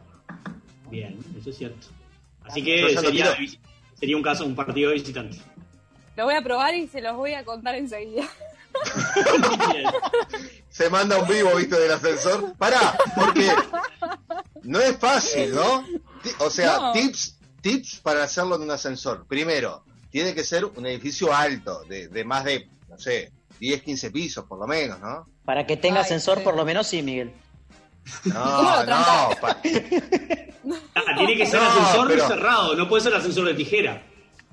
Bien, 0.89 1.19
eso 1.39 1.49
es 1.49 1.57
cierto. 1.57 1.87
Así 2.45 2.63
que 2.63 2.97
sería, 2.97 3.35
sería 3.99 4.17
un 4.17 4.23
caso, 4.23 4.45
un 4.45 4.55
partido 4.55 4.89
de 4.89 4.95
visitantes. 4.95 5.41
Lo 6.15 6.25
voy 6.25 6.33
a 6.35 6.41
probar 6.41 6.73
y 6.75 6.87
se 6.87 6.99
los 7.01 7.15
voy 7.15 7.33
a 7.33 7.45
contar 7.45 7.75
enseguida. 7.75 8.27
Se 10.69 10.89
manda 10.89 11.17
un 11.17 11.27
vivo, 11.27 11.55
¿viste? 11.55 11.77
Del 11.79 11.91
ascensor. 11.91 12.53
Pará, 12.57 12.97
porque 13.15 13.51
no 14.63 14.79
es 14.79 14.97
fácil, 14.97 15.53
¿no? 15.53 15.83
O 16.39 16.49
sea, 16.49 16.77
No. 16.77 16.91
tips, 16.93 17.37
tips 17.61 17.99
para 17.99 18.23
hacerlo 18.23 18.55
en 18.55 18.61
un 18.63 18.71
ascensor. 18.71 19.25
Primero, 19.27 19.83
tiene 20.11 20.33
que 20.33 20.43
ser 20.43 20.65
un 20.65 20.85
edificio 20.85 21.33
alto, 21.33 21.83
de, 21.85 22.07
de 22.07 22.23
más 22.25 22.43
de, 22.43 22.67
no 22.87 22.97
sé, 22.97 23.31
10, 23.59 23.81
15 23.83 24.11
pisos 24.11 24.45
por 24.45 24.59
lo 24.59 24.67
menos, 24.67 24.99
¿no? 24.99 25.27
Para 25.45 25.65
que 25.65 25.77
tenga 25.77 25.99
Ay, 25.99 26.03
ascensor, 26.05 26.39
sí. 26.39 26.43
por 26.43 26.55
lo 26.55 26.65
menos 26.65 26.87
sí, 26.87 27.01
Miguel. 27.01 27.33
¿Cómo 28.23 28.35
No, 28.35 28.83
no. 28.85 29.29
pa- 29.41 29.57
Ah, 30.95 31.01
tiene 31.17 31.37
que 31.37 31.45
ser 31.45 31.61
No, 31.61 31.69
ascensor 31.69 32.07
pero- 32.09 32.27
cerrado, 32.27 32.75
no 32.75 32.87
puede 32.89 33.03
ser 33.03 33.13
ascensor 33.15 33.47
de 33.47 33.53
tijera. 33.55 34.03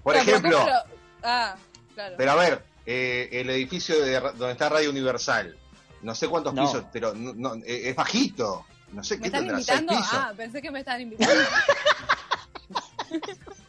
por 0.02 0.14
pero 0.14 0.24
ejemplo, 0.28 0.58
¿cómo 0.58 0.70
lo- 0.70 0.96
Ah, 1.22 1.56
claro. 1.94 2.14
pero 2.16 2.30
a 2.30 2.34
ver, 2.36 2.62
eh, 2.86 3.28
el 3.32 3.50
edificio 3.50 4.00
de 4.00 4.20
ra- 4.20 4.32
donde 4.32 4.52
está 4.52 4.68
Radio 4.68 4.90
Universal, 4.90 5.56
no 6.02 6.14
sé 6.14 6.28
cuántos 6.28 6.54
No. 6.54 6.62
pisos, 6.64 6.84
pero 6.92 7.14
no- 7.14 7.34
no, 7.34 7.54
eh, 7.64 7.90
es 7.90 7.96
bajito. 7.96 8.64
No 8.92 9.02
sé, 9.02 9.16
¿Me 9.16 9.22
¿qué 9.22 9.26
están 9.28 9.40
tendrá? 9.46 9.56
¿Seis 9.62 9.80
invitando? 9.80 10.02
pisos? 10.02 10.18
Ah, 10.18 10.32
pensé 10.36 10.62
que 10.62 10.70
me 10.70 10.78
estaban 10.78 11.00
invitando. 11.02 11.34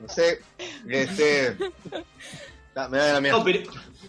No 0.00 0.08
sé, 0.08 0.40
este... 0.88 1.56
Me 2.90 2.98
da 2.98 3.12
la 3.14 3.20
mierda. 3.22 3.38
No, 3.38 3.44
pero, 3.44 3.60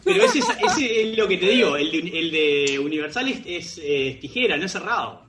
pero 0.03 0.25
ese, 0.25 0.39
es- 0.39 0.45
ese 0.71 1.11
es 1.11 1.17
lo 1.17 1.25
que 1.27 1.37
te 1.37 1.45
digo. 1.47 1.77
El 1.77 1.89
de, 1.89 2.19
el 2.19 2.31
de 2.31 2.79
Universal 2.79 3.27
es, 3.29 3.39
es, 3.45 3.79
eh, 3.81 4.17
tijera, 4.19 4.57
no 4.57 4.65
es 4.65 4.71
cerrado. 4.73 5.25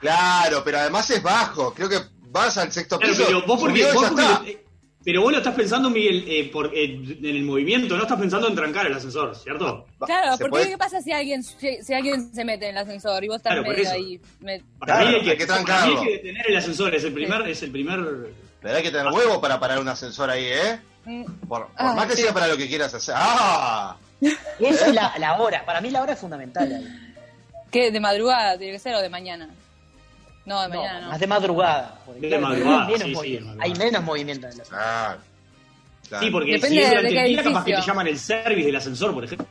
Claro, 0.00 0.62
pero 0.64 0.78
además 0.78 1.10
es 1.10 1.22
bajo. 1.22 1.74
Creo 1.74 1.88
que 1.90 1.98
vas 2.30 2.56
al 2.56 2.72
sexto 2.72 2.98
Claro, 2.98 3.12
piso. 3.12 3.24
pero 3.26 3.42
vos 3.46 3.60
porque, 3.60 3.80
subió 3.82 3.90
y 3.90 3.94
vos 3.94 4.02
ya 4.02 4.08
porque 4.08 4.22
está. 4.24 4.40
lo- 4.40 4.46
eh, 4.48 4.64
pero 5.04 5.22
vos 5.22 5.32
lo 5.32 5.38
estás 5.38 5.54
pensando, 5.54 5.90
Miguel, 5.90 6.24
eh, 6.26 6.50
por, 6.52 6.66
eh, 6.74 6.84
en 6.84 7.24
el 7.24 7.42
movimiento, 7.42 7.94
no 7.96 8.02
estás 8.02 8.18
pensando 8.18 8.48
en 8.48 8.54
trancar 8.54 8.86
el 8.86 8.94
ascensor, 8.94 9.34
¿cierto? 9.36 9.86
Claro, 10.04 10.32
¿Se 10.32 10.38
porque 10.44 10.50
puede? 10.50 10.68
¿qué 10.70 10.78
pasa 10.78 11.00
si 11.02 11.12
alguien, 11.12 11.42
si, 11.42 11.82
si 11.82 11.94
alguien 11.94 12.32
se 12.34 12.44
mete 12.44 12.66
en 12.68 12.76
el 12.76 12.78
ascensor 12.82 13.22
y 13.24 13.28
vos 13.28 13.36
estás 13.36 13.52
Claro, 13.54 13.68
medio 13.68 13.90
ahí? 13.90 14.20
Me- 14.40 14.62
Para, 14.78 15.00
mí 15.00 15.14
hay 15.14 15.22
que, 15.24 15.30
hay 15.32 15.36
que 15.38 15.46
para 15.46 15.58
mí 15.60 15.64
trancarlo. 15.66 16.00
hay 16.00 16.06
que 16.06 16.12
detener 16.12 16.46
el 16.50 16.56
ascensor, 16.56 16.94
es 16.94 17.04
el 17.04 17.12
primer, 17.12 17.46
es 17.48 17.62
el 17.62 17.70
primer. 17.70 17.98
Pero 18.60 18.76
hay 18.76 18.82
que 18.82 18.90
tener 18.90 19.12
huevo 19.12 19.40
para 19.40 19.58
parar 19.60 19.78
un 19.78 19.88
ascensor 19.88 20.30
ahí, 20.30 20.44
¿eh? 20.46 20.80
Mm. 21.04 21.24
Por, 21.48 21.66
por 21.68 21.70
Ah, 21.76 21.94
más 21.94 22.06
que 22.06 22.16
sí. 22.16 22.22
sea 22.22 22.32
para 22.34 22.46
lo 22.48 22.56
que 22.56 22.68
quieras 22.68 22.92
hacer. 22.92 23.14
¡Ah! 23.16 23.96
Eso 24.20 24.86
es 24.86 24.94
la, 24.94 25.14
la 25.18 25.38
hora. 25.40 25.64
Para 25.64 25.80
mí 25.80 25.90
la 25.90 26.02
hora 26.02 26.12
es 26.14 26.18
fundamental. 26.18 26.70
ahí. 26.72 27.14
¿Qué? 27.70 27.90
¿De 27.90 28.00
madrugada 28.00 28.58
tiene 28.58 28.72
que 28.72 28.78
ser 28.78 28.94
o 28.94 29.00
de 29.00 29.08
mañana? 29.08 29.48
No, 30.44 30.62
de 30.62 30.68
No, 30.68 30.74
mañana 30.76 31.00
no. 31.02 31.08
más 31.10 31.20
de 31.20 31.26
madrugada. 31.26 31.98
De 32.18 32.28
claro, 32.28 32.46
madrugada, 32.48 32.86
hay 32.86 32.92
menos 32.92 33.02
sí, 33.22 33.32
de 33.32 33.40
madrugada. 33.40 33.62
Hay 33.64 33.74
menos 33.74 34.02
movimiento 34.04 34.46
en 34.48 34.58
la 34.58 34.64
Ah, 34.72 35.16
Sí, 36.20 36.30
porque 36.30 36.52
Depende 36.52 36.68
si 36.68 36.78
es 36.78 36.84
de- 36.84 36.96
durante 36.96 37.08
de 37.10 37.14
qué 37.14 37.20
el 37.24 37.28
día, 37.34 37.42
capaz 37.44 37.64
que 37.66 37.74
te 37.74 37.82
llaman 37.82 38.06
el 38.06 38.18
service 38.18 38.66
del 38.66 38.76
ascensor, 38.76 39.12
por 39.12 39.24
ejemplo. 39.24 39.46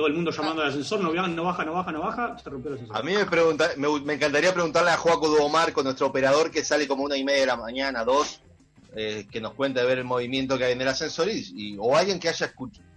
Todo 0.00 0.06
el 0.06 0.14
mundo 0.14 0.30
llamando 0.30 0.62
al 0.62 0.68
ascensor, 0.70 0.98
no, 1.00 1.12
no 1.28 1.44
baja, 1.44 1.62
no 1.62 1.74
baja, 1.74 1.92
no 1.92 2.00
baja, 2.00 2.38
se 2.38 2.48
rompió 2.48 2.70
el 2.70 2.76
ascensor. 2.76 2.96
A 2.96 3.02
mí 3.02 3.12
me, 3.12 3.26
pregunta, 3.26 3.68
me, 3.76 4.00
me 4.00 4.14
encantaría 4.14 4.54
preguntarle 4.54 4.90
a 4.92 4.96
Joaco 4.96 5.28
Duomar, 5.28 5.74
con 5.74 5.84
nuestro 5.84 6.06
operador 6.06 6.50
que 6.50 6.64
sale 6.64 6.88
como 6.88 7.02
una 7.02 7.18
y 7.18 7.22
media 7.24 7.40
de 7.40 7.46
la 7.48 7.56
mañana, 7.56 8.02
dos, 8.02 8.40
eh, 8.96 9.26
que 9.30 9.42
nos 9.42 9.52
cuente 9.52 9.80
de 9.80 9.86
ver 9.86 9.98
el 9.98 10.04
movimiento 10.04 10.56
que 10.56 10.64
hay 10.64 10.72
en 10.72 10.80
el 10.80 10.88
ascensor 10.88 11.28
y, 11.28 11.44
y- 11.54 11.76
o 11.78 11.94
alguien 11.98 12.18
que 12.18 12.30
haya 12.30 12.50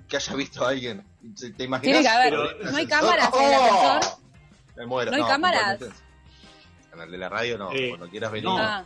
que 0.07 0.15
haya 0.15 0.35
visto 0.35 0.65
a 0.65 0.69
alguien. 0.69 1.05
¿Te, 1.57 1.63
imaginas? 1.65 1.81
Tiene 1.81 2.01
que 2.03 2.07
haber. 2.07 2.29
Pero 2.29 2.49
el 2.51 2.71
¿No 2.71 2.77
hay 2.77 2.87
cámaras 2.87 3.29
en 3.33 3.41
el 3.43 3.59
¡Oh! 3.59 3.63
ascensor? 3.91 4.17
Me 4.77 4.85
muero. 4.85 5.11
¿No 5.11 5.17
hay 5.17 5.23
cámaras? 5.23 5.79
En 6.93 7.01
el 7.01 7.11
de 7.11 7.17
la 7.17 7.27
radio 7.29 7.57
no, 7.57 7.71
Eh, 7.73 7.89
cuando 7.89 8.09
quieras 8.09 8.31
venir. 8.31 8.45
no. 8.45 8.57
Ah. 8.57 8.83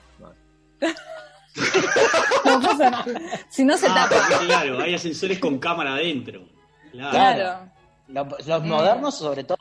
No 2.46 2.62
pasa 2.62 2.90
nada. 2.90 3.06
Si 3.50 3.64
no 3.64 3.78
se 3.78 3.88
Ah, 3.88 4.08
tapa. 4.10 4.40
claro, 4.40 4.80
hay 4.82 4.96
ascensores 4.96 5.38
con 5.40 5.60
cámara 5.60 5.94
adentro. 5.94 6.42
Claro. 6.92 7.12
Claro. 7.12 7.72
Los, 8.08 8.46
los 8.48 8.64
modernos, 8.64 9.18
sobre 9.18 9.44
todo. 9.44 9.58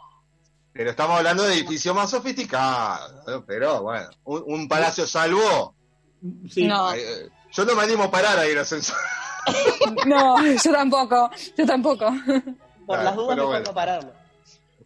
Pero 0.73 0.91
estamos 0.91 1.17
hablando 1.19 1.43
de 1.45 1.55
edificios 1.55 1.95
más 1.95 2.11
sofisticados. 2.11 3.13
¿no? 3.27 3.45
Pero 3.47 3.83
bueno, 3.83 4.09
un, 4.25 4.43
un 4.47 4.69
palacio 4.69 5.07
salvo. 5.07 5.75
Sí. 6.51 6.67
No. 6.67 6.93
eh, 6.95 7.29
yo 7.53 7.65
no 7.65 7.75
me 7.75 7.83
animo 7.83 8.05
a 8.05 8.11
parar 8.11 8.39
ahí 8.39 8.51
el 8.53 8.59
ascensor. 8.59 8.97
No, 10.07 10.37
yo 10.45 10.73
tampoco. 10.73 11.31
Yo 11.57 11.65
tampoco. 11.67 12.13
Por 12.85 12.99
Ah, 12.99 13.05
las 13.05 13.15
dudas, 13.17 13.37
mejor 13.37 13.47
bueno. 13.51 13.65
no 13.67 13.75
pararlo. 13.75 14.13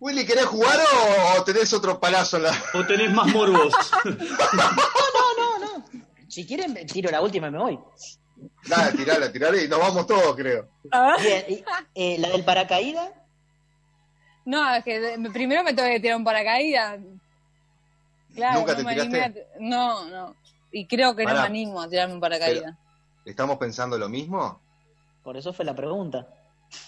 Willy, 0.01 0.27
¿querés 0.27 0.45
jugar 0.47 0.79
o, 0.81 1.39
o 1.41 1.45
tenés 1.45 1.73
otro 1.73 1.99
palazo 1.99 2.37
en 2.37 2.43
la.? 2.45 2.63
O 2.75 2.85
tenés 2.87 3.11
más 3.13 3.27
morbos. 3.29 3.73
No, 4.05 5.59
no, 5.59 5.79
no. 5.79 5.85
Si 6.29 6.47
quieren, 6.47 6.73
me 6.73 6.85
tiro 6.85 7.11
la 7.11 7.21
última 7.23 7.49
y 7.49 7.51
me 7.51 7.59
voy. 7.59 7.79
Dale, 8.67 8.93
tirala, 8.97 9.33
tirala 9.33 9.61
y 9.63 9.69
nos 9.69 9.79
vamos 9.81 10.07
todos, 10.07 10.35
creo. 10.37 10.69
Bien, 11.23 11.45
y, 11.49 11.65
eh, 11.95 12.17
la 12.19 12.29
del 12.29 12.45
paracaídas. 12.45 13.11
No, 14.51 14.75
es 14.75 14.83
que 14.85 15.17
primero 15.33 15.63
me 15.63 15.73
tengo 15.75 15.89
que 15.89 16.01
tirar 16.01 16.17
un 16.17 16.25
paracaídas. 16.25 16.99
Claro, 18.35 18.61
¿Nunca 18.61 18.73
no 18.73 18.79
te 18.79 18.85
me 18.85 18.93
tiraste? 18.95 19.23
animé 19.23 19.41
a- 19.41 19.59
No, 19.61 20.09
no. 20.09 20.35
Y 20.73 20.87
creo 20.87 21.15
que 21.17 21.23
no 21.25 21.31
Pará. 21.31 21.41
me 21.43 21.47
animo 21.47 21.81
a 21.81 21.89
tirarme 21.89 22.15
un 22.15 22.21
paracaídas. 22.21 22.75
¿Estamos 23.25 23.59
pensando 23.59 23.99
lo 23.99 24.09
mismo? 24.09 24.61
Por 25.23 25.37
eso 25.37 25.53
fue 25.53 25.65
la 25.65 25.75
pregunta. 25.75 26.27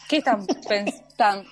¿Qué 0.09 0.19
están 0.19 0.47
pensando? 0.69 1.49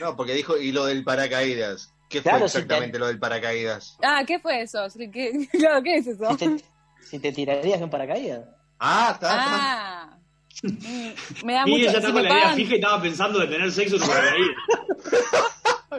No, 0.00 0.16
porque 0.16 0.34
dijo, 0.34 0.56
y 0.56 0.72
lo 0.72 0.84
del 0.86 1.04
paracaídas. 1.04 1.92
¿Qué 2.08 2.22
Claro, 2.22 2.40
fue 2.40 2.48
si 2.48 2.58
exactamente 2.58 2.98
lo 2.98 3.06
del 3.06 3.18
paracaídas? 3.18 3.96
Ah, 4.02 4.22
¿qué 4.26 4.38
fue 4.38 4.62
eso? 4.62 4.86
¿Qué, 5.12 5.48
claro, 5.52 5.82
¿qué 5.82 5.96
es 5.96 6.06
eso? 6.06 6.30
Si 6.30 6.36
te, 6.36 6.64
si 7.02 7.18
te 7.18 7.32
tirarías 7.32 7.78
de 7.78 7.84
un 7.84 7.90
paracaídas. 7.90 8.44
Ah, 8.78 9.10
está, 9.14 9.28
está. 9.28 9.44
Ah. 9.48 10.16
Me 11.44 11.54
da 11.54 11.66
mucho. 11.66 11.84
ya 11.84 11.90
Si 11.90 11.96
está 11.96 12.08
me 12.08 12.14
con 12.14 12.22
la 12.24 12.28
idea 12.30 12.40
pagan, 12.42 12.56
fija 12.56 12.72
y 12.72 12.74
estaba 12.76 13.02
pensando 13.02 13.38
de 13.38 13.46
tener 13.46 13.72
sexo 13.72 13.96
en 13.96 14.02
paracaídas. 14.02 14.56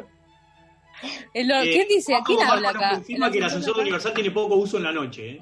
el 1.34 1.52
Eh, 1.52 1.70
¿Quién 1.74 1.88
dice? 1.88 2.14
¿Quién 2.26 2.42
habla 2.44 2.70
acá? 2.70 2.90
confirma 2.92 3.32
que 3.32 3.38
el 3.40 3.44
ascensor 3.46 3.78
universal 3.80 4.14
tiene 4.14 4.32
poco 4.32 4.56
uso 4.56 4.78
en 4.78 4.84
la 4.84 4.92
noche. 4.92 5.32
¿eh? 5.32 5.40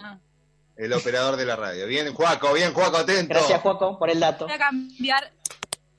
El 0.77 0.93
operador 0.93 1.35
de 1.35 1.45
la 1.45 1.55
radio. 1.57 1.85
Bien, 1.87 2.13
Juaco, 2.13 2.53
bien, 2.53 2.73
Juaco, 2.73 2.97
atento. 2.97 3.33
Gracias, 3.33 3.61
Juaco, 3.61 3.99
por 3.99 4.09
el 4.09 4.19
dato. 4.19 4.45
Voy 4.45 4.55
a 4.55 4.57
cambiar. 4.59 5.31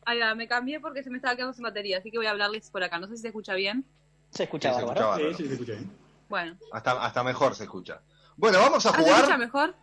Ahí 0.07 0.19
va, 0.19 0.35
me 0.35 0.49
cambié 0.49 0.81
porque 0.81 1.03
se 1.03 1.11
me 1.11 1.17
estaba 1.19 1.37
quedando 1.37 1.53
sin 1.53 1.63
batería, 1.63 1.99
así 1.99 2.11
que 2.11 2.17
voy 2.17 2.27
a 2.27 2.31
hablarles 2.31 2.71
por 2.71 2.83
acá. 2.83 2.99
No 2.99 3.07
sé 3.07 3.17
si 3.17 3.23
se 3.23 3.29
escucha 3.29 3.55
bien. 3.55 3.85
Se 4.31 4.45
escucha 4.45 4.71
Sí, 4.71 4.77
se 4.77 4.81
escucha 4.83 5.07
bárbaro. 5.07 5.29
Sí, 5.31 5.35
sí, 5.43 5.47
se 5.49 5.53
escucha 5.55 5.73
bien. 5.73 5.91
Bueno. 6.29 6.57
Hasta, 6.73 6.93
hasta 7.05 7.23
mejor 7.23 7.55
se 7.55 7.65
escucha. 7.65 8.01
Bueno, 8.37 8.59
vamos 8.59 8.87
a 8.87 8.89
Ah, 8.89 8.93
¿se 8.95 9.01
escucha 9.03 9.23
jugar. 9.25 9.39
mejor? 9.39 9.75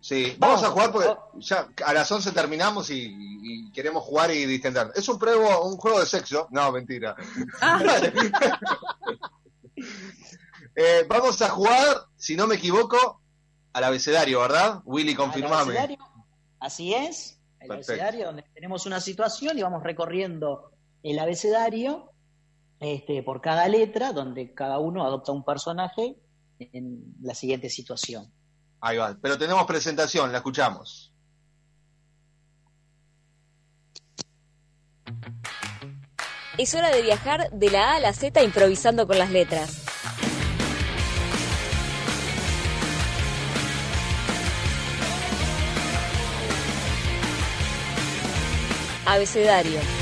Sí, 0.00 0.36
vamos 0.38 0.62
a 0.62 0.70
jugar 0.70 0.92
porque 0.92 1.08
ya 1.38 1.68
a 1.84 1.92
las 1.92 2.10
11 2.10 2.30
terminamos 2.32 2.88
y, 2.90 3.12
y 3.42 3.72
queremos 3.72 4.04
jugar 4.04 4.30
y 4.30 4.46
distender. 4.46 4.92
Es 4.94 5.08
un 5.08 5.18
pruebo, 5.18 5.64
un 5.66 5.76
juego 5.76 6.00
de 6.00 6.06
sexo. 6.06 6.46
No, 6.50 6.70
mentira. 6.72 7.16
Ah. 7.60 7.82
Eh, 10.80 11.04
vamos 11.08 11.42
a 11.42 11.48
jugar, 11.48 12.04
si 12.16 12.36
no 12.36 12.46
me 12.46 12.54
equivoco, 12.54 13.20
al 13.72 13.82
abecedario, 13.82 14.38
¿verdad? 14.40 14.80
Willy, 14.84 15.12
confirmame. 15.12 15.72
abecedario, 15.72 15.98
Así 16.60 16.94
es. 16.94 17.40
El 17.58 17.66
Perfecto. 17.66 17.92
abecedario 17.92 18.26
donde 18.26 18.44
tenemos 18.54 18.86
una 18.86 19.00
situación 19.00 19.58
y 19.58 19.62
vamos 19.62 19.82
recorriendo 19.82 20.70
el 21.02 21.18
abecedario 21.18 22.12
este, 22.78 23.24
por 23.24 23.40
cada 23.40 23.66
letra, 23.66 24.12
donde 24.12 24.54
cada 24.54 24.78
uno 24.78 25.04
adopta 25.04 25.32
un 25.32 25.44
personaje 25.44 26.16
en 26.60 27.14
la 27.22 27.34
siguiente 27.34 27.70
situación. 27.70 28.32
Ahí 28.80 28.96
va. 28.96 29.16
Pero 29.20 29.38
tenemos 29.38 29.66
presentación, 29.66 30.30
la 30.30 30.38
escuchamos. 30.38 31.12
Es 36.56 36.74
hora 36.74 36.90
de 36.90 37.02
viajar 37.02 37.50
de 37.50 37.70
la 37.70 37.92
A 37.92 37.96
a 37.96 38.00
la 38.00 38.12
Z 38.12 38.42
improvisando 38.42 39.06
con 39.06 39.18
las 39.18 39.30
letras. 39.30 39.84
Abecedario. 49.06 49.97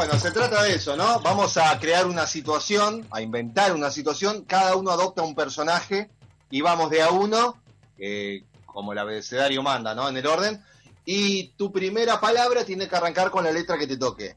Bueno, 0.00 0.18
se 0.18 0.30
trata 0.30 0.62
de 0.62 0.76
eso, 0.76 0.96
¿no? 0.96 1.20
Vamos 1.20 1.58
a 1.58 1.78
crear 1.78 2.06
una 2.06 2.26
situación, 2.26 3.06
a 3.10 3.20
inventar 3.20 3.74
una 3.74 3.90
situación, 3.90 4.46
cada 4.46 4.74
uno 4.74 4.92
adopta 4.92 5.20
un 5.20 5.34
personaje 5.34 6.08
y 6.48 6.62
vamos 6.62 6.88
de 6.88 7.02
a 7.02 7.10
uno, 7.10 7.60
eh, 7.98 8.44
como 8.64 8.92
el 8.92 8.98
abecedario 8.98 9.62
manda, 9.62 9.94
¿no? 9.94 10.08
En 10.08 10.16
el 10.16 10.26
orden. 10.26 10.64
Y 11.04 11.48
tu 11.48 11.70
primera 11.70 12.18
palabra 12.18 12.64
tiene 12.64 12.88
que 12.88 12.96
arrancar 12.96 13.30
con 13.30 13.44
la 13.44 13.52
letra 13.52 13.76
que 13.76 13.86
te 13.86 13.98
toque. 13.98 14.36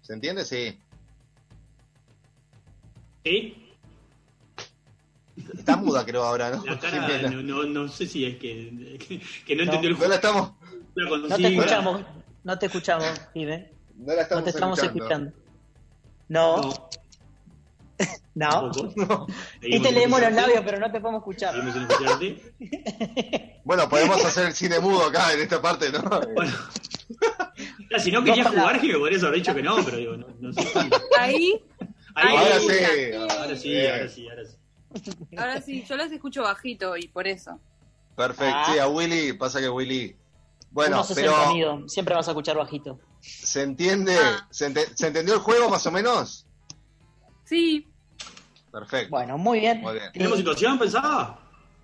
¿Se 0.00 0.12
entiende? 0.12 0.44
Sí. 0.44 0.78
¿Sí? 3.24 3.74
Está 5.58 5.74
muda, 5.76 6.06
creo, 6.06 6.22
ahora, 6.22 6.50
¿no? 6.50 6.64
La 6.64 6.78
cara, 6.78 7.08
Jimena. 7.08 7.30
no, 7.30 7.42
no, 7.42 7.64
no 7.64 7.88
sé 7.88 8.06
si 8.06 8.24
es 8.26 8.36
que, 8.38 8.96
que, 9.08 9.20
que 9.44 9.56
no, 9.56 9.64
No, 9.64 9.72
entendió 9.72 9.88
el 9.88 9.94
No 9.94 9.98
juego. 9.98 10.10
la 10.10 10.14
estamos, 10.14 10.52
No 11.28 11.36
te 11.36 11.48
escuchamos, 11.48 12.02
no 12.44 12.58
te 12.60 12.66
escuchamos, 12.66 13.20
Jive. 13.34 13.79
No 14.00 14.14
la 14.14 14.14
No 14.14 14.20
estamos, 14.22 14.44
te 14.44 14.50
estamos 14.50 14.82
escuchando. 14.82 15.32
No, 16.28 16.90
No, 18.34 18.70
no. 18.96 19.26
Y 19.62 19.80
te 19.80 19.92
leemos 19.92 20.20
los 20.20 20.32
labios, 20.32 20.62
pero 20.64 20.78
no 20.78 20.90
te 20.90 21.00
podemos 21.00 21.20
escuchar. 21.20 21.54
Bueno, 23.62 23.88
podemos 23.88 24.24
hacer 24.24 24.46
el 24.46 24.54
cine 24.54 24.80
mudo 24.80 25.04
acá, 25.04 25.32
en 25.32 25.40
esta 25.40 25.62
parte, 25.62 25.92
¿no? 25.92 26.00
Bueno. 26.34 26.52
Ya, 27.90 27.98
si 27.98 28.10
no 28.10 28.24
querías 28.24 28.48
jugar, 28.48 28.80
que 28.80 28.88
me 28.88 28.98
podrías 28.98 29.22
haber 29.22 29.36
dicho 29.36 29.54
que 29.54 29.62
no, 29.62 29.76
pero 29.84 29.96
digo, 29.98 30.16
no, 30.16 30.26
no 30.40 30.52
sé. 30.52 30.66
Ahí, 31.18 31.62
Ahí, 32.14 32.36
Ahora 32.36 32.58
sí. 32.58 33.12
Ahora 33.14 33.56
sí, 33.56 33.86
ahora 33.86 34.08
sí, 34.08 34.28
ahora 34.28 34.44
sí. 34.44 34.56
ahora 35.36 35.60
sí, 35.60 35.84
yo 35.88 35.96
los 35.96 36.10
escucho 36.10 36.42
bajito 36.42 36.96
y 36.96 37.08
por 37.08 37.28
eso. 37.28 37.60
Perfecto. 38.16 38.54
Ah. 38.56 38.70
Sí, 38.72 38.78
a 38.78 38.88
Willy, 38.88 39.34
pasa 39.34 39.60
que 39.60 39.68
Willy... 39.68 40.16
Bueno, 40.70 40.96
Unos 40.96 41.08
60 41.08 41.30
pero 41.32 41.50
amigo, 41.50 41.88
siempre 41.88 42.14
vas 42.14 42.28
a 42.28 42.30
escuchar 42.30 42.56
bajito. 42.56 42.98
¿se 43.20 43.62
entiende? 43.62 44.16
Ah. 44.16 44.46
¿Se, 44.50 44.66
ente- 44.66 44.96
¿Se 44.96 45.08
entendió 45.08 45.34
el 45.34 45.40
juego 45.40 45.68
más 45.68 45.84
o 45.86 45.90
menos? 45.90 46.46
Sí, 47.44 47.86
Perfecto. 48.70 49.10
Bueno, 49.10 49.36
muy 49.36 49.58
bien. 49.58 49.80
Muy 49.80 49.94
bien. 49.94 50.12
¿Tenemos 50.12 50.38
situación 50.38 50.78
pensada? 50.78 51.40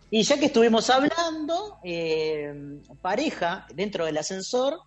Y 0.09 0.23
ya 0.23 0.39
que 0.39 0.47
estuvimos 0.47 0.89
hablando, 0.89 1.79
eh, 1.83 2.81
pareja 3.03 3.67
dentro 3.75 4.05
del 4.05 4.17
ascensor, 4.19 4.79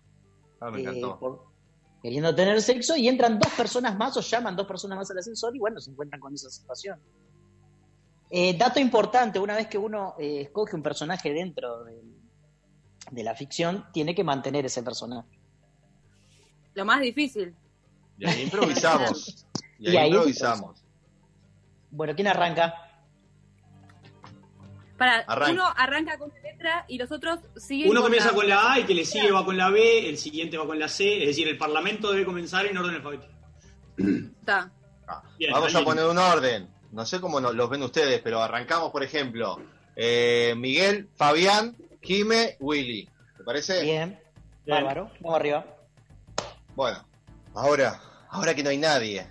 Ah, 0.62 0.70
me 0.70 0.80
eh, 0.82 1.02
por, 1.20 1.44
queriendo 2.02 2.34
tener 2.34 2.60
sexo 2.62 2.96
y 2.96 3.06
entran 3.06 3.38
dos 3.38 3.52
personas 3.52 3.96
más 3.98 4.16
o 4.16 4.22
llaman 4.22 4.56
dos 4.56 4.66
personas 4.66 4.96
más 4.96 5.10
al 5.10 5.18
ascensor 5.18 5.54
y 5.54 5.58
bueno, 5.58 5.78
se 5.78 5.90
encuentran 5.90 6.20
con 6.20 6.32
esa 6.34 6.48
situación. 6.48 6.98
Eh, 8.30 8.56
dato 8.56 8.80
importante, 8.80 9.38
una 9.38 9.56
vez 9.56 9.66
que 9.66 9.76
uno 9.76 10.14
eh, 10.18 10.40
escoge 10.42 10.74
un 10.76 10.82
personaje 10.82 11.32
dentro 11.34 11.84
del- 11.84 12.16
de 13.10 13.22
la 13.24 13.34
ficción, 13.34 13.84
tiene 13.92 14.14
que 14.14 14.24
mantener 14.24 14.64
ese 14.66 14.82
personaje. 14.82 15.28
Lo 16.74 16.84
más 16.84 17.00
difícil. 17.00 17.54
Y 18.18 18.26
ahí 18.26 18.42
improvisamos. 18.42 19.46
Y 19.82 19.88
ahí, 19.88 19.94
Y 19.94 19.96
ahí 19.96 20.08
improvisamos. 20.10 20.84
Bueno, 21.90 22.14
¿quién 22.14 22.28
arranca? 22.28 22.74
Para, 24.98 25.20
Arranca. 25.20 25.52
uno 25.52 25.64
arranca 25.74 26.18
con 26.18 26.28
la 26.28 26.40
letra 26.50 26.84
y 26.86 26.98
los 26.98 27.10
otros 27.10 27.38
siguen 27.56 27.88
Uno 27.90 28.02
comienza 28.02 28.28
la- 28.28 28.34
con 28.34 28.46
la 28.48 28.72
A, 28.72 28.76
el 28.76 28.86
que 28.86 28.94
le 28.94 29.06
sigue 29.06 29.32
va 29.32 29.42
con 29.44 29.56
la 29.56 29.70
B, 29.70 30.06
el 30.10 30.18
siguiente 30.18 30.58
va 30.58 30.66
con 30.66 30.78
la 30.78 30.88
C, 30.88 31.22
es 31.22 31.28
decir, 31.28 31.48
el 31.48 31.56
Parlamento 31.56 32.10
debe 32.12 32.26
comenzar 32.26 32.66
en 32.66 32.76
orden 32.76 32.96
alfabético. 32.96 33.32
Está. 33.96 34.70
Bien, 35.38 35.52
Vamos 35.52 35.74
a 35.74 35.82
poner 35.82 36.04
un 36.04 36.18
orden. 36.18 36.68
No 36.92 37.06
sé 37.06 37.18
cómo 37.20 37.40
los 37.40 37.70
ven 37.70 37.82
ustedes, 37.82 38.20
pero 38.20 38.42
arrancamos, 38.42 38.90
por 38.90 39.02
ejemplo, 39.02 39.58
eh, 39.96 40.52
Miguel, 40.58 41.08
Fabián, 41.16 41.74
Jime, 42.02 42.56
Willy. 42.60 43.08
¿Te 43.36 43.44
parece? 43.44 43.82
Bien. 43.82 44.18
Bárbaro. 44.66 45.10
Vamos 45.20 45.38
arriba. 45.38 45.66
Bueno, 46.74 47.04
ahora, 47.54 48.00
ahora 48.30 48.54
que 48.54 48.62
no 48.62 48.70
hay 48.70 48.78
nadie, 48.78 49.26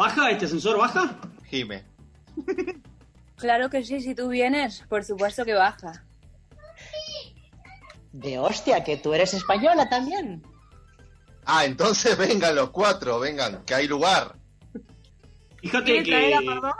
¿Baja 0.00 0.30
este 0.30 0.46
ascensor? 0.46 0.78
¿Baja? 0.78 1.20
Jime. 1.50 1.84
Claro 3.36 3.68
que 3.68 3.84
sí, 3.84 4.00
si 4.00 4.14
tú 4.14 4.28
vienes, 4.28 4.82
por 4.88 5.04
supuesto 5.04 5.44
que 5.44 5.52
baja. 5.52 6.04
De 8.10 8.38
hostia, 8.38 8.82
que 8.82 8.96
tú 8.96 9.12
eres 9.12 9.34
española 9.34 9.90
también. 9.90 10.42
Ah, 11.44 11.66
entonces 11.66 12.16
vengan 12.16 12.54
los 12.54 12.70
cuatro, 12.70 13.20
vengan, 13.20 13.62
que 13.66 13.74
hay 13.74 13.88
lugar. 13.88 14.36
Fíjate 15.60 15.84
¿Quieres 15.84 16.08
traer 16.08 16.34
a 16.34 16.38
que. 16.38 16.46
Pardó? 16.46 16.74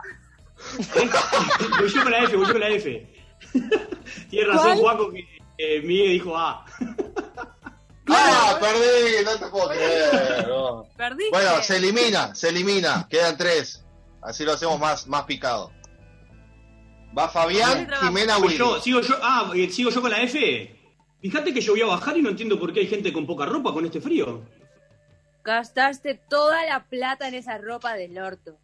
voy 1.79 1.89
yo 1.91 2.03
con 2.03 2.13
la 2.13 2.19
F, 2.25 2.37
voy 2.37 2.47
yo 2.47 2.53
con 2.53 2.61
la 2.61 2.69
F. 2.69 3.10
Tiene 4.31 4.47
razón. 4.49 4.79
Juaco, 4.79 5.11
que 5.11 5.27
eh, 5.59 5.81
Miguel 5.83 6.11
dijo 6.11 6.37
A. 6.37 6.65
¡Ah, 8.09 8.59
perdí! 8.61 9.25
No 9.25 9.39
te 9.39 9.47
puedo 9.47 9.69
creer. 9.69 10.49
no. 10.49 10.85
Perdiste. 10.97 11.31
Bueno, 11.31 11.63
se 11.63 11.77
elimina, 11.77 12.35
se 12.35 12.49
elimina. 12.49 13.07
Quedan 13.09 13.37
tres. 13.37 13.85
Así 14.23 14.45
lo 14.45 14.53
hacemos 14.53 14.79
más, 14.79 15.07
más 15.07 15.25
picado. 15.25 15.73
Va 17.17 17.29
Fabián, 17.29 17.89
Jimena, 18.03 18.39
Voy 18.39 18.49
Willy. 18.49 18.59
yo, 18.59 18.81
sigo 18.81 19.01
yo, 19.01 19.17
ah, 19.21 19.51
eh, 19.55 19.69
sigo 19.71 19.91
yo 19.91 20.01
con 20.01 20.11
la 20.11 20.23
F. 20.23 20.77
Fíjate 21.21 21.53
que 21.53 21.61
yo 21.61 21.73
voy 21.73 21.83
a 21.83 21.87
bajar 21.87 22.17
y 22.17 22.23
no 22.23 22.31
entiendo 22.31 22.59
por 22.59 22.73
qué 22.73 22.81
hay 22.81 22.87
gente 22.87 23.13
con 23.13 23.27
poca 23.27 23.47
ropa 23.47 23.73
con 23.73 23.85
este 23.85 24.01
frío. 24.01 24.43
Gastaste 25.43 26.15
toda 26.29 26.65
la 26.67 26.85
plata 26.85 27.27
en 27.29 27.35
esa 27.35 27.59
ropa 27.59 27.95
del 27.95 28.19
orto. 28.19 28.59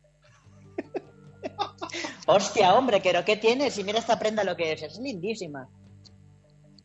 Hostia, 2.27 2.75
hombre, 2.75 3.01
pero 3.03 3.25
¿qué 3.25 3.37
tienes? 3.37 3.79
Y 3.79 3.85
mira 3.85 3.99
esta 3.99 4.19
prenda 4.19 4.45
lo 4.45 4.57
que 4.57 4.73
es. 4.73 4.83
Es 4.83 4.99
lindísima. 4.99 5.69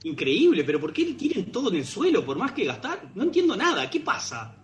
Increíble, 0.04 0.64
pero 0.64 0.80
¿por 0.80 0.92
qué 0.94 1.14
tienen 1.14 1.52
todo 1.52 1.70
en 1.70 1.78
el 1.78 1.86
suelo 1.86 2.26
por 2.26 2.38
más 2.38 2.54
que 2.54 2.66
gastar? 2.66 3.12
No 3.14 3.24
entiendo 3.24 3.56
nada, 3.56 3.90
¿qué 3.90 4.00
pasa? 4.00 4.56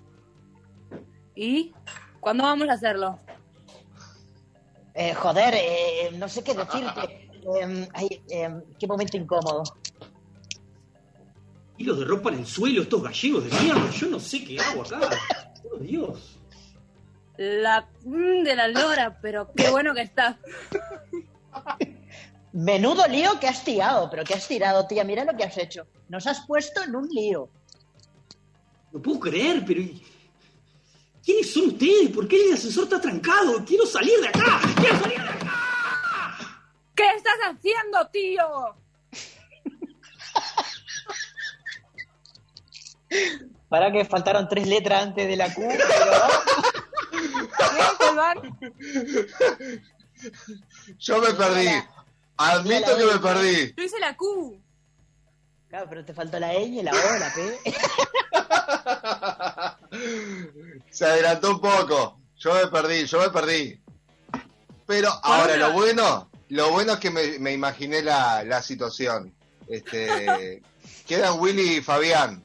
¿Y 1.36 1.72
cuándo 2.20 2.44
vamos 2.44 2.68
a 2.70 2.74
hacerlo? 2.74 3.20
Eh, 4.96 5.14
joder, 5.14 5.54
eh, 5.56 6.12
no 6.18 6.28
sé 6.28 6.44
qué 6.44 6.56
decirte. 6.56 7.30
Eh, 7.62 7.88
ay, 7.94 8.22
eh, 8.30 8.50
qué 8.80 8.88
momento 8.88 9.16
incómodo. 9.16 9.64
Hilos 11.78 12.00
de 12.00 12.06
ropa 12.06 12.30
en 12.30 12.40
el 12.40 12.48
suelo, 12.48 12.82
estos 12.82 13.04
gallegos 13.04 13.44
de 13.44 13.62
mierda, 13.62 13.92
yo 13.92 14.08
no 14.08 14.20
sé 14.20 14.44
qué 14.44 14.60
hago 14.60 14.82
acá. 14.82 15.00
Oh, 15.72 15.78
Dios. 15.78 16.37
La 17.38 17.88
mm, 18.04 18.44
de 18.44 18.56
la 18.56 18.68
lora, 18.68 19.18
pero 19.22 19.52
qué 19.56 19.70
bueno 19.70 19.94
que 19.94 20.02
está. 20.02 20.38
Menudo 22.54 23.08
lío 23.08 23.40
que 23.40 23.48
has 23.48 23.64
tirado, 23.64 24.10
pero 24.10 24.24
que 24.24 24.34
has 24.34 24.48
tirado, 24.48 24.88
tía. 24.88 25.04
Mira 25.04 25.24
lo 25.24 25.38
que 25.38 25.44
has 25.44 25.58
hecho. 25.58 25.86
Nos 26.10 26.26
has 26.26 26.42
puesto 26.48 26.82
en 26.84 26.96
un 26.96 27.08
lío. 27.08 27.50
No 28.92 29.02
puedo 29.02 29.20
creer, 29.20 29.64
pero... 29.66 29.84
¿Quiénes 31.24 31.54
son 31.54 31.68
ustedes? 31.68 32.10
¿Por 32.10 32.28
qué 32.28 32.48
el 32.48 32.54
ascensor 32.54 32.86
está 32.86 33.00
trancado? 33.02 33.64
¡Quiero 33.66 33.86
salir 33.86 34.20
de 34.22 34.30
acá! 34.30 34.60
¡Quiero 34.80 34.98
salir 35.00 35.22
de 35.22 35.30
acá! 35.30 35.54
¿Qué 36.96 37.08
estás 37.16 37.38
haciendo, 37.44 38.08
tío? 38.08 38.76
Para 43.70 43.92
que 43.92 44.06
faltaron 44.06 44.48
tres 44.48 44.66
letras 44.68 45.04
antes 45.04 45.28
de 45.28 45.36
la 45.36 45.54
Q, 45.54 45.62
pero... 45.68 45.84
Yo 51.00 51.22
me 51.22 51.34
perdí. 51.34 51.68
Admito 52.38 52.98
que 52.98 53.06
me 53.06 53.20
perdí. 53.20 53.74
Yo 53.76 53.84
hice 53.84 54.00
la 54.00 54.16
Q. 54.16 54.62
Claro, 55.70 55.88
pero 55.90 56.06
te 56.06 56.14
faltó 56.14 56.40
la 56.40 56.54
ñ, 56.54 56.84
la 56.84 56.92
O, 56.92 57.20
la 57.20 57.34
P. 57.34 57.60
Se 60.92 61.06
adelantó 61.06 61.52
un 61.52 61.62
poco. 61.62 62.20
Yo 62.38 62.54
me 62.54 62.68
perdí, 62.68 63.06
yo 63.06 63.20
me 63.20 63.30
perdí. 63.30 63.80
Pero 64.86 65.10
ahora 65.24 65.58
lo 65.58 65.74
bueno, 65.74 66.30
lo 66.50 66.72
bueno 66.72 66.94
es 66.94 67.00
que 67.00 67.12
me, 67.12 67.40
me 67.40 67.52
imaginé 67.52 68.02
la, 68.02 68.44
la 68.44 68.62
situación. 68.62 69.34
Este, 69.68 70.62
quedan 71.08 71.40
Willy 71.40 71.78
y 71.78 71.82
Fabián. 71.82 72.44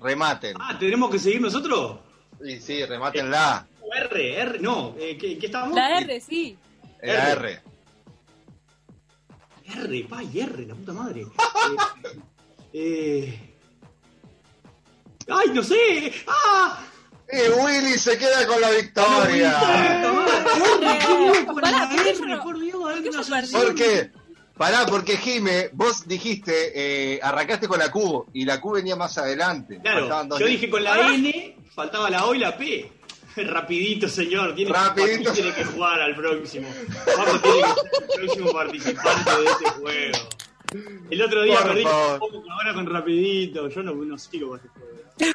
Rematen. 0.00 0.56
Ah, 0.60 0.78
¿tenemos 0.78 1.10
que 1.10 1.18
seguir 1.18 1.40
nosotros? 1.40 1.98
Y 2.42 2.60
sí, 2.60 2.84
remátenla. 2.84 3.66
R, 3.94 4.40
R, 4.40 4.58
no, 4.60 4.94
eh, 4.98 5.16
¿qué, 5.18 5.38
qué 5.38 5.46
estábamos? 5.46 5.76
La 5.76 5.98
R, 5.98 6.20
sí. 6.20 6.56
La 7.02 7.32
R. 7.32 7.60
R, 9.66 10.04
pa, 10.04 10.22
y 10.22 10.40
R, 10.40 10.66
la 10.66 10.74
puta 10.74 10.92
madre. 10.92 11.26
Eh, 12.76 13.28
eh, 13.28 13.54
¡Ay, 15.28 15.50
no 15.54 15.62
sé! 15.62 16.12
¡Ah! 16.26 16.84
Y 17.32 17.48
Willy 17.60 17.96
se 17.98 18.18
queda 18.18 18.44
con 18.48 18.60
la 18.60 18.70
victoria. 18.70 19.60
¿por 23.52 23.74
qué. 23.76 24.10
Pará, 24.56 24.86
porque 24.86 25.16
Jime, 25.16 25.70
vos 25.72 26.06
dijiste, 26.06 26.72
eh, 26.74 27.20
arrancaste 27.22 27.66
con 27.66 27.78
la 27.78 27.90
Q 27.90 28.26
y 28.32 28.44
la 28.44 28.60
Q 28.60 28.72
venía 28.72 28.94
más 28.94 29.18
adelante. 29.18 29.80
Claro, 29.80 30.38
yo 30.38 30.46
dije 30.46 30.70
con 30.70 30.84
la 30.84 31.14
N, 31.14 31.56
faltaba 31.74 32.08
la 32.08 32.26
O 32.26 32.34
y 32.34 32.38
la 32.38 32.56
P. 32.56 32.92
Rapidito, 33.50 34.08
señor. 34.08 34.54
Tiene, 34.54 34.72
Rapidito. 34.72 35.24
Joaquín 35.30 35.32
tiene 35.42 35.54
que 35.54 35.64
jugar 35.64 36.00
al 36.00 36.14
próximo. 36.14 36.68
Vamos, 37.16 37.42
tiene 37.42 37.60
que 37.62 37.68
ser 37.68 38.02
el 38.02 38.20
próximo 38.24 38.52
participante 38.52 39.30
de 39.30 39.44
este 39.44 39.70
juego. 39.70 40.18
El 41.10 41.22
otro 41.22 41.42
día 41.42 41.58
Por 41.58 41.68
perdí 41.68 41.82
favor. 41.84 42.12
un 42.14 42.18
poco, 42.18 42.50
ahora 42.52 42.74
con 42.74 42.86
rapidito. 42.86 43.68
Yo 43.68 43.82
no, 43.82 43.94
no 43.94 44.18
sigo 44.18 44.48
con 44.50 44.58
este 44.58 44.68
juego. 44.68 44.94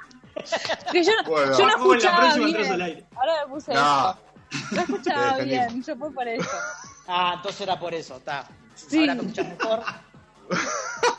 Que 0.92 1.04
yo, 1.04 1.12
no- 1.22 1.30
Bueno. 1.30 1.58
yo 1.58 1.66
no 1.66 1.70
escuchaba 1.76 2.18
próxima 2.20 2.46
bien. 2.46 2.56
entras 2.56 2.72
al 2.74 2.82
aire. 2.82 3.06
Ahora 3.16 3.34
me 3.46 3.54
puse 3.54 3.74
No. 3.74 4.10
esto. 4.10 4.20
No 4.72 4.82
escuchaba 4.82 5.38
bien, 5.44 5.84
yo 5.84 5.96
fue 5.98 6.12
por 6.14 6.28
eso. 6.28 6.50
Ah, 7.08 7.34
entonces 7.36 7.62
era 7.62 7.80
por 7.80 7.94
eso, 7.94 8.16
está. 8.18 8.48
Sí. 8.74 9.00
Ahora 9.02 9.16
me 9.16 9.22
escuchas 9.24 9.48
mejor. 9.48 9.84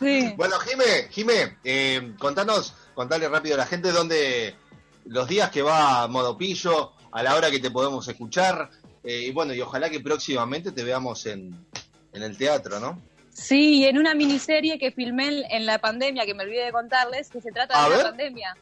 Sí. 0.01 0.33
Bueno, 0.37 0.59
Jime, 0.61 1.09
Jime, 1.11 1.59
eh, 1.63 2.15
contanos, 2.19 2.75
contale 2.95 3.29
rápido 3.29 3.55
a 3.57 3.59
la 3.59 3.67
gente 3.67 3.93
dónde 3.93 4.57
los 5.05 5.29
días 5.29 5.51
que 5.51 5.63
va 5.63 6.03
a 6.03 6.09
Modopillo, 6.09 6.93
a 7.13 7.23
la 7.23 7.35
hora 7.35 7.51
que 7.51 7.59
te 7.59 7.71
podemos 7.71 8.07
escuchar, 8.09 8.71
eh, 9.03 9.25
y 9.27 9.31
bueno, 9.33 9.53
y 9.55 9.61
ojalá 9.61 9.89
que 9.91 10.01
próximamente 10.01 10.73
te 10.73 10.85
veamos 10.85 11.27
en, 11.27 11.67
en 12.13 12.23
el 12.23 12.37
teatro, 12.37 12.79
¿no? 12.81 13.01
Sí, 13.33 13.85
en 13.87 13.97
una 13.99 14.15
miniserie 14.15 14.79
que 14.79 14.91
filmé 14.93 15.45
en- 15.51 15.65
la 15.67 15.79
pandemia, 15.79 16.27
que 16.27 16.35
me 16.35 16.43
olvidé 16.45 16.67
de 16.67 16.73
contarles, 16.73 17.31
que 17.31 17.41
se 17.41 17.51
trata 17.53 17.81
A 17.81 17.85
de 17.85 17.91
ver. 17.91 17.99
la 17.99 18.05
pandemia. 18.11 18.57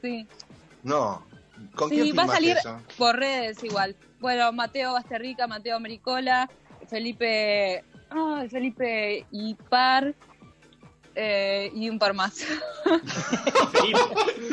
Sí, 0.00 0.26
No. 0.82 1.24
¿Con 1.76 1.90
sí 1.90 2.00
quién 2.00 2.18
va 2.18 2.24
a 2.24 2.28
salir 2.28 2.56
eso? 2.56 2.80
por 2.98 3.16
redes 3.16 3.62
igual. 3.62 3.94
Bueno, 4.18 4.50
Mateo 4.52 4.94
Basterrica, 4.94 5.46
Mateo 5.46 5.76
Americola, 5.76 6.50
Felipe, 6.88 7.84
ay, 8.10 8.48
Felipe 8.48 9.24
Ipar 9.30 10.12
eh, 11.14 11.70
y 11.74 11.88
un 11.90 11.98
par 11.98 12.14
más. 12.14 12.44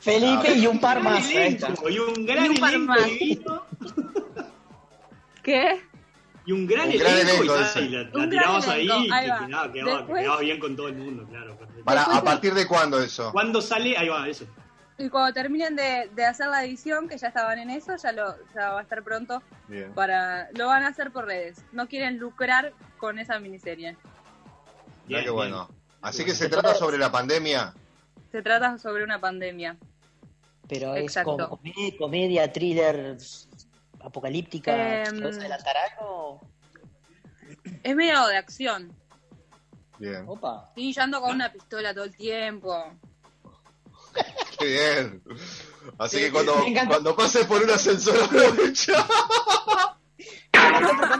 Felipe 0.00 0.54
y 0.56 0.66
un 0.66 0.78
par 0.80 1.02
más. 1.02 1.28
Elenco, 1.30 1.88
y 1.88 1.98
un 1.98 2.26
gran 2.26 2.46
Y 2.46 2.48
un 2.50 2.56
par 2.56 2.74
elenco 2.74 2.92
más. 2.92 3.04
divino, 3.06 3.62
¿Qué? 5.42 5.80
y 6.44 6.52
un 6.52 6.66
gran 6.66 6.88
Un 6.88 6.96
gran 6.98 7.12
elenco, 7.18 7.42
elenco, 7.42 7.56
y, 7.56 7.58
dice. 7.58 7.80
y 7.80 7.88
la, 7.88 8.02
la 8.02 8.04
Un 8.06 8.10
gran 8.12 8.30
tirabas 8.30 8.68
ahí, 8.68 8.84
elenco, 8.86 9.14
ahí 9.14 9.24
que 9.24 9.30
va. 9.30 9.46
quedaba, 9.46 9.72
quedaba- 9.72 9.96
Después- 9.98 10.22
quedaba 10.22 10.40
bien 10.40 10.58
con 10.60 10.76
todo 10.76 10.88
el 10.88 10.94
mundo, 10.94 11.26
claro. 11.28 11.58
Para, 11.84 12.02
¿A 12.04 12.22
partir 12.22 12.54
de 12.54 12.66
cuándo 12.66 13.00
eso? 13.00 13.32
¿Cuándo 13.32 13.60
sale? 13.60 13.96
Ahí 13.98 14.08
va, 14.08 14.28
eso. 14.28 14.44
Y 14.98 15.08
cuando 15.10 15.32
terminen 15.34 15.76
de, 15.76 16.08
de 16.14 16.24
hacer 16.24 16.46
la 16.48 16.64
edición, 16.64 17.08
que 17.08 17.18
ya 17.18 17.28
estaban 17.28 17.58
en 17.58 17.70
eso, 17.70 17.96
ya 17.96 18.12
lo 18.12 18.34
ya 18.54 18.70
va 18.70 18.78
a 18.78 18.82
estar 18.82 19.02
pronto 19.02 19.42
Bien. 19.68 19.92
para 19.92 20.48
lo 20.52 20.68
van 20.68 20.84
a 20.84 20.88
hacer 20.88 21.10
por 21.10 21.26
redes. 21.26 21.62
No 21.72 21.86
quieren 21.86 22.18
lucrar 22.18 22.72
con 22.96 23.18
esa 23.18 23.38
miniserie. 23.38 23.96
Bien, 25.06 25.22
qué 25.24 25.30
bueno. 25.30 25.68
Así 26.06 26.24
que 26.24 26.36
se 26.36 26.48
trata 26.48 26.72
sobre 26.76 26.98
la 26.98 27.10
pandemia. 27.10 27.74
Se 28.30 28.40
trata 28.40 28.78
sobre 28.78 29.02
una 29.02 29.20
pandemia. 29.20 29.76
Pero 30.68 30.94
Exacto. 30.94 31.32
es 31.32 31.36
como 31.36 31.48
comedia, 31.48 31.98
comedia, 31.98 32.52
thriller, 32.52 33.16
apocalíptica. 33.98 35.02
Em, 35.02 35.20
¿Puedes 35.20 35.38
adelantar 35.38 35.74
algo? 35.76 36.40
Es 37.82 37.96
medio 37.96 38.24
de 38.28 38.36
acción. 38.36 38.92
Bien. 39.98 40.22
Opa. 40.28 40.70
Yo 40.76 41.02
ando 41.02 41.20
con 41.20 41.34
una 41.34 41.52
pistola 41.52 41.92
todo 41.92 42.04
el 42.04 42.16
tiempo. 42.16 42.84
Qué 44.60 44.64
bien. 44.64 45.22
Así 45.98 46.18
Sí, 46.18 46.22
que 46.22 46.30
cuando, 46.30 46.54
cuando 46.86 47.16
pases 47.16 47.46
por 47.46 47.60
un 47.64 47.70
ascensor 47.70 48.22
aprovecha. 48.22 49.04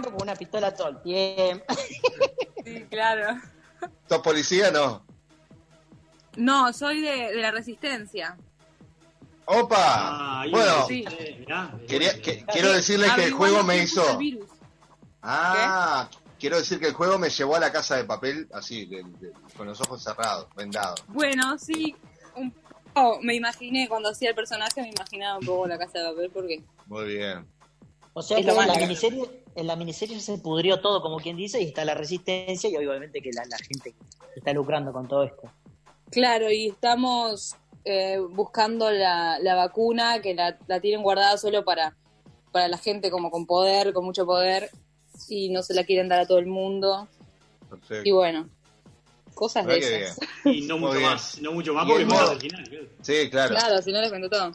Con 0.04 0.22
una 0.22 0.36
pistola 0.36 0.72
todo 0.72 0.90
el 0.90 1.02
tiempo. 1.02 1.74
Sí, 2.64 2.86
claro. 2.88 3.36
¿Sos 4.08 4.18
policía? 4.20 4.70
No. 4.70 5.04
No, 6.36 6.72
soy 6.72 7.00
de, 7.00 7.32
de 7.32 7.40
la 7.40 7.50
resistencia. 7.50 8.36
¡Opa! 9.46 9.76
Ah, 9.78 10.44
bueno, 10.50 10.86
Sí. 10.86 11.04
quería, 11.88 12.20
que- 12.20 12.44
quiero 12.46 12.72
decirles 12.72 13.12
que 13.12 13.24
el 13.24 13.32
juego 13.32 13.62
me 13.62 13.78
hizo... 13.78 14.02
Ah, 15.22 16.08
quiero 16.38 16.56
decir 16.58 16.78
que 16.78 16.88
el 16.88 16.94
juego 16.94 17.18
me 17.18 17.30
llevó 17.30 17.56
a 17.56 17.60
la 17.60 17.72
casa 17.72 17.96
de 17.96 18.04
papel 18.04 18.48
así, 18.52 18.86
de- 18.86 19.02
de- 19.18 19.32
con 19.56 19.66
los 19.66 19.80
ojos 19.80 20.02
cerrados, 20.02 20.46
vendados. 20.56 21.02
Bueno, 21.08 21.58
sí, 21.58 21.96
un 22.34 22.52
poco 22.92 23.20
me 23.22 23.34
imaginé, 23.34 23.88
cuando 23.88 24.10
hacía 24.10 24.30
el 24.30 24.34
personaje 24.34 24.82
me 24.82 24.90
imaginaba 24.90 25.38
un 25.38 25.46
poco 25.46 25.66
la 25.66 25.78
casa 25.78 25.98
de 26.00 26.10
papel 26.10 26.30
porque... 26.32 26.64
Muy 26.86 27.04
bien. 27.06 27.46
O 28.12 28.22
sea 28.22 28.38
Es 28.38 28.46
que 28.46 28.52
la, 28.52 28.74
miniserie, 28.74 29.44
en 29.56 29.66
la 29.66 29.74
miniserie 29.76 30.20
se 30.20 30.38
pudrió 30.38 30.80
todo, 30.80 31.00
como 31.02 31.16
quien 31.18 31.36
dice, 31.36 31.60
y 31.60 31.66
está 31.66 31.84
la 31.84 31.94
resistencia 31.94 32.70
y 32.70 32.76
obviamente 32.76 33.20
que 33.20 33.30
la, 33.32 33.44
la 33.46 33.58
gente 33.58 33.94
está 34.34 34.52
lucrando 34.52 34.92
con 34.92 35.08
todo 35.08 35.24
esto. 35.24 35.50
Claro, 36.10 36.50
y 36.50 36.68
estamos 36.68 37.56
eh, 37.84 38.18
buscando 38.30 38.90
la, 38.90 39.38
la 39.40 39.54
vacuna 39.54 40.20
que 40.20 40.34
la, 40.34 40.56
la 40.66 40.80
tienen 40.80 41.02
guardada 41.02 41.36
solo 41.38 41.64
para, 41.64 41.96
para 42.52 42.68
la 42.68 42.78
gente 42.78 43.10
como 43.10 43.30
con 43.30 43.46
poder, 43.46 43.92
con 43.92 44.04
mucho 44.04 44.24
poder, 44.26 44.70
y 45.28 45.48
no 45.48 45.62
se 45.62 45.74
la 45.74 45.84
quieren 45.84 46.08
dar 46.08 46.20
a 46.20 46.26
todo 46.26 46.38
el 46.38 46.46
mundo. 46.46 47.08
Perfecto. 47.68 48.08
Y 48.08 48.12
bueno, 48.12 48.48
cosas 49.34 49.66
de 49.66 49.78
esas. 49.78 50.18
Y 50.44 50.62
no 50.62 50.78
mucho 50.78 51.00
más, 51.00 51.40
no 51.40 51.52
mucho 51.52 51.74
más 51.74 51.86
porque 51.86 52.04
modo- 52.04 52.30
al 52.30 52.40
final. 52.40 52.88
Sí, 53.02 53.28
claro. 53.30 53.54
Claro, 53.56 53.82
si 53.82 53.90
no 53.92 54.00
les 54.00 54.10
cuento 54.10 54.28
todo. 54.28 54.52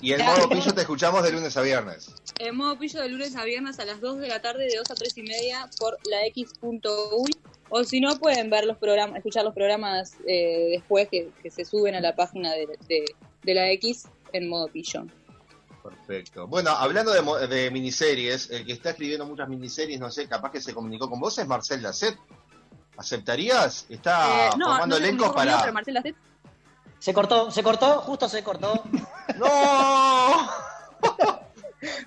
Y 0.00 0.12
el 0.12 0.22
modo 0.24 0.48
pillo 0.48 0.72
te 0.72 0.80
escuchamos 0.82 1.22
de 1.22 1.32
lunes 1.32 1.56
a 1.56 1.62
viernes. 1.62 2.14
En 2.38 2.56
modo 2.56 2.78
pillo 2.78 3.00
de 3.00 3.08
lunes 3.08 3.36
a 3.36 3.44
viernes 3.44 3.78
a 3.80 3.84
las 3.84 4.00
2 4.00 4.18
de 4.18 4.28
la 4.28 4.40
tarde, 4.40 4.64
de 4.66 4.76
2 4.76 4.90
a 4.90 4.94
3 4.94 5.18
y 5.18 5.22
media, 5.22 5.68
por 5.78 5.98
la 6.08 6.24
X.uy. 6.26 7.30
O 7.68 7.84
si 7.84 8.00
no, 8.00 8.18
pueden 8.18 8.50
ver 8.50 8.64
los 8.64 8.76
programas, 8.78 9.16
escuchar 9.18 9.44
los 9.44 9.54
programas 9.54 10.14
eh, 10.26 10.68
después 10.72 11.08
que, 11.08 11.30
que 11.42 11.50
se 11.50 11.64
suben 11.64 11.94
a 11.94 12.00
la 12.00 12.16
página 12.16 12.52
de, 12.52 12.66
de, 12.88 13.04
de 13.42 13.54
la 13.54 13.70
X 13.72 14.04
en 14.32 14.48
modo 14.48 14.68
pillo. 14.68 15.04
Perfecto. 15.82 16.46
Bueno, 16.46 16.70
hablando 16.70 17.12
de, 17.12 17.46
de 17.46 17.70
miniseries, 17.70 18.50
el 18.50 18.66
que 18.66 18.72
está 18.72 18.90
escribiendo 18.90 19.24
muchas 19.26 19.48
miniseries, 19.48 19.98
no 20.00 20.10
sé, 20.10 20.28
capaz 20.28 20.50
que 20.52 20.60
se 20.60 20.74
comunicó 20.74 21.08
con 21.08 21.20
vos, 21.20 21.38
es 21.38 21.46
Marcel 21.46 21.82
Lacet. 21.82 22.16
¿Aceptarías? 22.96 23.86
Está 23.88 24.48
Eh, 24.48 24.50
no, 24.58 24.66
formando 24.66 24.98
no 24.98 25.04
elencos 25.04 25.28
conmigo, 25.32 25.50
para... 25.52 25.60
pero 25.62 25.72
Marcela 25.72 26.02
Tet- 26.02 26.16
Se 27.00 27.12
cortó, 27.12 27.50
se 27.50 27.62
cortó, 27.64 28.00
justo 28.02 28.28
se 28.28 28.44
cortó. 28.44 28.84
¡No! 29.36 30.50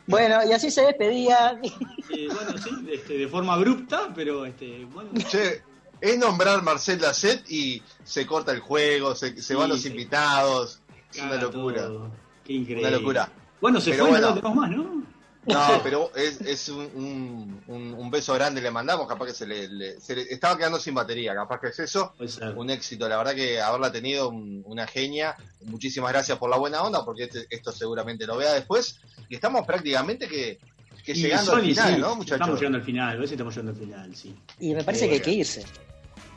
Bueno, 0.06 0.44
y 0.48 0.52
así 0.54 0.70
se 0.70 0.84
despedía. 0.84 1.60
Eh, 1.64 2.28
bueno, 2.32 2.56
sí, 2.60 2.70
este, 2.92 3.18
de 3.18 3.28
forma 3.28 3.54
abrupta, 3.54 4.12
pero 4.14 4.46
este, 4.46 4.86
bueno. 4.86 5.10
Che, 5.28 5.64
es 6.00 6.18
nombrar 6.20 6.62
Marcel 6.62 7.02
Lacet 7.02 7.50
y 7.50 7.82
se 8.04 8.28
corta 8.28 8.52
el 8.52 8.60
juego, 8.60 9.16
se, 9.16 9.42
se 9.42 9.56
van 9.56 9.70
los 9.70 9.84
invitados. 9.88 10.80
Es 11.12 11.22
una 11.22 11.32
caga 11.32 11.42
locura. 11.42 11.82
todo. 11.88 12.12
Qué 12.44 12.54
increíble. 12.54 12.88
Una 12.88 12.98
locura. 12.98 13.32
Bueno, 13.62 13.82
se 13.82 13.92
Pero 13.92 14.04
fue, 14.04 14.12
bueno. 14.12 14.28
no 14.28 14.36
lo 14.36 14.42
tenemos 14.42 14.58
más, 14.58 14.70
¿no? 14.70 15.04
No, 15.46 15.68
pero 15.84 16.12
es, 16.16 16.40
es 16.42 16.70
un, 16.70 16.86
un, 16.96 17.64
un- 17.68 17.94
un 17.94 18.12
beso 18.12 18.34
grande 18.34 18.62
le 18.62 18.72
mandamos, 18.72 19.08
capaz 19.08 19.26
que 19.28 19.34
se 19.34 19.46
le, 19.46 19.68
le- 19.68 20.00
se 20.00 20.16
le- 20.16 20.22
estaba 20.24 20.58
quedando 20.58 20.80
sin 20.80 20.94
batería, 20.94 21.36
capaz 21.36 21.60
que 21.60 21.68
es 21.68 21.80
eso, 21.80 22.14
un 22.56 22.70
éxito, 22.70 23.08
la 23.10 23.18
verdad 23.18 23.36
que 23.36 23.62
haberla 23.62 23.92
tenido 23.92 24.30
un- 24.30 24.64
una 24.66 24.88
genia, 24.88 25.36
muchísimas 25.66 26.12
gracias 26.12 26.38
por 26.38 26.50
la 26.50 26.58
buena 26.58 26.82
onda, 26.82 27.04
porque 27.04 27.24
este- 27.24 27.46
esto 27.50 27.72
seguramente 27.72 28.26
lo 28.26 28.38
vea 28.38 28.54
después, 28.54 29.00
y 29.30 29.36
estamos 29.36 29.66
prácticamente 29.68 30.28
que, 30.28 30.60
que 31.04 31.12
Y 31.12 31.16
llegando 31.16 31.56
al 31.56 31.62
final, 31.64 31.94
sí, 31.96 32.00
¿no 32.00 32.16
muchachos? 32.16 32.36
Estamos 32.40 32.60
llegando 32.60 32.78
al 32.78 32.84
final, 32.86 33.28
si 33.28 33.34
estamos 33.34 33.54
llegando 33.56 33.72
al 33.72 33.78
final, 33.78 34.16
sí. 34.16 34.36
Y 34.60 34.74
me 34.74 34.84
parece 34.86 35.08
que 35.10 35.16
hay 35.16 35.20
que 35.22 35.32
irse. 35.32 35.66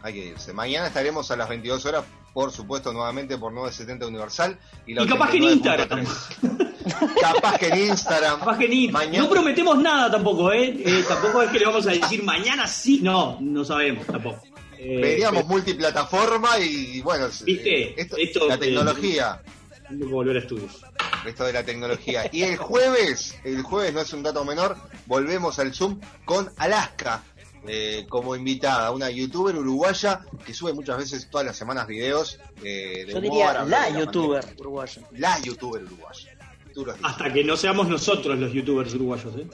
Hay 0.02 0.12
que 0.14 0.26
irse. 0.26 0.52
Mañana 0.52 0.88
estaremos 0.88 1.30
a 1.30 1.36
las 1.36 1.48
22 1.48 1.84
horas, 1.86 2.04
por 2.34 2.50
supuesto, 2.50 2.92
nuevamente 2.92 3.38
por 3.38 3.52
970 3.52 4.07
Universal. 4.09 4.59
Y, 4.86 4.94
la 4.94 5.02
Y 5.04 5.07
capaz 5.09 5.30
que 5.30 5.36
en 5.38 5.44
89.3. 5.62 6.76
capaz 7.20 7.59
que 7.59 7.68
en 7.68 7.78
Instagram. 7.89 8.39
Capaz 8.41 8.59
que 8.59 8.68
ni- 8.68 8.89
Mañana- 8.89 9.24
No 9.24 9.30
prometemos 9.30 9.78
nada 9.78 10.11
tampoco, 10.11 10.53
¿eh? 10.53 10.76
Eh, 10.84 11.05
Tampoco 11.07 11.43
es 11.43 11.51
que 11.51 11.59
le 11.59 11.66
vamos 11.66 11.87
a 11.87 11.91
decir 11.91 12.22
mañana 12.22 12.66
sí. 12.66 13.01
No, 13.03 13.39
no 13.41 13.64
sabemos 13.64 14.07
tampoco. 14.07 14.41
Eh, 14.78 14.99
Veríamos 15.01 15.43
pero- 15.43 15.49
multiplataforma 15.49 16.59
y, 16.59 17.01
bueno, 17.01 17.26
¿Viste? 17.45 17.82
eh, 17.91 17.95
esto- 17.97 18.16
Esto, 18.16 18.47
la 18.49 18.55
eh, 18.55 18.59
tecnología. 18.59 19.43
Tengo 19.89 20.07
que 20.07 20.12
volver 20.12 20.37
a 20.37 20.41
estudios. 20.41 20.82
Esto 21.24 21.45
de 21.45 21.53
la 21.53 21.64
tecnología. 21.64 22.28
Y 22.32 22.43
el 22.43 22.57
jueves, 22.57 23.37
el 23.45 23.62
jueves 23.62 23.95
no 23.95 24.01
es 24.01 24.12
un 24.12 24.22
dato 24.22 24.45
menor, 24.45 24.76
volvemos 25.07 25.59
al 25.59 25.72
Zoom 25.72 26.01
con 26.24 26.51
Alaska 26.57 27.22
eh, 27.68 28.07
como 28.09 28.37
invitada, 28.37 28.93
una 28.93 29.11
youtuber 29.11 29.57
uruguaya 29.57 30.20
que 30.45 30.55
sube 30.55 30.72
muchas 30.72 30.99
veces 30.99 31.28
todas 31.28 31.45
las 31.47 31.57
semanas 31.57 31.87
videos 31.89 32.39
eh, 32.62 33.05
de 33.07 33.12
Yo 33.12 33.18
humor, 33.18 33.22
diría 33.22 33.64
la 33.64 33.89
youtuber 33.91 34.45
uruguaya. 34.59 35.03
La 35.12 35.41
youtuber 35.41 35.82
uruguaya. 35.82 36.36
Tú 36.77 36.85
lo 36.85 36.93
has 36.93 36.99
dicho. 36.99 37.09
Hasta 37.09 37.33
que 37.33 37.43
no 37.43 37.57
seamos 37.57 37.89
nosotros 37.89 38.39
los 38.39 38.53
youtubers 38.53 38.93
uruguayos, 38.93 39.35
¿eh? 39.37 39.47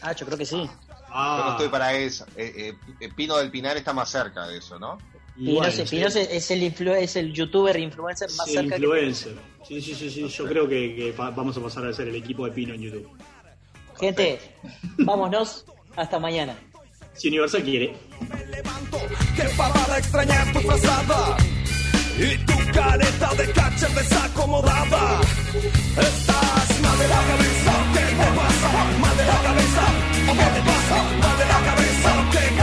Ah, 0.00 0.12
yo 0.14 0.24
creo 0.26 0.38
que 0.38 0.46
sí. 0.46 0.70
Ah. 1.08 1.36
Yo 1.38 1.44
no 1.44 1.50
estoy 1.52 1.68
para 1.68 1.92
eso. 1.94 2.24
Eh, 2.36 2.72
eh, 3.00 3.08
Pino 3.16 3.36
del 3.36 3.50
Pinar 3.50 3.76
está 3.76 3.92
más 3.92 4.08
cerca 4.08 4.46
de 4.46 4.58
eso, 4.58 4.78
¿no? 4.78 4.96
Bueno, 5.36 5.60
Pino, 5.68 5.70
sí. 5.72 5.82
Pino 5.96 6.06
es, 6.06 6.50
el 6.52 6.62
influ- 6.62 6.94
es 6.96 7.16
el 7.16 7.32
youtuber 7.32 7.76
influencer 7.80 8.30
más 8.36 8.46
Sí, 8.46 8.52
cerca 8.52 8.76
influencer. 8.76 9.34
Sí, 9.66 9.82
sí, 9.82 9.92
sí, 9.94 10.08
sí. 10.08 10.28
Yo 10.28 10.44
creo 10.46 10.68
que, 10.68 10.94
que 10.94 11.14
vamos 11.16 11.56
a 11.56 11.60
pasar 11.60 11.84
a 11.86 11.92
ser 11.92 12.06
el 12.08 12.14
equipo 12.14 12.44
de 12.46 12.52
Pino 12.52 12.74
en 12.74 12.80
YouTube. 12.82 13.08
que. 13.98 14.06
Gente, 14.06 14.40
vámonos. 14.98 15.64
Hasta 15.96 16.18
mañana. 16.20 16.56
Si 17.14 17.26
Universal 17.28 17.62
quiere. 17.64 17.94
Qué 19.36 19.42
parada 19.56 19.98
extraña 19.98 20.42
es 20.44 20.52
tu 20.52 20.60
frazada 20.60 21.36
y 22.18 22.38
tu 22.46 22.52
careta 22.72 23.34
de 23.34 23.52
catcher 23.52 23.90
desacomodada. 23.90 25.20
Mal 26.92 27.08
la 27.08 27.22
cabeza, 27.30 27.72
¿qué 27.94 28.00
te 28.00 28.28
pasa? 28.38 28.68
Mal 29.00 29.16
de 29.16 29.24
la 29.24 29.38
cabeza, 29.46 29.84
¿o 30.28 30.32
qué 30.38 30.48
te 30.54 30.62
pasa? 30.68 30.96
Mal 31.22 31.36
de 31.38 31.46
la 31.52 31.60
cabeza, 31.68 32.10
¿qué 32.32 32.38
te 32.38 32.50
pasa? 32.56 32.61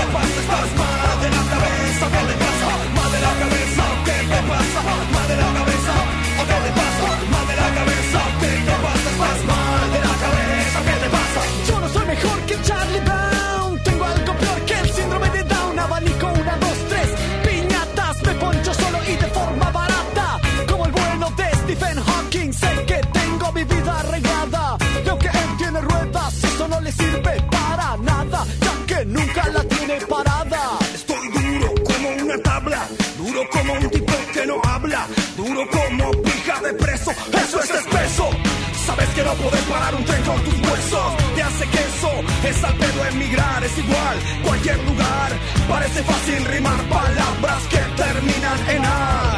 No 39.29 39.35
podés 39.35 39.61
parar 39.65 39.93
un 39.93 40.03
tren 40.05 40.23
con 40.23 40.43
tus 40.43 40.55
huesos. 40.55 41.13
Te 41.35 41.43
hace 41.43 41.67
queso, 41.67 42.11
es 42.43 42.63
al 42.63 42.73
pedo 42.77 43.05
emigrar, 43.05 43.63
es 43.63 43.77
igual. 43.77 44.17
Cualquier 44.43 44.77
lugar, 44.85 45.31
parece 45.67 46.01
fácil 46.01 46.45
rimar 46.45 46.81
palabras 46.89 47.61
que 47.69 47.77
terminan 47.77 48.69
en 48.69 48.85
ar. 48.85 49.37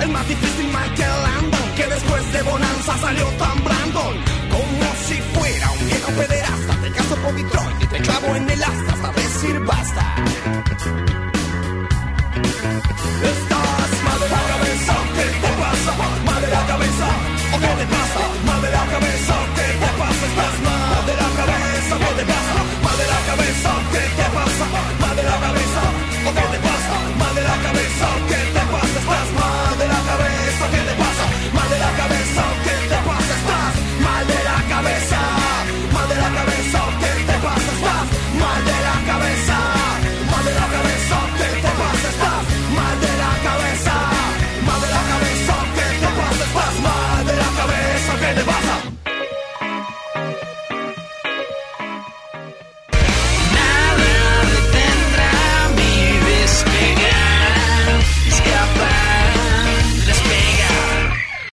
El 0.00 0.10
más 0.10 0.28
difícil 0.28 0.66
Michael 0.66 1.22
Landon, 1.24 1.74
que 1.74 1.86
después 1.88 2.32
de 2.34 2.42
Bonanza 2.42 2.98
salió 2.98 3.26
tan 3.30 3.64
Brandon. 3.64 4.14
Como 4.48 4.94
si 5.08 5.14
fuera 5.34 5.72
un 5.72 5.86
viejo 5.86 6.10
pederasta. 6.12 6.76
Te 6.82 6.90
caso 6.92 7.16
por 7.16 7.34
Detroit 7.34 7.82
y 7.82 7.86
te 7.88 7.98
clavo 8.02 8.36
en 8.36 8.48
el 8.48 8.62
asta 8.62 8.92
hasta 8.92 9.12
decir 9.20 9.58
basta. 9.58 10.14